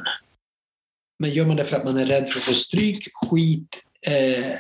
Men 1.18 1.30
gör 1.30 1.46
man 1.46 1.56
det 1.56 1.64
för 1.64 1.76
att 1.76 1.84
man 1.84 1.98
är 1.98 2.06
rädd 2.06 2.28
för 2.28 2.38
att 2.38 2.44
få 2.44 2.52
stryk, 2.52 3.08
skit 3.14 3.82
eh, 4.06 4.54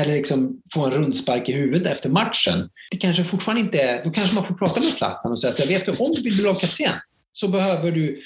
eller 0.00 0.12
liksom 0.12 0.62
få 0.74 0.84
en 0.84 0.90
rundspark 0.92 1.48
i 1.48 1.52
huvudet 1.52 1.92
efter 1.92 2.10
matchen. 2.10 2.68
Det 2.90 2.96
kanske 2.96 3.24
fortfarande 3.24 3.60
inte 3.60 3.80
är, 3.80 4.04
då 4.04 4.10
kanske 4.10 4.34
man 4.34 4.44
får 4.44 4.54
prata 4.54 4.80
med 4.80 4.88
Zlatan 4.88 5.30
och 5.30 5.40
säga 5.40 5.52
så 5.52 5.62
här, 5.62 5.68
vet 5.68 5.86
du, 5.86 5.92
om 5.92 6.12
du 6.12 6.22
vill 6.22 6.34
bli 6.34 6.44
lagkapten 6.44 6.92
så 7.32 7.48
behöver 7.48 7.90
du 7.90 8.22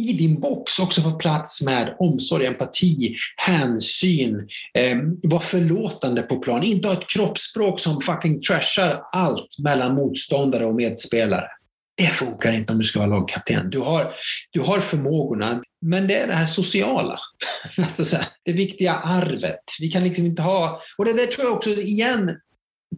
i 0.00 0.12
din 0.12 0.40
box 0.40 0.78
också 0.78 1.00
få 1.00 1.12
plats 1.12 1.62
med 1.62 1.96
omsorg, 1.98 2.46
empati, 2.46 3.16
hänsyn, 3.36 4.48
eh, 4.74 4.96
vara 5.22 5.42
förlåtande 5.42 6.22
på 6.22 6.36
plan. 6.36 6.62
Inte 6.62 6.88
ha 6.88 6.94
ett 6.94 7.08
kroppsspråk 7.08 7.80
som 7.80 8.00
fucking 8.00 8.40
trashar 8.40 9.02
allt 9.12 9.58
mellan 9.58 9.94
motståndare 9.94 10.64
och 10.64 10.74
medspelare. 10.74 11.48
Det 11.96 12.06
funkar 12.06 12.52
inte 12.52 12.72
om 12.72 12.78
du 12.78 12.84
ska 12.84 12.98
vara 12.98 13.08
lagkapten. 13.08 13.70
Du 13.70 13.78
har, 13.78 14.14
du 14.50 14.60
har 14.60 14.80
förmågorna, 14.80 15.62
men 15.80 16.08
det 16.08 16.14
är 16.14 16.26
det 16.26 16.34
här 16.34 16.46
sociala. 16.46 17.18
Alltså 17.78 18.04
så 18.04 18.16
här, 18.16 18.26
det 18.44 18.52
viktiga 18.52 18.94
arvet. 18.94 19.64
Vi 19.80 19.88
kan 19.88 20.04
liksom 20.04 20.26
inte 20.26 20.42
ha... 20.42 20.82
Och 20.98 21.04
det 21.04 21.12
där 21.12 21.26
tror 21.26 21.46
jag 21.46 21.56
också, 21.56 21.70
igen, 21.70 22.30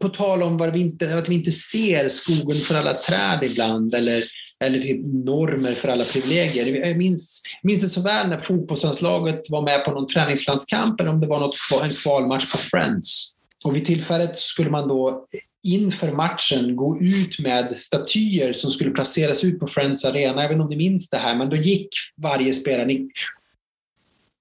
på 0.00 0.08
tal 0.08 0.42
om 0.42 0.70
vi 0.72 0.80
inte, 0.80 1.18
att 1.18 1.28
vi 1.28 1.34
inte 1.34 1.52
ser 1.52 2.08
skogen 2.08 2.56
för 2.56 2.74
alla 2.74 2.94
träd 2.94 3.40
ibland, 3.42 3.94
eller 3.94 4.22
eller 4.64 4.78
typ 4.78 5.00
normer 5.04 5.72
för 5.72 5.88
alla 5.88 6.04
privilegier. 6.04 6.66
Jag 6.66 6.96
minns, 6.96 7.42
minns 7.62 7.80
det 7.80 7.88
så 7.88 8.00
väl 8.00 8.28
när 8.28 8.38
fotbollslandslaget 8.38 9.40
var 9.50 9.62
med 9.62 9.84
på 9.84 9.90
någon 9.90 10.06
träningslandskamp 10.06 11.00
eller 11.00 11.10
om 11.10 11.20
det 11.20 11.26
var 11.26 11.40
något, 11.40 11.56
en 11.82 11.94
kvalmatch 11.94 12.52
på 12.52 12.58
Friends. 12.58 13.37
Och 13.64 13.76
vid 13.76 13.86
tillfället 13.86 14.36
skulle 14.36 14.70
man 14.70 14.88
då 14.88 15.26
inför 15.62 16.12
matchen 16.12 16.76
gå 16.76 17.00
ut 17.00 17.38
med 17.38 17.76
statyer 17.76 18.52
som 18.52 18.70
skulle 18.70 18.90
placeras 18.90 19.44
ut 19.44 19.60
på 19.60 19.66
Friends 19.66 20.04
Arena. 20.04 20.42
Jag 20.42 20.48
vet 20.48 20.54
inte 20.54 20.62
om 20.62 20.70
ni 20.70 20.76
minns 20.76 21.10
det 21.10 21.16
här, 21.16 21.36
men 21.36 21.50
då 21.50 21.56
gick 21.56 21.88
varje 22.16 22.54
spelare, 22.54 23.08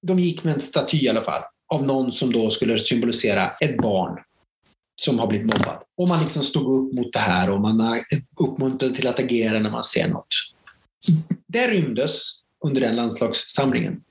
de 0.02 0.20
gick 0.20 0.44
med 0.44 0.54
en 0.54 0.62
staty 0.62 0.98
i 0.98 1.10
alla 1.10 1.24
fall, 1.24 1.42
av 1.74 1.84
någon 1.84 2.12
som 2.12 2.32
då 2.32 2.50
skulle 2.50 2.78
symbolisera 2.78 3.52
ett 3.52 3.78
barn 3.78 4.20
som 5.02 5.20
har 5.20 5.28
blivit 5.28 5.48
mobbad. 5.48 5.84
Och 5.98 6.08
man 6.08 6.24
liksom 6.24 6.44
stod 6.44 6.74
upp 6.74 6.94
mot 6.94 7.14
det 7.14 7.20
här 7.20 7.52
och 7.52 7.62
man 7.62 8.02
uppmuntrade 8.42 8.96
till 8.96 9.08
att 9.08 9.20
agera 9.20 9.60
när 9.60 9.72
man 9.72 9.84
ser 9.84 10.08
något. 10.08 10.28
Det 11.48 11.68
rymdes 11.68 12.32
under 12.66 12.82
den 12.82 12.96
landslagssamlingen. 12.96 14.02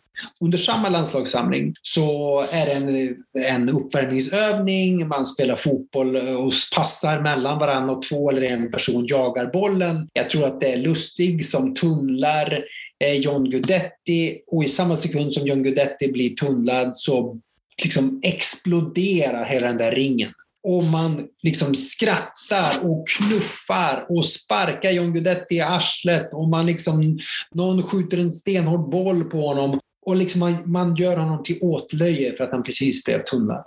Under 0.41 0.59
samma 0.59 0.89
landslagssamling 0.89 1.75
så 1.83 2.41
är 2.51 2.67
det 2.67 2.73
en, 2.73 3.17
en 3.47 3.69
uppvärmningsövning, 3.69 5.09
man 5.09 5.27
spelar 5.27 5.57
fotboll 5.57 6.17
och 6.17 6.53
passar 6.77 7.21
mellan 7.21 7.59
varandra 7.59 7.93
och 7.93 8.03
två 8.03 8.31
eller 8.31 8.43
en 8.43 8.71
person 8.71 9.07
jagar 9.07 9.47
bollen. 9.47 10.09
Jag 10.13 10.31
tror 10.31 10.45
att 10.45 10.61
det 10.61 10.73
är 10.73 10.77
Lustig 10.77 11.47
som 11.47 11.75
tunnlar 11.75 12.65
eh, 13.05 13.15
John 13.15 13.51
Guidetti 13.51 14.39
och 14.47 14.65
i 14.65 14.69
samma 14.69 14.97
sekund 14.97 15.35
som 15.35 15.47
John 15.47 15.63
Guidetti 15.63 16.13
blir 16.13 16.35
tunnlad 16.35 16.97
så 16.97 17.41
liksom 17.83 18.21
exploderar 18.23 19.45
hela 19.45 19.67
den 19.67 19.77
där 19.77 19.93
ringen 19.93 20.33
och 20.69 20.85
man 20.85 21.29
liksom 21.43 21.75
skrattar 21.75 22.91
och 22.91 23.09
knuffar 23.09 24.07
och 24.09 24.25
sparkar 24.25 24.91
John 24.91 25.13
Guidetti 25.13 25.55
i 25.55 25.61
arslet 25.61 26.35
och 26.35 26.49
man 26.49 26.67
liksom, 26.67 27.19
någon 27.55 27.83
skjuter 27.83 28.19
en 28.19 28.33
stenhård 28.33 28.91
boll 28.91 29.25
på 29.25 29.49
honom 29.49 29.81
och 30.07 30.17
liksom 30.17 30.41
man, 30.41 30.71
man 30.71 30.97
gör 30.97 31.17
honom 31.17 31.43
till 31.43 31.59
åtlöje 31.61 32.37
för 32.37 32.45
att 32.45 32.53
han 32.53 32.63
precis 32.63 33.05
blev 33.05 33.25
tunnad. 33.25 33.65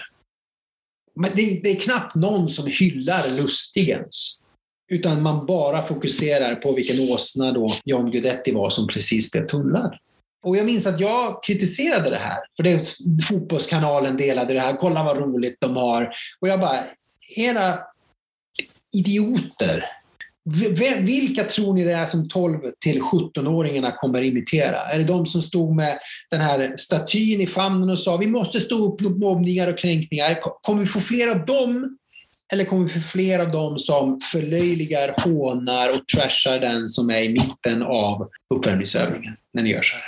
Men 1.15 1.31
det, 1.35 1.59
det 1.63 1.71
är 1.71 1.75
knappt 1.75 2.15
någon 2.15 2.49
som 2.49 2.67
hyllar 2.67 3.37
Lustigens. 3.37 4.41
Utan 4.91 5.21
man 5.21 5.45
bara 5.45 5.81
fokuserar 5.81 6.55
på 6.55 6.71
vilken 6.71 7.09
åsna 7.09 7.51
då 7.51 7.67
John 7.85 8.11
Guidetti 8.11 8.51
var 8.51 8.69
som 8.69 8.87
precis 8.87 9.31
blev 9.31 9.47
tunnad. 9.47 9.97
Och 10.43 10.57
jag 10.57 10.65
minns 10.65 10.87
att 10.87 10.99
jag 10.99 11.43
kritiserade 11.43 12.09
det 12.09 12.17
här. 12.17 12.37
För 12.55 12.63
det, 12.63 12.79
fotbollskanalen 13.23 14.17
delade 14.17 14.53
det 14.53 14.59
här. 14.59 14.77
Kolla 14.77 15.03
vad 15.03 15.17
roligt 15.17 15.57
de 15.59 15.75
har. 15.75 16.09
Och 16.39 16.47
jag 16.47 16.59
bara, 16.59 16.83
era 17.37 17.79
idioter. 18.93 19.85
Vilka 21.01 21.43
tror 21.43 21.73
ni 21.73 21.83
det 21.83 21.93
är 21.93 22.05
som 22.05 22.29
12 22.29 22.59
till 22.79 23.01
17-åringarna 23.01 23.91
kommer 23.97 24.21
imitera? 24.21 24.77
Är 24.77 24.97
det 24.97 25.03
de 25.03 25.25
som 25.25 25.41
stod 25.41 25.75
med 25.75 25.99
den 26.31 26.41
här 26.41 26.73
statyn 26.77 27.41
i 27.41 27.47
famnen 27.47 27.89
och 27.89 27.99
sa 27.99 28.17
vi 28.17 28.27
måste 28.27 28.59
stå 28.59 28.93
upp 28.93 29.01
mot 29.01 29.17
mobbningar 29.17 29.67
och 29.67 29.79
kränkningar? 29.79 30.37
Kommer 30.61 30.79
vi 30.79 30.85
få 30.85 30.99
fler 30.99 31.27
av 31.27 31.45
dem? 31.45 31.97
Eller 32.53 32.65
kommer 32.65 32.83
vi 32.83 32.89
få 32.89 32.99
fler 32.99 33.39
av 33.39 33.51
dem 33.51 33.79
som 33.79 34.19
förlöjligar, 34.21 35.15
hånar 35.17 35.89
och 35.89 36.07
trashar 36.07 36.59
den 36.59 36.89
som 36.89 37.09
är 37.09 37.21
i 37.21 37.29
mitten 37.29 37.83
av 37.83 38.29
uppvärmningsövningen 38.55 39.33
när 39.53 39.63
ni 39.63 39.69
gör 39.69 39.81
så 39.81 39.95
här? 39.95 40.05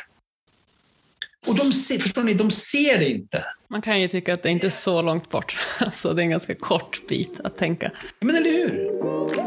Och 1.48 1.56
de 1.56 1.74
ser, 1.74 2.00
förstår 2.00 2.24
ni, 2.24 2.34
de 2.34 2.52
ser 2.52 3.00
det 3.00 3.10
inte. 3.10 3.46
Man 3.68 3.82
kan 3.82 4.02
ju 4.02 4.08
tycka 4.08 4.34
att 4.34 4.44
det 4.44 4.50
inte 4.50 4.68
är 4.68 4.72
så 4.72 5.02
långt 5.02 5.30
bort. 5.30 5.58
Alltså 5.80 6.14
det 6.14 6.22
är 6.22 6.24
en 6.24 6.30
ganska 6.30 6.56
kort 6.56 7.08
bit 7.08 7.40
att 7.44 7.58
tänka. 7.58 7.92
Men 8.20 8.36
eller 8.36 8.52
hur? 8.52 9.41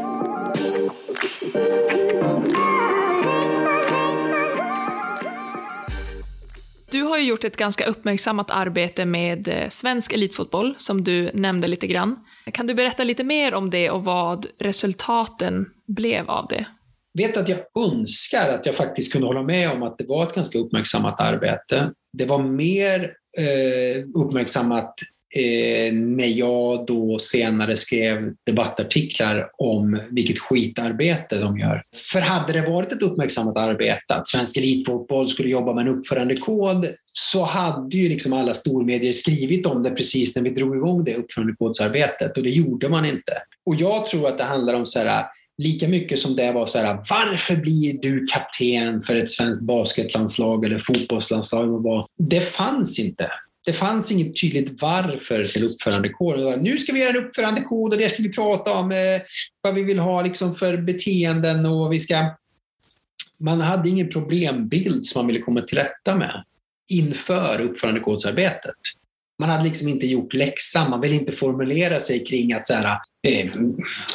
Har 7.15 7.19
ju 7.19 7.27
gjort 7.27 7.43
ett 7.43 7.57
ganska 7.57 7.85
uppmärksammat 7.85 8.51
arbete 8.51 9.05
med 9.05 9.47
eh, 9.47 9.69
svensk 9.69 10.13
elitfotboll, 10.13 10.75
som 10.77 11.03
du 11.03 11.31
nämnde 11.33 11.67
lite 11.67 11.87
grann. 11.87 12.19
Kan 12.53 12.67
du 12.67 12.73
berätta 12.73 13.03
lite 13.03 13.23
mer 13.23 13.53
om 13.53 13.69
det 13.69 13.89
och 13.89 14.03
vad 14.03 14.47
resultaten 14.59 15.65
blev 15.87 16.29
av 16.29 16.47
det? 16.47 16.65
vet 17.17 17.37
att 17.37 17.49
jag 17.49 17.59
önskar 17.89 18.49
att 18.49 18.65
jag 18.65 18.75
faktiskt 18.75 19.11
kunde 19.11 19.27
hålla 19.27 19.43
med 19.43 19.71
om 19.71 19.83
att 19.83 19.97
det 19.97 20.05
var 20.07 20.23
ett 20.23 20.35
ganska 20.35 20.57
uppmärksammat 20.57 21.21
arbete. 21.21 21.91
Det 22.17 22.25
var 22.25 22.39
mer 22.39 23.13
eh, 23.37 24.03
uppmärksammat 24.15 24.93
eh, 25.35 25.93
när 25.93 26.27
jag 26.27 26.85
då 26.85 27.19
senare 27.19 27.77
skrev 27.77 28.33
debattartiklar 28.45 29.49
om 29.57 29.99
vilket 30.11 30.39
skitarbete 30.39 31.39
de 31.39 31.59
gör. 31.59 31.83
För 32.11 32.19
hade 32.19 32.53
det 32.53 32.61
varit 32.61 32.91
ett 32.91 33.01
uppmärksammat 33.01 33.57
arbete, 33.57 34.15
att 34.15 34.27
svensk 34.27 34.57
elitfotboll 34.57 35.29
skulle 35.29 35.49
jobba 35.49 35.73
med 35.73 35.87
en 35.87 35.97
uppförandekod, 35.97 36.85
så 37.13 37.43
hade 37.43 37.97
ju 37.97 38.09
liksom 38.09 38.33
alla 38.33 38.53
stormedier 38.53 39.11
skrivit 39.11 39.65
om 39.65 39.83
det 39.83 39.89
precis 39.89 40.35
när 40.35 40.43
vi 40.43 40.49
drog 40.49 40.75
igång 40.75 41.03
det 41.03 41.15
uppförandekodsarbetet 41.15 42.37
och 42.37 42.43
det 42.43 42.49
gjorde 42.49 42.89
man 42.89 43.05
inte. 43.05 43.33
Och 43.65 43.75
jag 43.75 44.07
tror 44.07 44.27
att 44.27 44.37
det 44.37 44.43
handlar 44.43 44.73
om 44.73 44.85
så 44.85 44.99
här, 44.99 45.25
lika 45.57 45.87
mycket 45.87 46.19
som 46.19 46.35
det 46.35 46.51
var 46.51 46.65
så 46.65 46.79
här, 46.79 46.99
varför 47.09 47.55
blir 47.55 48.01
du 48.01 48.25
kapten 48.25 49.01
för 49.01 49.15
ett 49.15 49.29
svenskt 49.29 49.65
basketlandslag 49.65 50.65
eller 50.65 50.79
fotbollslandslag? 50.79 52.05
Det 52.17 52.41
fanns 52.41 52.99
inte. 52.99 53.31
Det 53.65 53.73
fanns 53.73 54.11
inget 54.11 54.41
tydligt 54.41 54.81
varför 54.81 55.43
till 55.43 55.65
uppförandekoden. 55.65 56.59
Nu 56.59 56.77
ska 56.77 56.93
vi 56.93 56.99
göra 56.99 57.09
en 57.09 57.25
uppförandekod 57.25 57.93
och 57.93 57.99
det 57.99 58.09
ska 58.09 58.23
vi 58.23 58.33
prata 58.33 58.73
om 58.73 58.91
eh, 58.91 59.21
vad 59.61 59.75
vi 59.75 59.83
vill 59.83 59.99
ha 59.99 60.21
liksom 60.21 60.55
för 60.55 60.77
beteenden 60.77 61.65
och 61.65 61.93
vi 61.93 61.99
ska... 61.99 62.35
Man 63.37 63.61
hade 63.61 63.89
ingen 63.89 64.09
problembild 64.09 65.05
som 65.05 65.19
man 65.19 65.27
ville 65.27 65.39
komma 65.39 65.61
till 65.61 65.77
rätta 65.77 66.15
med 66.15 66.43
inför 66.87 67.61
uppförandekodsarbetet. 67.61 68.75
Man 69.39 69.49
hade 69.49 69.63
liksom 69.63 69.87
inte 69.87 70.07
gjort 70.07 70.33
läxan. 70.33 70.89
Man 70.89 71.01
ville 71.01 71.15
inte 71.15 71.31
formulera 71.31 71.99
sig 71.99 72.25
kring 72.25 72.53
att 72.53 72.67
så 72.67 72.73
här, 72.73 72.97
eh, 73.27 73.51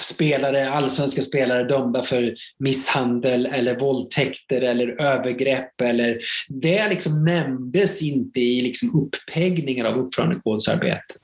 spelare, 0.02 0.70
allsvenska 0.70 1.22
spelare 1.22 1.64
dömda 1.64 2.02
för 2.02 2.34
misshandel 2.58 3.46
eller 3.46 3.78
våldtäkter 3.78 4.60
eller 4.60 5.00
övergrepp. 5.00 5.80
Eller, 5.80 6.18
det 6.48 6.88
liksom 6.88 7.24
nämndes 7.24 8.02
inte 8.02 8.40
i 8.40 8.62
liksom 8.62 9.00
uppeggningen 9.06 9.86
av 9.86 9.98
uppförandekodsarbetet. 9.98 11.22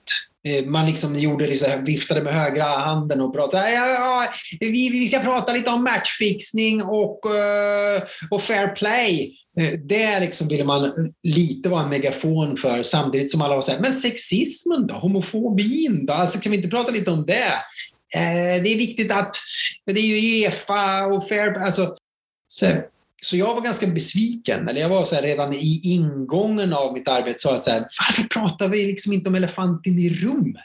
Eh, 0.49 0.67
man 0.67 0.87
liksom 0.87 1.19
gjorde 1.19 1.47
liksom, 1.47 1.85
viftade 1.85 2.23
med 2.23 2.35
högra 2.35 2.65
handen 2.65 3.21
och 3.21 3.35
pratade. 3.35 3.71
Ja, 3.73 3.87
ja, 3.89 4.27
vi, 4.61 4.89
vi 4.89 5.09
ska 5.09 5.19
prata 5.19 5.53
lite 5.53 5.71
om 5.71 5.83
matchfixning 5.85 6.83
och, 6.83 7.21
uh, 7.27 8.03
och 8.31 8.43
fair 8.43 8.69
play. 8.69 9.33
Eh, 9.61 9.73
det 9.85 10.21
liksom 10.21 10.49
ville 10.49 10.65
man 10.65 10.93
lite 11.23 11.69
vara 11.69 11.83
en 11.83 11.91
megafon 11.91 12.57
för 12.57 12.83
samtidigt 12.83 13.31
som 13.31 13.43
alla 13.43 13.55
var 13.55 13.63
så 13.63 13.73
här, 13.73 13.81
men 13.81 13.93
sexismen 13.93 14.87
då? 14.87 14.95
Homofobin 14.95 16.07
då? 16.07 16.13
Alltså 16.13 16.39
kan 16.39 16.51
vi 16.51 16.57
inte 16.57 16.69
prata 16.69 16.91
lite 16.91 17.11
om 17.11 17.27
det? 17.27 17.53
Eh, 18.15 18.63
det 18.63 18.73
är 18.73 18.79
viktigt 18.79 19.13
att, 19.13 19.35
det 19.87 20.01
är 20.01 20.07
ju 20.07 20.45
Uefa 20.45 21.07
och 21.07 21.29
Fair, 21.29 21.59
alltså, 21.59 21.97
så, 22.49 22.67
så 23.23 23.37
jag 23.37 23.55
var 23.55 23.63
ganska 23.63 23.87
besviken. 23.87 24.69
Eller 24.69 24.81
jag 24.81 24.89
var 24.89 25.05
så 25.05 25.15
här, 25.15 25.23
redan 25.23 25.55
i 25.55 25.81
ingången 25.85 26.73
av 26.73 26.93
mitt 26.93 27.09
arbete 27.09 27.39
så 27.39 27.49
var 27.49 27.55
jag 27.55 27.63
så 27.63 27.71
här, 27.71 27.81
varför 27.81 28.23
pratar 28.23 28.69
vi 28.69 28.87
liksom 28.87 29.13
inte 29.13 29.29
om 29.29 29.35
elefanten 29.35 29.99
i 29.99 30.11
rummet? 30.11 30.65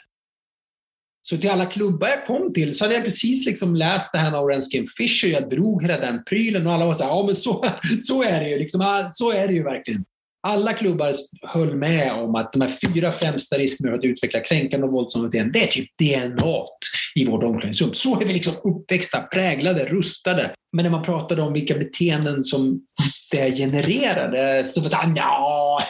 Så 1.22 1.36
till 1.36 1.50
alla 1.50 1.66
klubbar 1.66 2.08
jag 2.08 2.26
kom 2.26 2.52
till 2.52 2.78
så 2.78 2.84
hade 2.84 2.94
jag 2.94 3.04
precis 3.04 3.46
liksom 3.46 3.76
läst 3.76 4.12
det 4.12 4.18
här 4.18 4.30
med 4.30 4.40
Orenskin 4.40 4.86
Fisher. 4.96 5.28
Jag 5.28 5.50
drog 5.50 5.82
hela 5.82 5.98
den 5.98 6.24
prylen 6.24 6.66
och 6.66 6.72
alla 6.72 6.86
var 6.86 6.94
så 6.94 7.02
här, 7.02 7.10
ja 7.10 7.24
men 7.26 7.36
så, 7.36 7.64
så 8.00 8.22
är 8.22 8.40
det 8.40 8.50
ju. 8.50 8.58
Liksom, 8.58 9.08
så 9.12 9.32
är 9.32 9.48
det 9.48 9.54
ju 9.54 9.62
verkligen. 9.62 10.04
Alla 10.46 10.72
klubbar 10.72 11.12
höll 11.42 11.76
med 11.76 12.12
om 12.12 12.34
att 12.34 12.52
de 12.52 12.60
här 12.60 12.72
fyra 12.86 13.12
främsta 13.12 13.58
riskerna 13.58 13.90
för 13.90 13.98
att 13.98 14.04
utveckla 14.04 14.40
kränkande 14.40 14.86
och 14.86 14.92
våldsamma 14.92 15.24
beteenden, 15.24 15.52
det 15.52 15.62
är 15.62 15.66
typ 15.66 15.88
DNA 15.98 16.64
i 17.14 17.26
vårt 17.26 17.42
omklädningsrum. 17.42 17.94
Så 17.94 18.20
är 18.20 18.24
vi 18.26 18.32
liksom 18.32 18.52
uppväxta, 18.64 19.20
präglade, 19.20 19.84
rustade. 19.84 20.50
Men 20.72 20.82
när 20.82 20.90
man 20.90 21.02
pratade 21.02 21.42
om 21.42 21.52
vilka 21.52 21.78
beteenden 21.78 22.44
som 22.44 22.80
det 23.30 23.56
genererade 23.56 24.64
så 24.64 24.80
var 24.80 24.84
det 24.84 24.90
såhär, 24.90 25.12
ja, 25.16 25.80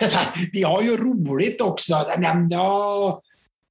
vi 0.52 0.62
har 0.62 0.82
ju 0.82 0.96
roligt 0.96 1.60
också. 1.60 2.04
Så, 2.04 2.20
nja 2.20 3.20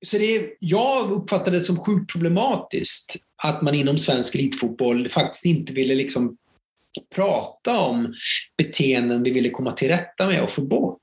så 0.06 0.18
det, 0.18 0.58
jag 0.60 1.12
uppfattade 1.12 1.58
det 1.58 1.64
som 1.64 1.78
sjukt 1.78 2.12
problematiskt 2.12 3.16
att 3.44 3.62
man 3.62 3.76
inom 3.76 3.98
svensk 3.98 4.36
elitfotboll 4.36 5.10
faktiskt 5.10 5.46
inte 5.46 5.74
ville 5.74 5.96
liksom 5.96 6.38
prata 7.16 7.80
om 7.80 8.14
beteenden 8.58 9.24
vi 9.24 9.32
ville 9.32 9.50
komma 9.50 9.72
till 9.72 9.88
rätta 9.88 10.28
med 10.28 10.44
och 10.44 10.50
få 10.50 10.62
bort. 10.62 10.98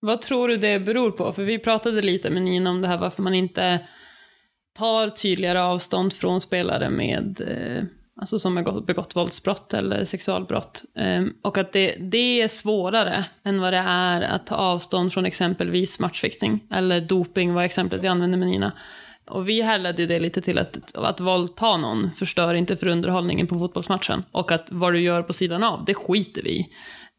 Vad 0.00 0.22
tror 0.22 0.48
du 0.48 0.56
det 0.56 0.80
beror 0.80 1.10
på? 1.10 1.32
För 1.32 1.44
vi 1.44 1.58
pratade 1.58 2.02
lite 2.02 2.30
med 2.30 2.42
Nina 2.42 2.70
om 2.70 2.82
det 2.82 2.88
här 2.88 2.98
varför 2.98 3.22
man 3.22 3.34
inte 3.34 3.86
tar 4.78 5.08
tydligare 5.08 5.62
avstånd 5.62 6.12
från 6.12 6.40
spelare 6.40 6.90
med 6.90 7.40
eh, 7.40 7.84
alltså 8.20 8.38
som 8.38 8.56
har 8.56 8.80
begått 8.80 9.16
våldsbrott 9.16 9.74
eller 9.74 10.04
sexualbrott. 10.04 10.82
Ehm, 10.94 11.34
och 11.42 11.58
att 11.58 11.72
det, 11.72 11.94
det 12.00 12.42
är 12.42 12.48
svårare 12.48 13.24
än 13.44 13.60
vad 13.60 13.72
det 13.72 13.84
är 13.86 14.20
att 14.20 14.46
ta 14.46 14.54
avstånd 14.54 15.12
från 15.12 15.26
exempelvis 15.26 15.98
matchfixning 15.98 16.60
eller 16.70 17.00
doping 17.00 17.54
var 17.54 17.62
exemplet 17.62 18.02
vi 18.02 18.08
använde 18.08 18.36
med 18.36 18.48
Nina. 18.48 18.72
Och 19.26 19.48
vi 19.48 19.62
härledde 19.62 20.06
det 20.06 20.20
lite 20.20 20.40
till 20.40 20.58
att, 20.58 20.96
att 20.96 21.20
våldta 21.20 21.76
någon 21.76 22.10
förstör 22.12 22.54
inte 22.54 22.76
för 22.76 22.86
underhållningen 22.86 23.46
på 23.46 23.58
fotbollsmatchen. 23.58 24.24
Och 24.30 24.52
att 24.52 24.66
vad 24.70 24.92
du 24.92 25.00
gör 25.00 25.22
på 25.22 25.32
sidan 25.32 25.64
av, 25.64 25.84
det 25.84 25.94
skiter 25.94 26.42
vi 26.42 26.50
i. 26.50 26.68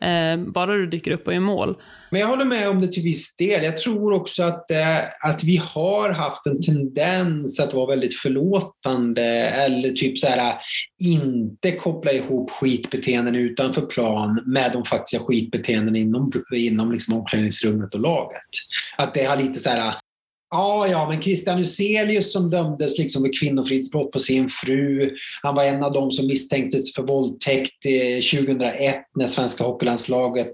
Eh, 0.01 0.37
bara 0.37 0.73
du 0.73 0.87
dyker 0.87 1.11
upp 1.11 1.27
och 1.27 1.33
gör 1.33 1.39
mål. 1.39 1.75
Men 2.09 2.21
jag 2.21 2.27
håller 2.27 2.45
med 2.45 2.69
om 2.69 2.81
det 2.81 2.87
till 2.87 3.03
viss 3.03 3.35
del. 3.35 3.63
Jag 3.63 3.77
tror 3.77 4.13
också 4.13 4.43
att, 4.43 4.71
eh, 4.71 5.29
att 5.29 5.43
vi 5.43 5.57
har 5.57 6.09
haft 6.09 6.45
en 6.45 6.61
tendens 6.61 7.59
att 7.59 7.73
vara 7.73 7.85
väldigt 7.85 8.15
förlåtande 8.15 9.23
eller 9.49 9.91
typ 9.91 10.17
så 10.17 10.27
här 10.27 10.55
inte 10.99 11.71
koppla 11.71 12.11
ihop 12.11 12.51
skitbeteenden 12.51 13.35
utanför 13.35 13.81
plan 13.81 14.43
med 14.45 14.71
de 14.73 14.85
faktiska 14.85 15.25
skitbeteenden 15.25 15.95
inom, 15.95 16.31
inom 16.55 16.91
liksom 16.91 17.17
omklädningsrummet 17.17 17.93
och 17.93 18.01
laget. 18.01 18.49
Att 18.97 19.13
det 19.13 19.23
har 19.23 19.37
lite 19.37 19.59
så 19.59 19.69
här 19.69 19.93
Ja, 20.51 20.87
ja, 20.87 21.09
men 21.09 21.21
Christian 21.21 21.57
Huselius 21.57 22.33
som 22.33 22.49
dömdes 22.49 22.97
liksom 22.97 23.23
för 23.23 23.39
kvinnofridsbrott 23.39 24.11
på 24.11 24.19
sin 24.19 24.49
fru. 24.49 25.09
Han 25.43 25.55
var 25.55 25.63
en 25.63 25.83
av 25.83 25.91
dem 25.91 26.11
som 26.11 26.27
misstänktes 26.27 26.95
för 26.95 27.03
våldtäkt 27.03 27.85
eh, 27.85 28.39
2001 28.45 28.95
när 29.15 29.27
svenska 29.27 29.63
hockeylandslaget, 29.63 30.53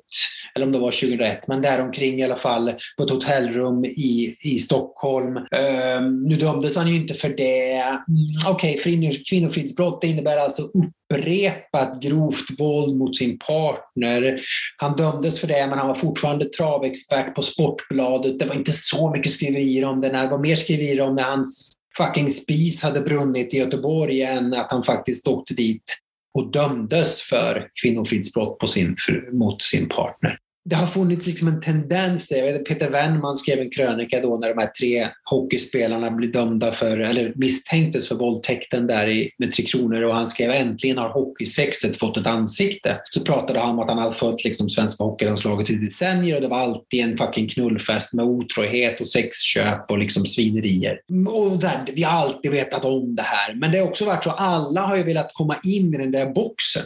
eller 0.55 0.65
om 0.65 0.71
det 0.71 0.79
var 0.79 0.91
2001, 0.91 1.47
men 1.47 1.61
däromkring 1.61 2.19
i 2.19 2.23
alla 2.23 2.35
fall, 2.35 2.73
på 2.97 3.03
ett 3.03 3.09
hotellrum 3.09 3.85
i, 3.85 4.35
i 4.41 4.59
Stockholm. 4.59 5.37
Um, 5.37 6.23
nu 6.23 6.35
dömdes 6.35 6.77
han 6.77 6.87
ju 6.87 6.95
inte 6.95 7.13
för 7.13 7.29
det. 7.29 7.71
Mm, 7.73 8.03
okej, 8.49 8.79
okay, 8.79 9.23
kvinnofridsbrott 9.29 10.01
det 10.01 10.07
innebär 10.07 10.37
alltså 10.37 10.61
upp 10.61 10.93
upprepat 11.13 12.01
grovt 12.01 12.59
våld 12.59 12.97
mot 12.97 13.17
sin 13.17 13.39
partner. 13.39 14.41
Han 14.77 14.95
dömdes 14.95 15.39
för 15.39 15.47
det, 15.47 15.67
men 15.67 15.77
han 15.77 15.87
var 15.87 15.95
fortfarande 15.95 16.45
travexpert 16.45 17.35
på 17.35 17.41
Sportbladet. 17.41 18.39
Det 18.39 18.45
var 18.45 18.55
inte 18.55 18.71
så 18.71 19.11
mycket 19.11 19.31
skriverier 19.31 19.85
om 19.85 19.99
det. 19.99 20.09
Det 20.09 20.27
var 20.27 20.39
mer 20.39 20.55
skriverier 20.55 21.01
om 21.01 21.15
när 21.15 21.23
hans 21.23 21.71
fucking 21.97 22.29
spis 22.29 22.83
hade 22.83 23.01
brunnit 23.01 23.53
i 23.53 23.57
Göteborg 23.57 24.21
än 24.21 24.53
att 24.53 24.71
han 24.71 24.83
faktiskt 24.83 25.27
åkte 25.27 25.53
dit 25.53 25.97
och 26.33 26.51
dömdes 26.51 27.21
för 27.21 27.67
kvinnofridsbrott 27.81 28.59
på 28.59 28.67
sin, 28.67 28.95
mot 29.31 29.61
sin 29.61 29.89
partner 29.89 30.37
det 30.69 30.75
har 30.75 30.87
funnits 30.87 31.25
liksom 31.25 31.47
en 31.47 31.61
tendens. 31.61 32.31
Jag 32.31 32.43
vet, 32.43 32.65
Peter 32.65 32.89
Wennman 32.89 33.37
skrev 33.37 33.59
en 33.59 33.69
krönika 33.69 34.21
då 34.21 34.37
när 34.37 34.49
de 34.49 34.61
här 34.61 34.69
tre 34.79 35.07
hockeyspelarna 35.23 36.11
blev 36.11 36.31
dömda 36.31 36.71
för, 36.71 36.99
eller 36.99 37.33
misstänktes 37.35 38.07
för 38.07 38.15
våldtäkten 38.15 38.87
där 38.87 39.07
i, 39.07 39.31
med 39.37 39.53
Tre 39.53 39.65
Kronor 39.65 40.01
och 40.01 40.15
han 40.15 40.27
skrev 40.27 40.51
äntligen 40.51 40.97
har 40.97 41.09
hockeysexet 41.09 41.97
fått 41.97 42.17
ett 42.17 42.27
ansikte. 42.27 42.99
Så 43.09 43.19
pratade 43.19 43.59
han 43.59 43.69
om 43.69 43.79
att 43.79 43.89
han 43.89 43.97
hade 43.97 44.13
följt 44.13 44.43
liksom 44.43 44.69
svenska 44.69 45.03
hockeylandslaget 45.03 45.69
i 45.69 45.75
decennier 45.75 46.35
och 46.35 46.41
det 46.41 46.47
var 46.47 46.59
alltid 46.59 47.03
en 47.03 47.17
fucking 47.17 47.49
knullfest 47.49 48.13
med 48.13 48.25
otrohet 48.25 49.01
och 49.01 49.07
sexköp 49.07 49.91
och 49.91 49.97
liksom 49.97 50.25
svinerier. 50.25 50.99
Och 51.27 51.59
där, 51.59 51.93
vi 51.95 52.03
har 52.03 52.21
alltid 52.21 52.51
vetat 52.51 52.85
om 52.85 53.15
det 53.15 53.23
här. 53.23 53.55
Men 53.55 53.71
det 53.71 53.79
har 53.79 53.87
också 53.87 54.05
varit 54.05 54.23
så 54.23 54.31
alla 54.31 54.81
har 54.81 54.97
ju 54.97 55.03
velat 55.03 55.33
komma 55.33 55.55
in 55.63 55.93
i 55.93 55.97
den 55.97 56.11
där 56.11 56.33
boxen. 56.33 56.83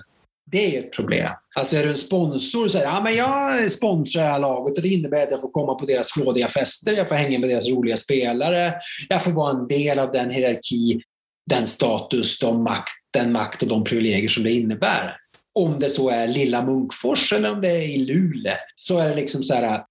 Det 0.52 0.76
är 0.76 0.80
ett 0.80 0.94
problem. 0.94 1.30
Alltså 1.56 1.76
är 1.76 1.84
du 1.84 1.90
en 1.90 1.98
sponsor 1.98 2.64
och 2.64 2.72
säger 2.72 2.86
ja, 2.86 3.02
men 3.04 3.16
jag 3.16 3.72
sponsrar 3.72 4.24
det 4.24 4.30
här 4.30 4.40
laget 4.40 4.78
och 4.78 4.84
det 4.84 4.90
innebär 4.90 5.24
att 5.24 5.32
jag 5.32 5.42
får 5.42 5.52
komma 5.52 5.76
på 5.76 5.86
deras 5.86 6.12
flådiga 6.12 6.48
fester, 6.48 6.94
jag 6.94 7.08
får 7.08 7.16
hänga 7.16 7.40
med 7.40 7.50
deras 7.50 7.70
roliga 7.70 7.98
spelare, 7.98 8.74
jag 9.10 9.24
får 9.24 9.32
vara 9.32 9.52
en 9.52 9.68
del 9.68 10.00
av 10.00 10.12
den 10.12 10.32
hierarki, 10.32 11.02
den 11.50 11.68
status, 11.68 12.40
de 12.40 12.64
makt, 12.64 12.92
den 13.14 13.32
makt 13.32 13.62
och 13.62 13.68
de 13.68 13.84
privilegier 13.84 14.30
som 14.30 14.44
det 14.44 14.52
innebär. 14.52 15.16
Om 15.54 15.80
det 15.80 15.90
så 15.90 16.10
är 16.10 16.28
lilla 16.28 16.66
Munkfors 16.66 17.34
eller 17.34 17.52
om 17.52 17.62
det 17.62 17.70
är 17.70 17.90
i 17.90 17.98
Luleå 17.98 18.54
så 18.76 19.00
är 19.00 19.10
det 19.10 19.16
liksom 19.16 19.44
så 19.44 19.54
här 19.54 19.82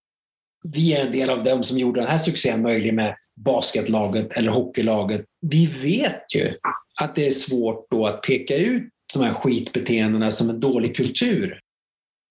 vi 0.63 0.95
är 0.95 1.07
en 1.07 1.13
del 1.13 1.31
av 1.31 1.45
dem 1.45 1.65
som 1.65 1.79
gjorde 1.79 2.01
den 2.01 2.11
här 2.11 2.19
succén 2.19 2.63
möjlig 2.63 2.95
med 2.95 3.17
basketlaget 3.45 4.37
eller 4.37 4.51
hockeylaget. 4.51 5.25
Vi 5.41 5.67
vet 5.67 6.35
ju 6.35 6.55
att 7.01 7.15
det 7.15 7.27
är 7.27 7.31
svårt 7.31 7.87
då 7.91 8.07
att 8.07 8.23
peka 8.23 8.57
ut 8.57 8.89
de 9.15 9.23
här 9.23 9.33
skitbeteendena 9.33 10.31
som 10.31 10.51
en 10.51 10.61
dålig 10.61 10.97
kultur. 10.97 11.61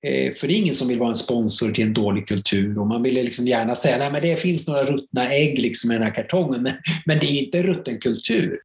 Eh, 0.08 0.34
för 0.34 0.48
det 0.48 0.54
är 0.54 0.58
ingen 0.58 0.76
som 0.76 0.88
vill 0.88 1.00
vara 1.00 1.10
en 1.10 1.16
sponsor 1.16 1.72
till 1.72 1.84
en 1.84 1.94
dålig 1.94 2.28
kultur 2.28 2.80
och 2.80 2.88
man 2.88 3.04
vill 3.04 3.16
liksom 3.16 3.48
gärna 3.48 3.76
säga 3.76 4.08
att 4.08 4.22
det 4.22 4.40
finns 4.40 4.68
några 4.68 4.84
ruttna 4.84 5.30
ägg 5.32 5.60
liksom 5.60 5.92
i 5.92 5.94
den 5.94 6.04
här 6.04 6.16
kartongen, 6.16 6.64
men, 6.64 6.74
men 7.06 7.20
det 7.20 7.26
är 7.26 7.44
inte 7.46 7.64
rutten 7.64 8.00
kultur. 8.00 8.60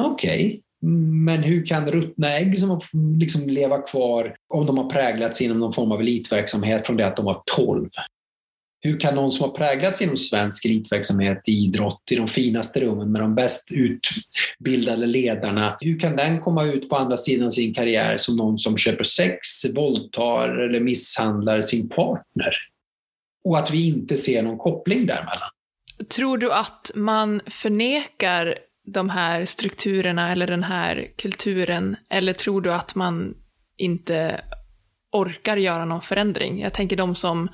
Okej, 0.00 0.46
okay. 0.46 0.60
men 1.26 1.42
hur 1.42 1.66
kan 1.66 1.86
ruttna 1.86 2.32
ägg 2.32 2.58
som 2.58 2.80
liksom 3.20 3.44
leva 3.44 3.78
kvar 3.78 4.36
om 4.54 4.66
de 4.66 4.78
har 4.78 4.90
präglats 4.90 5.40
inom 5.40 5.58
någon 5.58 5.72
form 5.72 5.92
av 5.92 6.00
elitverksamhet 6.00 6.86
från 6.86 6.96
det 6.96 7.06
att 7.06 7.16
de 7.16 7.24
var 7.24 7.42
12? 7.56 7.88
Hur 8.80 9.00
kan 9.00 9.14
någon 9.14 9.32
som 9.32 9.50
har 9.50 9.56
präglats 9.56 10.02
inom 10.02 10.16
svensk 10.16 10.64
elitverksamhet 10.64 11.42
i 11.46 11.52
idrott, 11.52 12.02
i 12.10 12.16
de 12.16 12.28
finaste 12.28 12.80
rummen 12.80 13.12
med 13.12 13.20
de 13.20 13.34
bäst 13.34 13.68
utbildade 13.72 15.06
ledarna, 15.06 15.76
hur 15.80 15.98
kan 15.98 16.16
den 16.16 16.40
komma 16.40 16.64
ut 16.64 16.88
på 16.88 16.96
andra 16.96 17.16
sidan 17.16 17.52
sin 17.52 17.74
karriär 17.74 18.16
som 18.18 18.36
någon 18.36 18.58
som 18.58 18.78
köper 18.78 19.04
sex, 19.04 19.46
våldtar 19.74 20.48
eller 20.48 20.80
misshandlar 20.80 21.62
sin 21.62 21.88
partner? 21.88 22.52
Och 23.44 23.58
att 23.58 23.70
vi 23.70 23.88
inte 23.88 24.16
ser 24.16 24.42
någon 24.42 24.58
koppling 24.58 25.06
däremellan. 25.06 25.48
Tror 26.08 26.38
du 26.38 26.52
att 26.52 26.90
man 26.94 27.40
förnekar 27.46 28.54
de 28.86 29.10
här 29.10 29.44
strukturerna 29.44 30.32
eller 30.32 30.46
den 30.46 30.64
här 30.64 31.08
kulturen, 31.16 31.96
eller 32.10 32.32
tror 32.32 32.60
du 32.60 32.72
att 32.72 32.94
man 32.94 33.34
inte 33.76 34.40
orkar 35.12 35.56
göra 35.56 35.84
någon 35.84 36.02
förändring? 36.02 36.60
Jag 36.60 36.74
tänker 36.74 36.96
de 36.96 37.14
som 37.14 37.48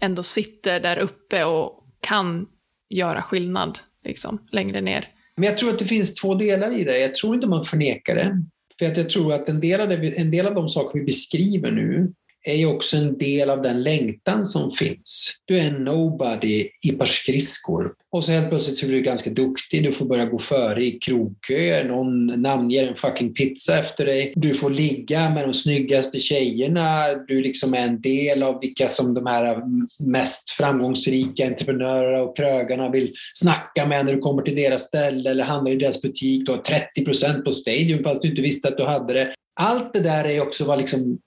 ändå 0.00 0.22
sitter 0.22 0.80
där 0.80 0.98
uppe 0.98 1.44
och 1.44 1.84
kan 2.00 2.46
göra 2.90 3.22
skillnad 3.22 3.78
liksom, 4.04 4.46
längre 4.50 4.80
ner. 4.80 5.08
Men 5.36 5.44
jag 5.44 5.56
tror 5.56 5.70
att 5.70 5.78
det 5.78 5.84
finns 5.84 6.14
två 6.14 6.34
delar 6.34 6.80
i 6.80 6.84
det. 6.84 6.98
Jag 6.98 7.14
tror 7.14 7.34
inte 7.34 7.48
man 7.48 7.64
förnekar 7.64 8.14
det. 8.14 8.42
För 8.78 8.86
att 8.86 8.96
jag 8.96 9.10
tror 9.10 9.32
att 9.32 9.48
en 9.48 9.60
del, 9.60 9.80
av 9.80 9.88
det, 9.88 10.18
en 10.18 10.30
del 10.30 10.46
av 10.46 10.54
de 10.54 10.68
saker 10.68 10.98
vi 10.98 11.04
beskriver 11.04 11.70
nu 11.70 12.12
är 12.46 12.54
ju 12.54 12.66
också 12.66 12.96
en 12.96 13.18
del 13.18 13.50
av 13.50 13.62
den 13.62 13.82
längtan 13.82 14.46
som 14.46 14.70
finns. 14.70 15.34
Du 15.44 15.58
är 15.58 15.68
en 15.68 15.84
nobody 15.84 16.68
i 16.84 16.92
par 16.92 17.06
skridskor 17.06 17.92
och 18.12 18.24
så 18.24 18.32
helt 18.32 18.48
plötsligt 18.48 18.78
så 18.78 18.86
blir 18.86 18.96
du 18.96 19.02
ganska 19.02 19.30
duktig. 19.30 19.82
Du 19.82 19.92
får 19.92 20.06
börja 20.06 20.26
gå 20.26 20.38
före 20.38 20.84
i 20.84 20.92
krogköer. 20.92 21.84
Någon 21.84 22.26
namnger 22.26 22.88
en 22.88 22.96
fucking 22.96 23.34
pizza 23.34 23.78
efter 23.78 24.06
dig. 24.06 24.32
Du 24.36 24.54
får 24.54 24.70
ligga 24.70 25.30
med 25.30 25.44
de 25.44 25.54
snyggaste 25.54 26.18
tjejerna. 26.18 27.14
Du 27.28 27.42
liksom 27.42 27.74
är 27.74 27.82
en 27.82 28.00
del 28.00 28.42
av 28.42 28.60
vilka 28.60 28.88
som 28.88 29.14
de 29.14 29.26
här 29.26 29.62
mest 29.98 30.50
framgångsrika 30.50 31.46
entreprenörerna 31.46 32.22
och 32.22 32.36
krögarna 32.36 32.90
vill 32.90 33.14
snacka 33.34 33.86
med 33.86 34.04
när 34.04 34.12
du 34.12 34.18
kommer 34.18 34.42
till 34.42 34.56
deras 34.56 34.82
ställe 34.82 35.30
eller 35.30 35.44
handlar 35.44 35.72
i 35.72 35.76
deras 35.76 36.02
butik. 36.02 36.46
Du 36.46 36.52
har 36.52 36.58
30 36.58 37.04
procent 37.04 37.44
på 37.44 37.52
Stadium 37.52 38.04
fast 38.04 38.22
du 38.22 38.28
inte 38.28 38.42
visste 38.42 38.68
att 38.68 38.78
du 38.78 38.84
hade 38.84 39.14
det. 39.14 39.34
Allt 39.60 39.92
det 39.92 40.00
där 40.00 40.24
är 40.24 40.40
också 40.40 40.64
vad 40.64 40.78
liksom 40.78 41.18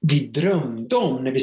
vi 0.00 0.26
drömde 0.26 0.96
om 0.96 1.24
när 1.24 1.30
vi 1.30 1.40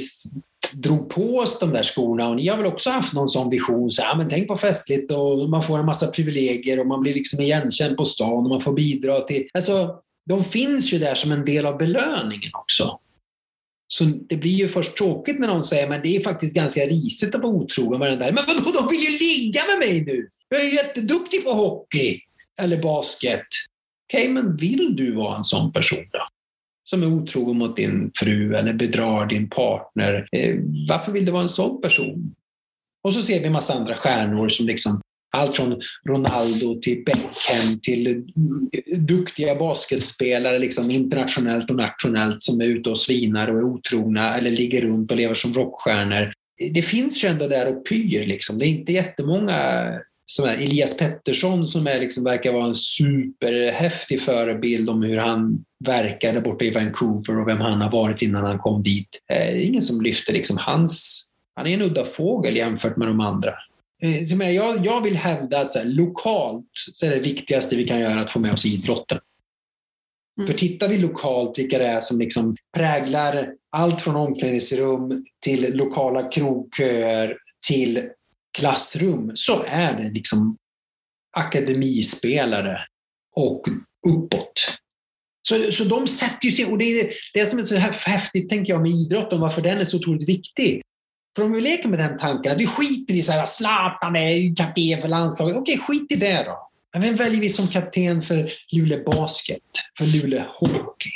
drog 0.73 1.09
på 1.09 1.37
oss 1.37 1.59
de 1.59 1.73
där 1.73 1.83
skorna 1.83 2.29
och 2.29 2.35
ni 2.35 2.47
har 2.47 2.57
väl 2.57 2.65
också 2.65 2.89
haft 2.89 3.13
någon 3.13 3.29
sån 3.29 3.49
vision, 3.49 3.91
så, 3.91 4.01
ja, 4.01 4.15
men 4.17 4.29
tänk 4.29 4.47
på 4.47 4.57
festligt 4.57 5.11
och 5.11 5.49
man 5.49 5.63
får 5.63 5.79
en 5.79 5.85
massa 5.85 6.07
privilegier 6.07 6.79
och 6.79 6.87
man 6.87 7.01
blir 7.01 7.13
liksom 7.13 7.39
igenkänd 7.39 7.97
på 7.97 8.05
stan 8.05 8.43
och 8.43 8.49
man 8.49 8.61
får 8.61 8.73
bidra 8.73 9.19
till, 9.19 9.47
alltså 9.53 9.95
de 10.29 10.43
finns 10.43 10.93
ju 10.93 10.99
där 10.99 11.15
som 11.15 11.31
en 11.31 11.45
del 11.45 11.65
av 11.65 11.77
belöningen 11.77 12.51
också. 12.53 12.99
Så 13.87 14.03
det 14.03 14.37
blir 14.37 14.51
ju 14.51 14.67
först 14.67 14.97
tråkigt 14.97 15.39
när 15.39 15.47
någon 15.47 15.63
säger 15.63 15.89
men 15.89 16.01
det 16.01 16.15
är 16.15 16.21
faktiskt 16.21 16.55
ganska 16.55 16.81
risigt 16.81 17.35
att 17.35 17.41
vara 17.41 17.53
otrogen 17.53 17.99
med 17.99 18.11
den 18.11 18.19
där. 18.19 18.31
Men 18.31 18.43
vadå, 18.47 18.71
de 18.71 18.87
vill 18.87 19.01
ju 19.01 19.17
ligga 19.19 19.61
med 19.67 19.89
mig 19.89 20.05
nu! 20.05 20.27
Jag 20.49 20.61
är 20.61 20.65
ju 20.65 20.75
jätteduktig 20.75 21.43
på 21.43 21.53
hockey 21.53 22.19
eller 22.61 22.81
basket. 22.81 23.47
Okej, 24.09 24.21
okay, 24.21 24.33
men 24.33 24.55
vill 24.55 24.95
du 24.95 25.15
vara 25.15 25.37
en 25.37 25.43
sån 25.43 25.73
person 25.73 26.05
då? 26.11 26.19
Som 26.83 27.03
är 27.03 27.07
otrogen 27.07 27.57
mot 27.57 27.77
din 27.77 28.11
fru 28.15 28.55
eller 28.55 28.73
bedrar 28.73 29.25
din 29.25 29.49
partner. 29.49 30.27
Eh, 30.31 30.55
varför 30.89 31.11
vill 31.11 31.25
du 31.25 31.31
vara 31.31 31.43
en 31.43 31.49
sån 31.49 31.81
person? 31.81 32.35
Och 33.03 33.13
så 33.13 33.23
ser 33.23 33.39
vi 33.39 33.45
en 33.45 33.53
massa 33.53 33.73
andra 33.73 33.95
stjärnor 33.95 34.49
som 34.49 34.65
liksom 34.65 35.01
allt 35.37 35.55
från 35.55 35.81
Ronaldo 36.09 36.81
till 36.81 37.03
Beckham 37.05 37.79
till 37.81 38.07
eh, 38.07 38.97
duktiga 38.99 39.55
basketspelare 39.55 40.59
liksom 40.59 40.91
internationellt 40.91 41.69
och 41.69 41.75
nationellt 41.75 42.41
som 42.41 42.61
är 42.61 42.65
ute 42.65 42.89
och 42.89 42.97
svinar 42.97 43.47
och 43.47 43.57
är 43.57 43.63
otrogna 43.63 44.37
eller 44.37 44.51
ligger 44.51 44.81
runt 44.81 45.11
och 45.11 45.17
lever 45.17 45.33
som 45.33 45.53
rockstjärnor. 45.53 46.31
Det 46.73 46.81
finns 46.81 47.23
ju 47.23 47.27
ändå 47.27 47.47
där 47.47 47.67
och 47.67 47.85
pyr. 47.85 48.25
Liksom. 48.25 48.59
Det 48.59 48.65
är 48.65 48.69
inte 48.69 48.93
jättemånga 48.93 49.59
som 50.25 50.45
är 50.45 50.53
Elias 50.53 50.97
Pettersson 50.97 51.67
som 51.67 51.87
är, 51.87 51.99
liksom, 51.99 52.23
verkar 52.23 52.53
vara 52.53 52.65
en 52.65 52.75
superhäftig 52.75 54.21
förebild 54.21 54.89
om 54.89 55.03
hur 55.03 55.17
han 55.17 55.65
verkar 55.85 56.33
där 56.33 56.41
borta 56.41 56.65
i 56.65 56.71
Vancouver 56.71 57.39
och 57.39 57.47
vem 57.47 57.57
han 57.57 57.81
har 57.81 57.91
varit 57.91 58.21
innan 58.21 58.45
han 58.45 58.59
kom 58.59 58.83
dit. 58.83 59.19
Det 59.27 59.33
är 59.33 59.55
ingen 59.55 59.81
som 59.81 60.01
lyfter 60.01 60.33
liksom 60.33 60.57
hans... 60.57 61.23
Han 61.55 61.67
är 61.67 61.73
en 61.73 61.81
udda 61.81 62.05
fågel 62.05 62.55
jämfört 62.55 62.97
med 62.97 63.07
de 63.07 63.19
andra. 63.19 63.53
Eh, 64.01 64.51
jag, 64.51 64.85
jag 64.85 65.01
vill 65.01 65.15
hävda 65.15 65.59
att 65.59 65.71
så 65.71 65.79
här, 65.79 65.85
lokalt 65.85 66.65
så 66.73 67.05
är 67.05 67.09
det 67.09 67.19
viktigaste 67.19 67.75
vi 67.75 67.87
kan 67.87 67.99
göra 67.99 68.19
att 68.19 68.31
få 68.31 68.39
med 68.39 68.53
oss 68.53 68.65
idrotten. 68.65 69.19
Mm. 70.37 70.47
För 70.47 70.53
tittar 70.53 70.87
vi 70.89 70.97
lokalt 70.97 71.59
vilka 71.59 71.77
det 71.77 71.85
är 71.85 72.01
som 72.01 72.19
liksom 72.19 72.55
präglar 72.77 73.49
allt 73.71 74.01
från 74.01 74.15
omklädningsrum 74.15 75.25
till 75.39 75.75
lokala 75.75 76.29
krogköer 76.29 77.37
till 77.67 78.09
klassrum 78.57 79.31
så 79.35 79.63
är 79.67 79.93
det 79.93 80.09
liksom 80.09 80.57
akademispelare 81.37 82.79
och 83.35 83.67
uppåt. 84.07 84.79
Så, 85.47 85.71
så 85.71 85.83
de 85.83 86.07
sätter 86.07 86.45
ju 86.45 86.51
sig, 86.51 86.65
och 86.65 86.77
det 86.77 86.85
är 86.85 87.13
det 87.33 87.45
som 87.45 87.59
är 87.59 87.63
så 87.63 87.75
häftigt 87.75 88.49
tänker 88.49 88.73
jag 88.73 88.81
med 88.81 88.91
idrotten, 88.91 89.39
varför 89.39 89.61
den 89.61 89.77
är 89.77 89.85
så 89.85 89.97
otroligt 89.97 90.29
viktig. 90.29 90.81
För 91.35 91.43
om 91.43 91.51
vi 91.51 91.61
leker 91.61 91.89
med 91.89 91.99
den 91.99 92.17
tanken 92.17 92.51
att 92.51 92.59
vi 92.59 92.67
skiter 92.67 93.13
i 93.13 93.21
så 93.21 93.31
här, 93.31 93.45
Zlatan 93.45 94.15
är 94.15 94.55
kapten 94.55 95.01
för 95.01 95.07
landslaget. 95.07 95.57
Okej, 95.57 95.77
skit 95.77 96.11
i 96.11 96.15
det 96.15 96.43
då. 96.45 96.69
Men 96.93 97.01
vem 97.01 97.15
väljer 97.15 97.41
vi 97.41 97.49
som 97.49 97.67
kapten 97.67 98.21
för 98.21 98.51
Luleå 98.71 99.03
Basket? 99.03 99.61
För 99.97 100.05
Luleå 100.05 100.43
Hockey? 100.47 101.11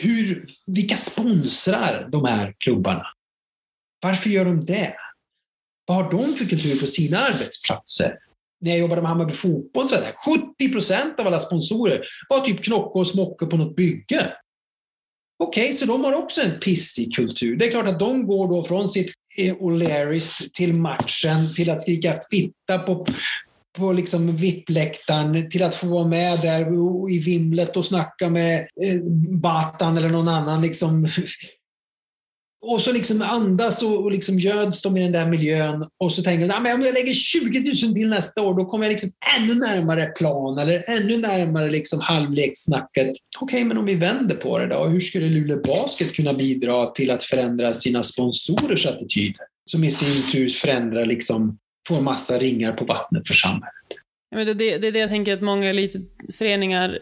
Hur, 0.00 0.46
vilka 0.66 0.96
sponsrar 0.96 2.08
de 2.12 2.24
här 2.24 2.54
klubbarna? 2.58 3.06
Varför 4.00 4.30
gör 4.30 4.44
de 4.44 4.64
det? 4.64 4.94
Vad 5.92 6.04
har 6.04 6.10
de 6.10 6.36
för 6.36 6.44
kultur 6.44 6.80
på 6.80 6.86
sina 6.86 7.18
arbetsplatser? 7.18 8.14
När 8.60 8.70
jag 8.70 8.80
jobbade 8.80 9.02
med 9.02 9.08
Hammarby 9.08 9.32
Fotboll 9.32 9.88
så 9.88 9.94
där, 9.94 10.12
70 10.58 10.72
procent 10.72 11.20
av 11.20 11.26
alla 11.26 11.40
sponsorer 11.40 12.04
var 12.28 12.40
typ 12.40 12.64
knocka 12.64 12.98
och 12.98 13.06
smocka 13.06 13.46
på 13.46 13.56
något 13.56 13.76
bygge. 13.76 14.32
Okej, 15.44 15.64
okay, 15.64 15.74
så 15.74 15.86
de 15.86 16.04
har 16.04 16.12
också 16.12 16.40
en 16.40 16.60
pissig 16.60 17.16
kultur. 17.16 17.56
Det 17.56 17.66
är 17.66 17.70
klart 17.70 17.86
att 17.86 17.98
de 17.98 18.26
går 18.26 18.48
då 18.48 18.64
från 18.64 18.88
sitt 18.88 19.12
eh, 19.38 19.54
O'Learys 19.54 20.50
till 20.52 20.74
matchen, 20.74 21.54
till 21.56 21.70
att 21.70 21.82
skrika 21.82 22.20
fitta 22.30 22.78
på, 22.78 23.06
på 23.78 23.92
liksom 23.92 24.36
VIP-läktaren, 24.36 25.50
till 25.50 25.62
att 25.62 25.74
få 25.74 25.86
vara 25.86 26.06
med 26.06 26.40
där 26.40 26.66
i 27.10 27.18
vimlet 27.18 27.76
och 27.76 27.86
snacka 27.86 28.30
med 28.30 28.58
eh, 28.60 29.12
Batan 29.40 29.98
eller 29.98 30.10
någon 30.10 30.28
annan 30.28 30.62
liksom 30.62 31.08
och 32.62 32.82
så 32.82 32.92
liksom 32.92 33.22
andas 33.22 33.82
och, 33.82 34.04
och 34.04 34.12
liksom 34.12 34.38
göds 34.38 34.82
de 34.82 34.96
i 34.96 35.02
den 35.02 35.12
där 35.12 35.26
miljön 35.26 35.88
och 35.98 36.12
så 36.12 36.22
tänker 36.22 36.48
de 36.48 36.52
att 36.52 36.74
om 36.74 36.82
jag 36.82 36.94
lägger 36.94 37.14
20 37.14 37.86
000 37.86 37.94
till 37.94 38.08
nästa 38.08 38.42
år 38.42 38.54
då 38.54 38.64
kommer 38.64 38.84
jag 38.84 38.90
liksom 38.90 39.10
ännu 39.38 39.54
närmare 39.54 40.06
plan 40.06 40.58
eller 40.58 40.84
ännu 40.86 41.16
närmare 41.16 41.70
liksom 41.70 42.00
halvlekssnacket. 42.00 43.08
Okej, 43.40 43.56
okay, 43.56 43.64
men 43.64 43.78
om 43.78 43.86
vi 43.86 43.94
vänder 43.94 44.36
på 44.36 44.58
det 44.58 44.66
då, 44.66 44.84
hur 44.84 45.00
skulle 45.00 45.28
Luleå 45.28 45.60
Basket 45.62 46.12
kunna 46.12 46.32
bidra 46.32 46.86
till 46.86 47.10
att 47.10 47.24
förändra 47.24 47.74
sina 47.74 48.02
sponsorers 48.02 48.86
attityder? 48.86 49.46
Som 49.70 49.84
i 49.84 49.90
sin 49.90 50.32
tur 50.32 50.48
förändrar, 50.48 51.06
liksom, 51.06 51.58
får 51.88 52.00
massa 52.00 52.38
ringar 52.38 52.72
på 52.72 52.84
vattnet 52.84 53.26
för 53.26 53.34
samhället. 53.34 53.88
Ja, 54.30 54.36
men 54.36 54.46
det, 54.46 54.54
det, 54.54 54.78
det 54.78 54.86
är 54.86 54.92
det 54.92 54.98
jag 54.98 55.08
tänker 55.08 55.34
att 55.34 55.42
många 55.42 55.70
elitföreningar, 55.70 56.98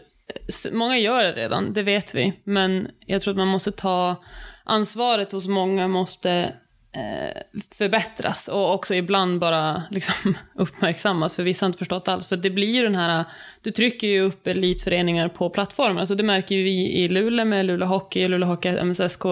många 0.71 0.97
gör 0.97 1.23
det 1.23 1.31
redan, 1.31 1.73
det 1.73 1.83
vet 1.83 2.15
vi, 2.15 2.33
men 2.43 2.87
jag 3.05 3.21
tror 3.21 3.31
att 3.31 3.37
man 3.37 3.47
måste 3.47 3.71
ta 3.71 4.23
ansvaret 4.63 5.31
hos 5.31 5.47
många 5.47 5.87
måste 5.87 6.53
eh, 6.95 7.41
förbättras 7.77 8.47
och 8.47 8.73
också 8.73 8.95
ibland 8.95 9.39
bara 9.39 9.83
liksom, 9.91 10.37
uppmärksammas, 10.55 11.35
för 11.35 11.43
vissa 11.43 11.65
har 11.65 11.67
inte 11.67 11.79
förstått 11.79 12.07
alls. 12.07 12.27
För 12.27 12.37
det 12.37 12.49
blir 12.49 12.75
ju 12.75 12.83
den 12.83 12.95
här, 12.95 13.25
du 13.61 13.71
trycker 13.71 14.07
ju 14.07 14.21
upp 14.21 14.47
elitföreningar 14.47 15.27
på 15.27 15.49
plattformen, 15.49 15.97
alltså 15.97 16.15
det 16.15 16.23
märker 16.23 16.55
ju 16.55 16.63
vi 16.63 16.91
i 16.91 17.09
Luleå 17.09 17.45
med 17.45 17.65
Luleå 17.65 17.87
Hockey, 17.87 18.27
Luleå 18.27 18.49
Hockey, 18.49 18.83
MSSK 18.83 19.25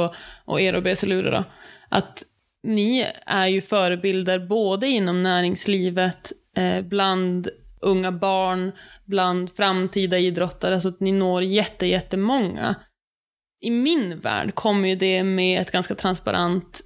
och 0.46 0.62
er 0.62 0.76
och 0.76 0.84
BC 0.84 1.06
Luleå 1.06 1.32
då, 1.32 1.44
att 1.90 2.24
ni 2.64 3.08
är 3.26 3.48
ju 3.48 3.62
förebilder 3.62 4.40
både 4.40 4.88
inom 4.88 5.24
näringslivet, 5.24 6.32
eh, 6.58 6.82
bland 6.82 7.50
unga 7.82 8.12
barn, 8.12 8.72
bland 9.06 9.56
framtida 9.56 10.18
idrottare, 10.18 10.82
så 10.82 10.90
att 10.90 11.00
ni 11.00 11.12
når 11.12 11.44
jätte, 11.44 11.86
jättemånga 11.86 12.76
i 13.62 13.70
min 13.72 14.20
värld 14.20 14.56
kommer 14.56 14.90
ju 14.90 14.96
det 14.96 15.24
med 15.24 15.62
ett 15.62 15.72
ganska 15.72 15.96
transparent 15.96 16.82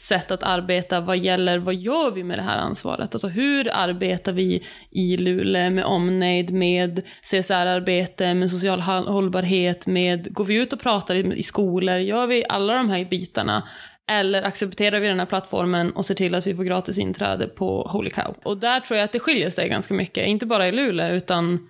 sätt 0.00 0.30
att 0.30 0.42
arbeta 0.42 1.00
vad 1.00 1.18
gäller 1.18 1.58
vad 1.58 1.74
gör 1.74 2.10
vi 2.10 2.24
med 2.24 2.38
det 2.38 2.42
här 2.42 2.58
ansvaret? 2.58 3.14
Alltså 3.14 3.28
hur 3.28 3.68
arbetar 3.72 4.32
vi 4.32 4.62
i 4.90 5.16
Luleå 5.16 5.70
med 5.70 5.84
omnejd, 5.84 6.50
med 6.50 7.02
CSR-arbete, 7.22 8.34
med 8.34 8.50
social 8.50 8.80
hållbarhet, 8.80 9.86
med 9.86 10.34
går 10.34 10.44
vi 10.44 10.54
ut 10.54 10.72
och 10.72 10.80
pratar 10.80 11.14
i, 11.14 11.42
skolor, 11.42 11.96
gör 11.96 12.26
vi 12.26 12.44
alla 12.48 12.74
de 12.74 12.90
här 12.90 13.04
bitarna? 13.04 13.68
Eller 14.08 14.42
accepterar 14.42 15.00
vi 15.00 15.08
den 15.08 15.18
här 15.18 15.26
plattformen 15.26 15.92
och 15.92 16.06
ser 16.06 16.14
till 16.14 16.34
att 16.34 16.46
vi 16.46 16.54
får 16.54 16.64
gratis 16.64 16.98
inträde 16.98 17.46
på 17.46 17.88
Holy 17.92 18.10
Cow? 18.10 18.34
Och 18.42 18.58
där 18.58 18.80
tror 18.80 18.96
jag 18.96 19.04
att 19.04 19.12
det 19.12 19.18
skiljer 19.18 19.50
sig 19.50 19.68
ganska 19.68 19.94
mycket, 19.94 20.26
inte 20.26 20.46
bara 20.46 20.68
i 20.68 20.72
Luleå 20.72 21.14
utan 21.14 21.68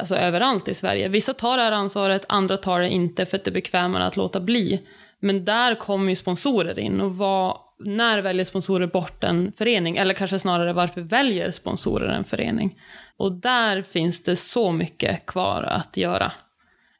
alltså 0.00 0.16
överallt 0.16 0.68
i 0.68 0.74
Sverige. 0.74 1.08
Vissa 1.08 1.34
tar 1.34 1.56
det 1.56 1.62
här 1.62 1.72
ansvaret, 1.72 2.24
andra 2.28 2.56
tar 2.56 2.80
det 2.80 2.88
inte 2.88 3.26
för 3.26 3.36
att 3.36 3.44
det 3.44 3.50
är 3.50 3.52
bekvämare 3.52 4.04
att 4.04 4.16
låta 4.16 4.40
bli. 4.40 4.80
Men 5.20 5.44
där 5.44 5.74
kommer 5.74 6.08
ju 6.08 6.16
sponsorer 6.16 6.78
in 6.78 7.00
och 7.00 7.16
vad, 7.16 7.58
när 7.78 8.18
väljer 8.18 8.44
sponsorer 8.44 8.86
bort 8.86 9.24
en 9.24 9.52
förening? 9.58 9.96
Eller 9.96 10.14
kanske 10.14 10.38
snarare 10.38 10.72
varför 10.72 11.00
väljer 11.00 11.50
sponsorer 11.50 12.08
en 12.08 12.24
förening? 12.24 12.78
Och 13.16 13.32
där 13.32 13.82
finns 13.82 14.22
det 14.22 14.36
så 14.36 14.72
mycket 14.72 15.26
kvar 15.26 15.62
att 15.62 15.96
göra. 15.96 16.32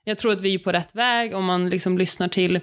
Jag 0.04 0.18
tror 0.18 0.32
att 0.32 0.40
vi 0.40 0.54
är 0.54 0.58
på 0.58 0.72
rätt 0.72 0.94
väg 0.94 1.34
om 1.34 1.44
man 1.44 1.70
liksom 1.70 1.98
lyssnar 1.98 2.28
till 2.28 2.60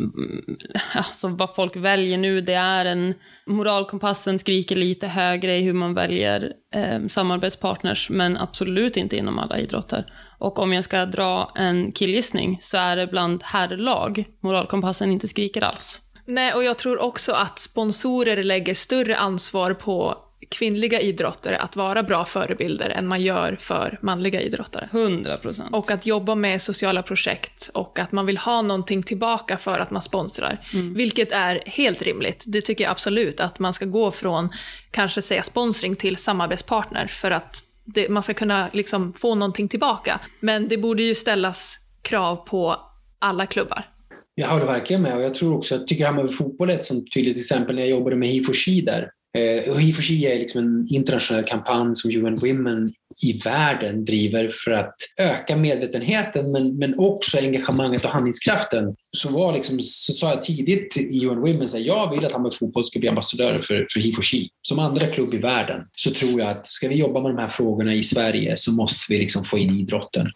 alltså 0.94 1.28
vad 1.28 1.54
folk 1.54 1.76
väljer 1.76 2.18
nu, 2.18 2.40
det 2.40 2.54
är 2.54 2.84
en... 2.84 3.14
Moralkompassen 3.46 4.38
skriker 4.38 4.76
lite 4.76 5.06
högre 5.06 5.56
i 5.56 5.62
hur 5.62 5.72
man 5.72 5.94
väljer 5.94 6.52
eh, 6.74 7.06
samarbetspartners, 7.06 8.10
men 8.10 8.36
absolut 8.36 8.96
inte 8.96 9.16
inom 9.16 9.38
alla 9.38 9.58
idrotter. 9.58 10.12
Och 10.38 10.58
om 10.58 10.72
jag 10.72 10.84
ska 10.84 11.06
dra 11.06 11.52
en 11.56 11.92
killgissning 11.92 12.58
så 12.60 12.78
är 12.78 12.96
det 12.96 13.06
bland 13.06 13.42
herrlag 13.42 14.24
moralkompassen 14.40 15.12
inte 15.12 15.28
skriker 15.28 15.62
alls. 15.62 16.00
Nej, 16.26 16.54
och 16.54 16.64
jag 16.64 16.78
tror 16.78 17.02
också 17.02 17.32
att 17.32 17.58
sponsorer 17.58 18.42
lägger 18.42 18.74
större 18.74 19.16
ansvar 19.16 19.74
på 19.74 20.16
kvinnliga 20.50 21.00
idrottare 21.00 21.58
att 21.58 21.76
vara 21.76 22.02
bra 22.02 22.24
förebilder 22.24 22.90
än 22.90 23.06
man 23.06 23.22
gör 23.22 23.56
för 23.60 23.98
manliga 24.02 24.40
idrottare. 24.40 24.88
100 24.92 25.36
procent. 25.36 25.74
Och 25.74 25.90
att 25.90 26.06
jobba 26.06 26.34
med 26.34 26.62
sociala 26.62 27.02
projekt 27.02 27.70
och 27.74 27.98
att 27.98 28.12
man 28.12 28.26
vill 28.26 28.36
ha 28.36 28.62
någonting 28.62 29.02
tillbaka 29.02 29.56
för 29.56 29.78
att 29.80 29.90
man 29.90 30.02
sponsrar. 30.02 30.58
Mm. 30.74 30.94
Vilket 30.94 31.32
är 31.32 31.62
helt 31.66 32.02
rimligt. 32.02 32.44
Det 32.46 32.60
tycker 32.60 32.84
jag 32.84 32.90
absolut, 32.90 33.40
att 33.40 33.58
man 33.58 33.74
ska 33.74 33.84
gå 33.84 34.10
från 34.10 34.48
kanske 34.90 35.22
säga 35.22 35.42
sponsring 35.42 35.96
till 35.96 36.16
samarbetspartner 36.16 37.06
för 37.06 37.30
att 37.30 37.64
det, 37.84 38.08
man 38.08 38.22
ska 38.22 38.34
kunna 38.34 38.68
liksom 38.72 39.12
få 39.12 39.34
någonting 39.34 39.68
tillbaka. 39.68 40.20
Men 40.40 40.68
det 40.68 40.76
borde 40.76 41.02
ju 41.02 41.14
ställas 41.14 41.76
krav 42.02 42.36
på 42.36 42.76
alla 43.18 43.46
klubbar. 43.46 43.84
Jag 44.34 44.48
håller 44.48 44.66
verkligen 44.66 45.02
med 45.02 45.16
och 45.16 45.22
jag 45.22 45.34
tror 45.34 45.56
också, 45.56 45.74
jag 45.74 45.86
tycker 45.86 46.06
Hammarby 46.06 46.32
Fotboll 46.32 46.70
är 46.70 46.74
ett 46.74 46.84
sånt 46.84 47.12
tydligt 47.12 47.38
exempel 47.38 47.74
när 47.74 47.82
jag 47.82 47.90
jobbade 47.90 48.16
med 48.16 48.28
HIF 48.28 48.84
där 48.84 49.10
Eh, 49.38 49.72
och 49.72 49.82
i 49.82 49.92
och 49.92 49.96
för 49.96 50.02
sig 50.02 50.26
är 50.26 50.38
liksom 50.38 50.60
en 50.60 50.94
internationell 50.94 51.44
kampanj 51.44 51.96
som 51.96 52.10
UN 52.10 52.36
Women 52.36 52.92
i 53.22 53.40
världen 53.44 54.04
driver 54.04 54.50
för 54.64 54.70
att 54.70 54.94
öka 55.20 55.56
medvetenheten 55.56 56.52
men, 56.52 56.76
men 56.76 56.98
också 56.98 57.38
engagemanget 57.38 58.04
och 58.04 58.10
handlingskraften 58.10 58.94
så 59.16 59.30
var 59.30 59.52
liksom, 59.52 59.80
så 59.80 60.12
sa 60.12 60.30
jag 60.30 60.42
tidigt 60.42 60.96
i 60.96 61.26
UN 61.26 61.40
Women 61.40 61.62
att 61.62 61.80
jag 61.80 62.14
vill 62.14 62.24
att 62.24 62.32
Hammarby 62.32 62.56
Fotboll 62.56 62.84
ska 62.84 62.98
bli 62.98 63.08
ambassadörer 63.08 63.58
för, 63.58 63.86
för 63.90 64.00
HIFO 64.00 64.22
Som 64.62 64.78
andra 64.78 65.06
klubb 65.06 65.34
i 65.34 65.38
världen 65.38 65.82
så 65.96 66.10
tror 66.10 66.40
jag 66.40 66.50
att 66.50 66.66
ska 66.66 66.88
vi 66.88 66.94
jobba 66.94 67.20
med 67.22 67.30
de 67.30 67.38
här 67.38 67.48
frågorna 67.48 67.94
i 67.94 68.02
Sverige 68.02 68.56
så 68.56 68.72
måste 68.72 69.12
vi 69.12 69.18
liksom 69.18 69.44
få 69.44 69.58
in 69.58 69.74
idrotten. 69.74 70.26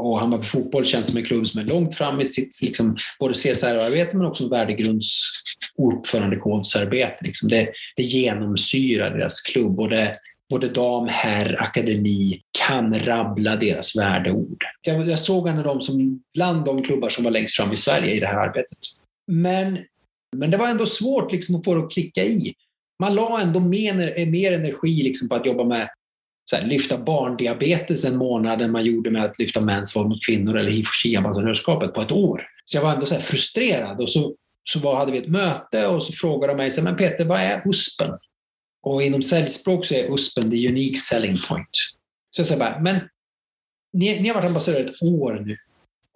Och 0.00 0.20
Hammarby 0.20 0.44
Fotboll 0.44 0.84
känns 0.84 1.08
som 1.08 1.16
en 1.16 1.24
klubb 1.24 1.48
som 1.48 1.60
är 1.60 1.64
långt 1.64 1.94
fram 1.94 2.20
i 2.20 2.24
sitt 2.24 2.62
liksom, 2.62 2.96
både 3.18 3.34
CSR-arbete 3.34 4.16
men 4.16 4.26
också 4.26 4.48
värdegrundsordförandekodsarbete. 4.48 7.16
Liksom. 7.20 7.48
Det, 7.48 7.68
det 7.96 8.02
genomsyrar 8.02 9.18
deras 9.18 9.40
klubb 9.40 9.80
och 9.80 9.88
det, 9.88 10.16
både 10.50 10.68
dam, 10.68 11.08
herr, 11.08 11.62
akademi 11.62 12.40
kan 12.58 13.00
rabbla 13.00 13.56
deras 13.56 13.96
värdeord. 13.96 14.64
Jag, 14.82 15.08
jag 15.08 15.18
såg 15.18 15.48
en 15.48 15.58
av 15.58 15.64
dem 15.64 15.80
som 15.80 16.22
bland 16.34 16.64
de 16.64 16.82
klubbar 16.82 17.08
som 17.08 17.24
var 17.24 17.30
längst 17.30 17.56
fram 17.56 17.72
i 17.72 17.76
Sverige 17.76 18.14
i 18.14 18.20
det 18.20 18.26
här 18.26 18.48
arbetet. 18.48 18.78
Men, 19.26 19.78
men 20.36 20.50
det 20.50 20.56
var 20.56 20.68
ändå 20.68 20.86
svårt 20.86 21.32
liksom 21.32 21.56
att 21.56 21.64
få 21.64 21.74
det 21.74 21.84
att 21.84 21.92
klicka 21.92 22.24
i. 22.24 22.54
Man 23.00 23.14
la 23.14 23.40
ändå 23.40 23.60
mer, 23.60 24.26
mer 24.26 24.52
energi 24.52 25.02
liksom 25.02 25.28
på 25.28 25.34
att 25.34 25.46
jobba 25.46 25.64
med 25.64 25.88
här, 26.56 26.66
lyfta 26.66 26.98
barndiabetes 26.98 28.04
en 28.04 28.16
månad 28.16 28.62
än 28.62 28.72
man 28.72 28.84
gjorde 28.84 29.10
med 29.10 29.24
att 29.24 29.38
lyfta 29.38 29.60
mäns 29.60 29.96
våld 29.96 30.08
mot 30.08 30.26
kvinnor 30.26 30.58
eller 30.58 30.70
hiv-ambassadörskapet 30.70 31.94
på 31.94 32.00
ett 32.00 32.12
år. 32.12 32.46
Så 32.64 32.76
jag 32.76 32.82
var 32.82 32.92
ändå 32.92 33.06
så 33.06 33.14
frustrerad 33.14 34.00
och 34.00 34.10
så, 34.10 34.34
så 34.64 34.80
var, 34.80 34.96
hade 34.96 35.12
vi 35.12 35.18
ett 35.18 35.28
möte 35.28 35.86
och 35.86 36.02
så 36.02 36.12
frågade 36.12 36.52
de 36.52 36.56
mig, 36.56 36.70
så, 36.70 36.82
men 36.82 36.96
Peter, 36.96 37.24
vad 37.24 37.40
är 37.40 37.62
USPen? 37.68 38.10
Och 38.82 39.02
inom 39.02 39.22
säljspråk 39.22 39.86
så 39.86 39.94
är 39.94 40.12
USPen 40.14 40.50
the 40.50 40.68
unique 40.68 40.96
selling 40.96 41.36
point. 41.48 41.68
Så 42.30 42.40
jag 42.40 42.46
sa 42.46 42.56
bara, 42.56 42.80
men 42.80 43.00
ni, 43.92 44.20
ni 44.20 44.28
har 44.28 44.34
varit 44.34 44.46
ambassadör 44.46 44.80
ett 44.80 45.02
år 45.02 45.42
nu 45.46 45.56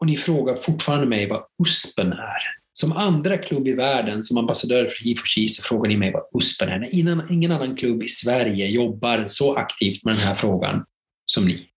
och 0.00 0.06
ni 0.06 0.16
frågar 0.16 0.56
fortfarande 0.56 1.06
mig 1.06 1.28
vad 1.28 1.42
USPen 1.62 2.12
är. 2.12 2.63
Som 2.76 2.92
andra 2.92 3.38
klubb 3.38 3.68
i 3.68 3.74
världen, 3.74 4.22
som 4.22 4.38
ambassadör 4.38 4.84
för 4.84 5.04
HIF 5.04 5.26
Kisa, 5.26 5.62
så 5.62 5.68
frågar 5.68 5.88
ni 5.88 5.96
mig 5.96 6.12
vad 6.12 6.22
USPen 6.42 6.68
är. 6.68 6.94
Innan, 6.94 7.32
ingen 7.32 7.52
annan 7.52 7.76
klubb 7.76 8.02
i 8.02 8.08
Sverige 8.08 8.66
jobbar 8.66 9.24
så 9.28 9.54
aktivt 9.54 10.04
med 10.04 10.14
den 10.14 10.22
här 10.22 10.34
frågan 10.34 10.84
som 11.24 11.46
ni. 11.46 11.68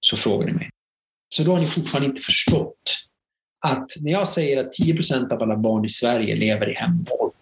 Så 0.00 0.16
frågar 0.16 0.46
ni 0.46 0.52
mig. 0.52 0.70
Så 1.28 1.42
då 1.42 1.52
har 1.52 1.60
ni 1.60 1.66
fortfarande 1.66 2.08
inte 2.08 2.22
förstått 2.22 3.06
att 3.66 3.86
när 4.00 4.12
jag 4.12 4.28
säger 4.28 4.64
att 4.64 4.72
10 4.72 4.94
procent 4.94 5.32
av 5.32 5.42
alla 5.42 5.56
barn 5.56 5.84
i 5.84 5.88
Sverige 5.88 6.36
lever 6.36 6.70
i 6.70 6.74
hemvåld, 6.74 7.34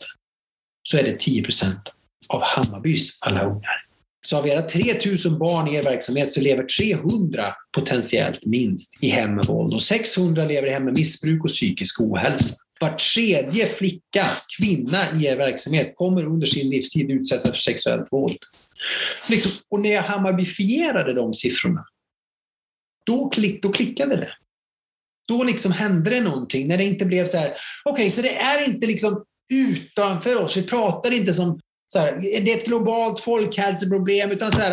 så 0.83 0.97
är 0.97 1.03
det 1.03 1.21
10 1.21 1.43
procent 1.43 1.81
av 2.29 2.43
Hammarbys 2.43 3.19
alla 3.21 3.45
ungar. 3.45 3.83
Så 4.27 4.37
av 4.37 4.47
era 4.49 4.62
3000 4.62 5.39
barn 5.39 5.69
i 5.69 5.77
er 5.77 5.83
verksamhet 5.83 6.33
så 6.33 6.41
lever 6.41 6.64
300 6.64 7.55
potentiellt 7.77 8.47
minst 8.47 8.97
i 9.01 9.09
hem 9.09 9.35
med 9.35 9.45
våld 9.47 9.75
och 9.75 9.83
600 9.83 10.45
lever 10.45 10.69
i 10.69 10.71
hem 10.71 10.85
med 10.85 10.99
missbruk 10.99 11.45
och 11.45 11.51
psykisk 11.51 12.01
ohälsa. 12.01 12.55
Var 12.81 12.91
tredje 12.91 13.66
flicka, 13.66 14.27
kvinna 14.59 14.99
i 15.21 15.27
er 15.27 15.37
verksamhet 15.37 15.93
kommer 15.97 16.27
under 16.27 16.47
sin 16.47 16.71
livstid 16.71 17.11
utsättas 17.11 17.51
för 17.51 17.59
sexuellt 17.59 18.12
våld. 18.12 18.39
Liksom, 19.31 19.53
och 19.71 19.81
när 19.81 19.93
jag 19.93 20.03
hammarbifierade 20.03 21.12
de 21.12 21.35
siffrorna, 21.35 21.85
då, 23.07 23.29
klick, 23.29 23.62
då 23.62 23.73
klickade 23.73 24.16
det. 24.16 24.33
Då 25.29 25.43
liksom 25.43 25.73
hände 25.73 26.11
det 26.11 26.21
någonting, 26.21 26.69
när 26.69 26.79
det 26.79 26.85
inte 26.85 27.05
blev 27.05 27.27
så 27.27 27.37
här, 27.37 27.49
okej, 27.85 27.93
okay, 27.93 28.11
så 28.11 28.23
det 28.23 28.37
är 28.37 28.69
inte 28.69 28.87
liksom 28.87 29.25
utanför 29.51 30.43
oss, 30.43 30.57
vi 30.57 30.62
pratar 30.62 31.11
inte 31.11 31.33
som 31.33 31.61
så 31.93 31.99
här, 31.99 32.12
det 32.20 32.53
är 32.53 32.57
ett 32.57 32.66
globalt 32.66 33.20
folkhälsoproblem, 33.20 34.30
utan 34.30 34.53
så 34.53 34.61
här, 34.61 34.70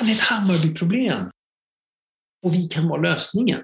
det 0.00 0.10
är 0.10 0.12
ett 0.12 0.20
Hammarbyproblem. 0.20 1.30
Och 2.46 2.54
vi 2.54 2.64
kan 2.64 2.88
vara 2.88 3.00
lösningen. 3.00 3.60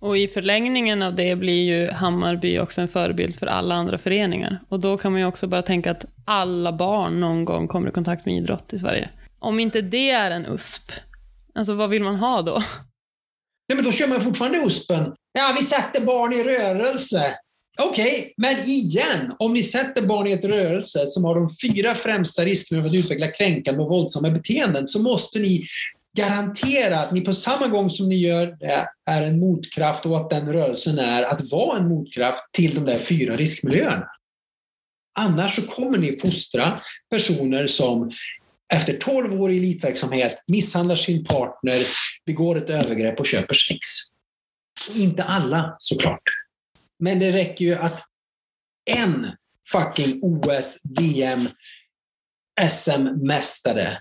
Och 0.00 0.18
i 0.18 0.28
förlängningen 0.28 1.02
av 1.02 1.14
det 1.14 1.36
blir 1.36 1.64
ju 1.64 1.90
Hammarby 1.90 2.58
också 2.58 2.80
en 2.80 2.88
förebild 2.88 3.38
för 3.38 3.46
alla 3.46 3.74
andra 3.74 3.98
föreningar. 3.98 4.60
Och 4.68 4.80
då 4.80 4.98
kan 4.98 5.12
man 5.12 5.20
ju 5.20 5.26
också 5.26 5.46
bara 5.46 5.62
tänka 5.62 5.90
att 5.90 6.04
alla 6.24 6.72
barn 6.72 7.20
någon 7.20 7.44
gång 7.44 7.68
kommer 7.68 7.88
i 7.88 7.92
kontakt 7.92 8.26
med 8.26 8.36
idrott 8.36 8.72
i 8.72 8.78
Sverige. 8.78 9.10
Om 9.38 9.60
inte 9.60 9.80
det 9.80 10.10
är 10.10 10.30
en 10.30 10.46
USP, 10.46 10.92
alltså 11.54 11.74
vad 11.74 11.90
vill 11.90 12.02
man 12.02 12.16
ha 12.16 12.42
då? 12.42 12.62
Nej, 13.68 13.76
men 13.76 13.84
då 13.84 13.92
kör 13.92 14.08
man 14.08 14.20
fortfarande 14.20 14.58
USPen. 14.58 15.14
Ja, 15.32 15.54
vi 15.58 15.64
sätter 15.64 16.00
barn 16.00 16.32
i 16.32 16.44
rörelse. 16.44 17.38
Okej, 17.78 18.20
okay, 18.20 18.32
men 18.36 18.68
igen, 18.68 19.34
om 19.38 19.52
ni 19.52 19.62
sätter 19.62 20.02
barn 20.02 20.26
i 20.26 20.32
ett 20.32 20.44
rörelse 20.44 21.06
som 21.06 21.24
har 21.24 21.34
de 21.34 21.50
fyra 21.62 21.94
främsta 21.94 22.44
riskerna 22.44 22.82
för 22.82 22.88
att 22.88 22.94
utveckla 22.94 23.26
kränkande 23.26 23.82
och 23.82 23.90
våldsamma 23.90 24.30
beteenden 24.30 24.86
så 24.86 25.02
måste 25.02 25.38
ni 25.38 25.66
garantera 26.16 26.98
att 26.98 27.12
ni 27.12 27.20
på 27.20 27.34
samma 27.34 27.68
gång 27.68 27.90
som 27.90 28.08
ni 28.08 28.16
gör 28.16 28.46
det 28.46 28.88
är 29.06 29.22
en 29.22 29.40
motkraft 29.40 30.06
och 30.06 30.16
att 30.16 30.30
den 30.30 30.52
rörelsen 30.52 30.98
är 30.98 31.22
att 31.22 31.50
vara 31.50 31.78
en 31.78 31.88
motkraft 31.88 32.52
till 32.52 32.74
de 32.74 32.84
där 32.84 32.98
fyra 32.98 33.36
riskmiljöerna. 33.36 34.06
Annars 35.18 35.56
så 35.56 35.62
kommer 35.62 35.98
ni 35.98 36.18
fostra 36.20 36.80
personer 37.10 37.66
som 37.66 38.12
efter 38.74 38.92
12 38.92 39.42
år 39.42 39.50
i 39.50 39.56
elitverksamhet 39.56 40.44
misshandlar 40.46 40.96
sin 40.96 41.24
partner, 41.24 41.82
begår 42.26 42.56
ett 42.56 42.70
övergrepp 42.70 43.20
och 43.20 43.26
köper 43.26 43.54
sex. 43.54 43.80
Inte 44.94 45.24
alla 45.24 45.74
såklart. 45.78 46.45
Men 46.98 47.18
det 47.18 47.32
räcker 47.32 47.64
ju 47.64 47.74
att 47.74 48.02
en 48.90 49.26
fucking 49.72 50.20
OS, 50.22 50.82
VM, 50.98 51.48
SM-mästare 52.70 53.98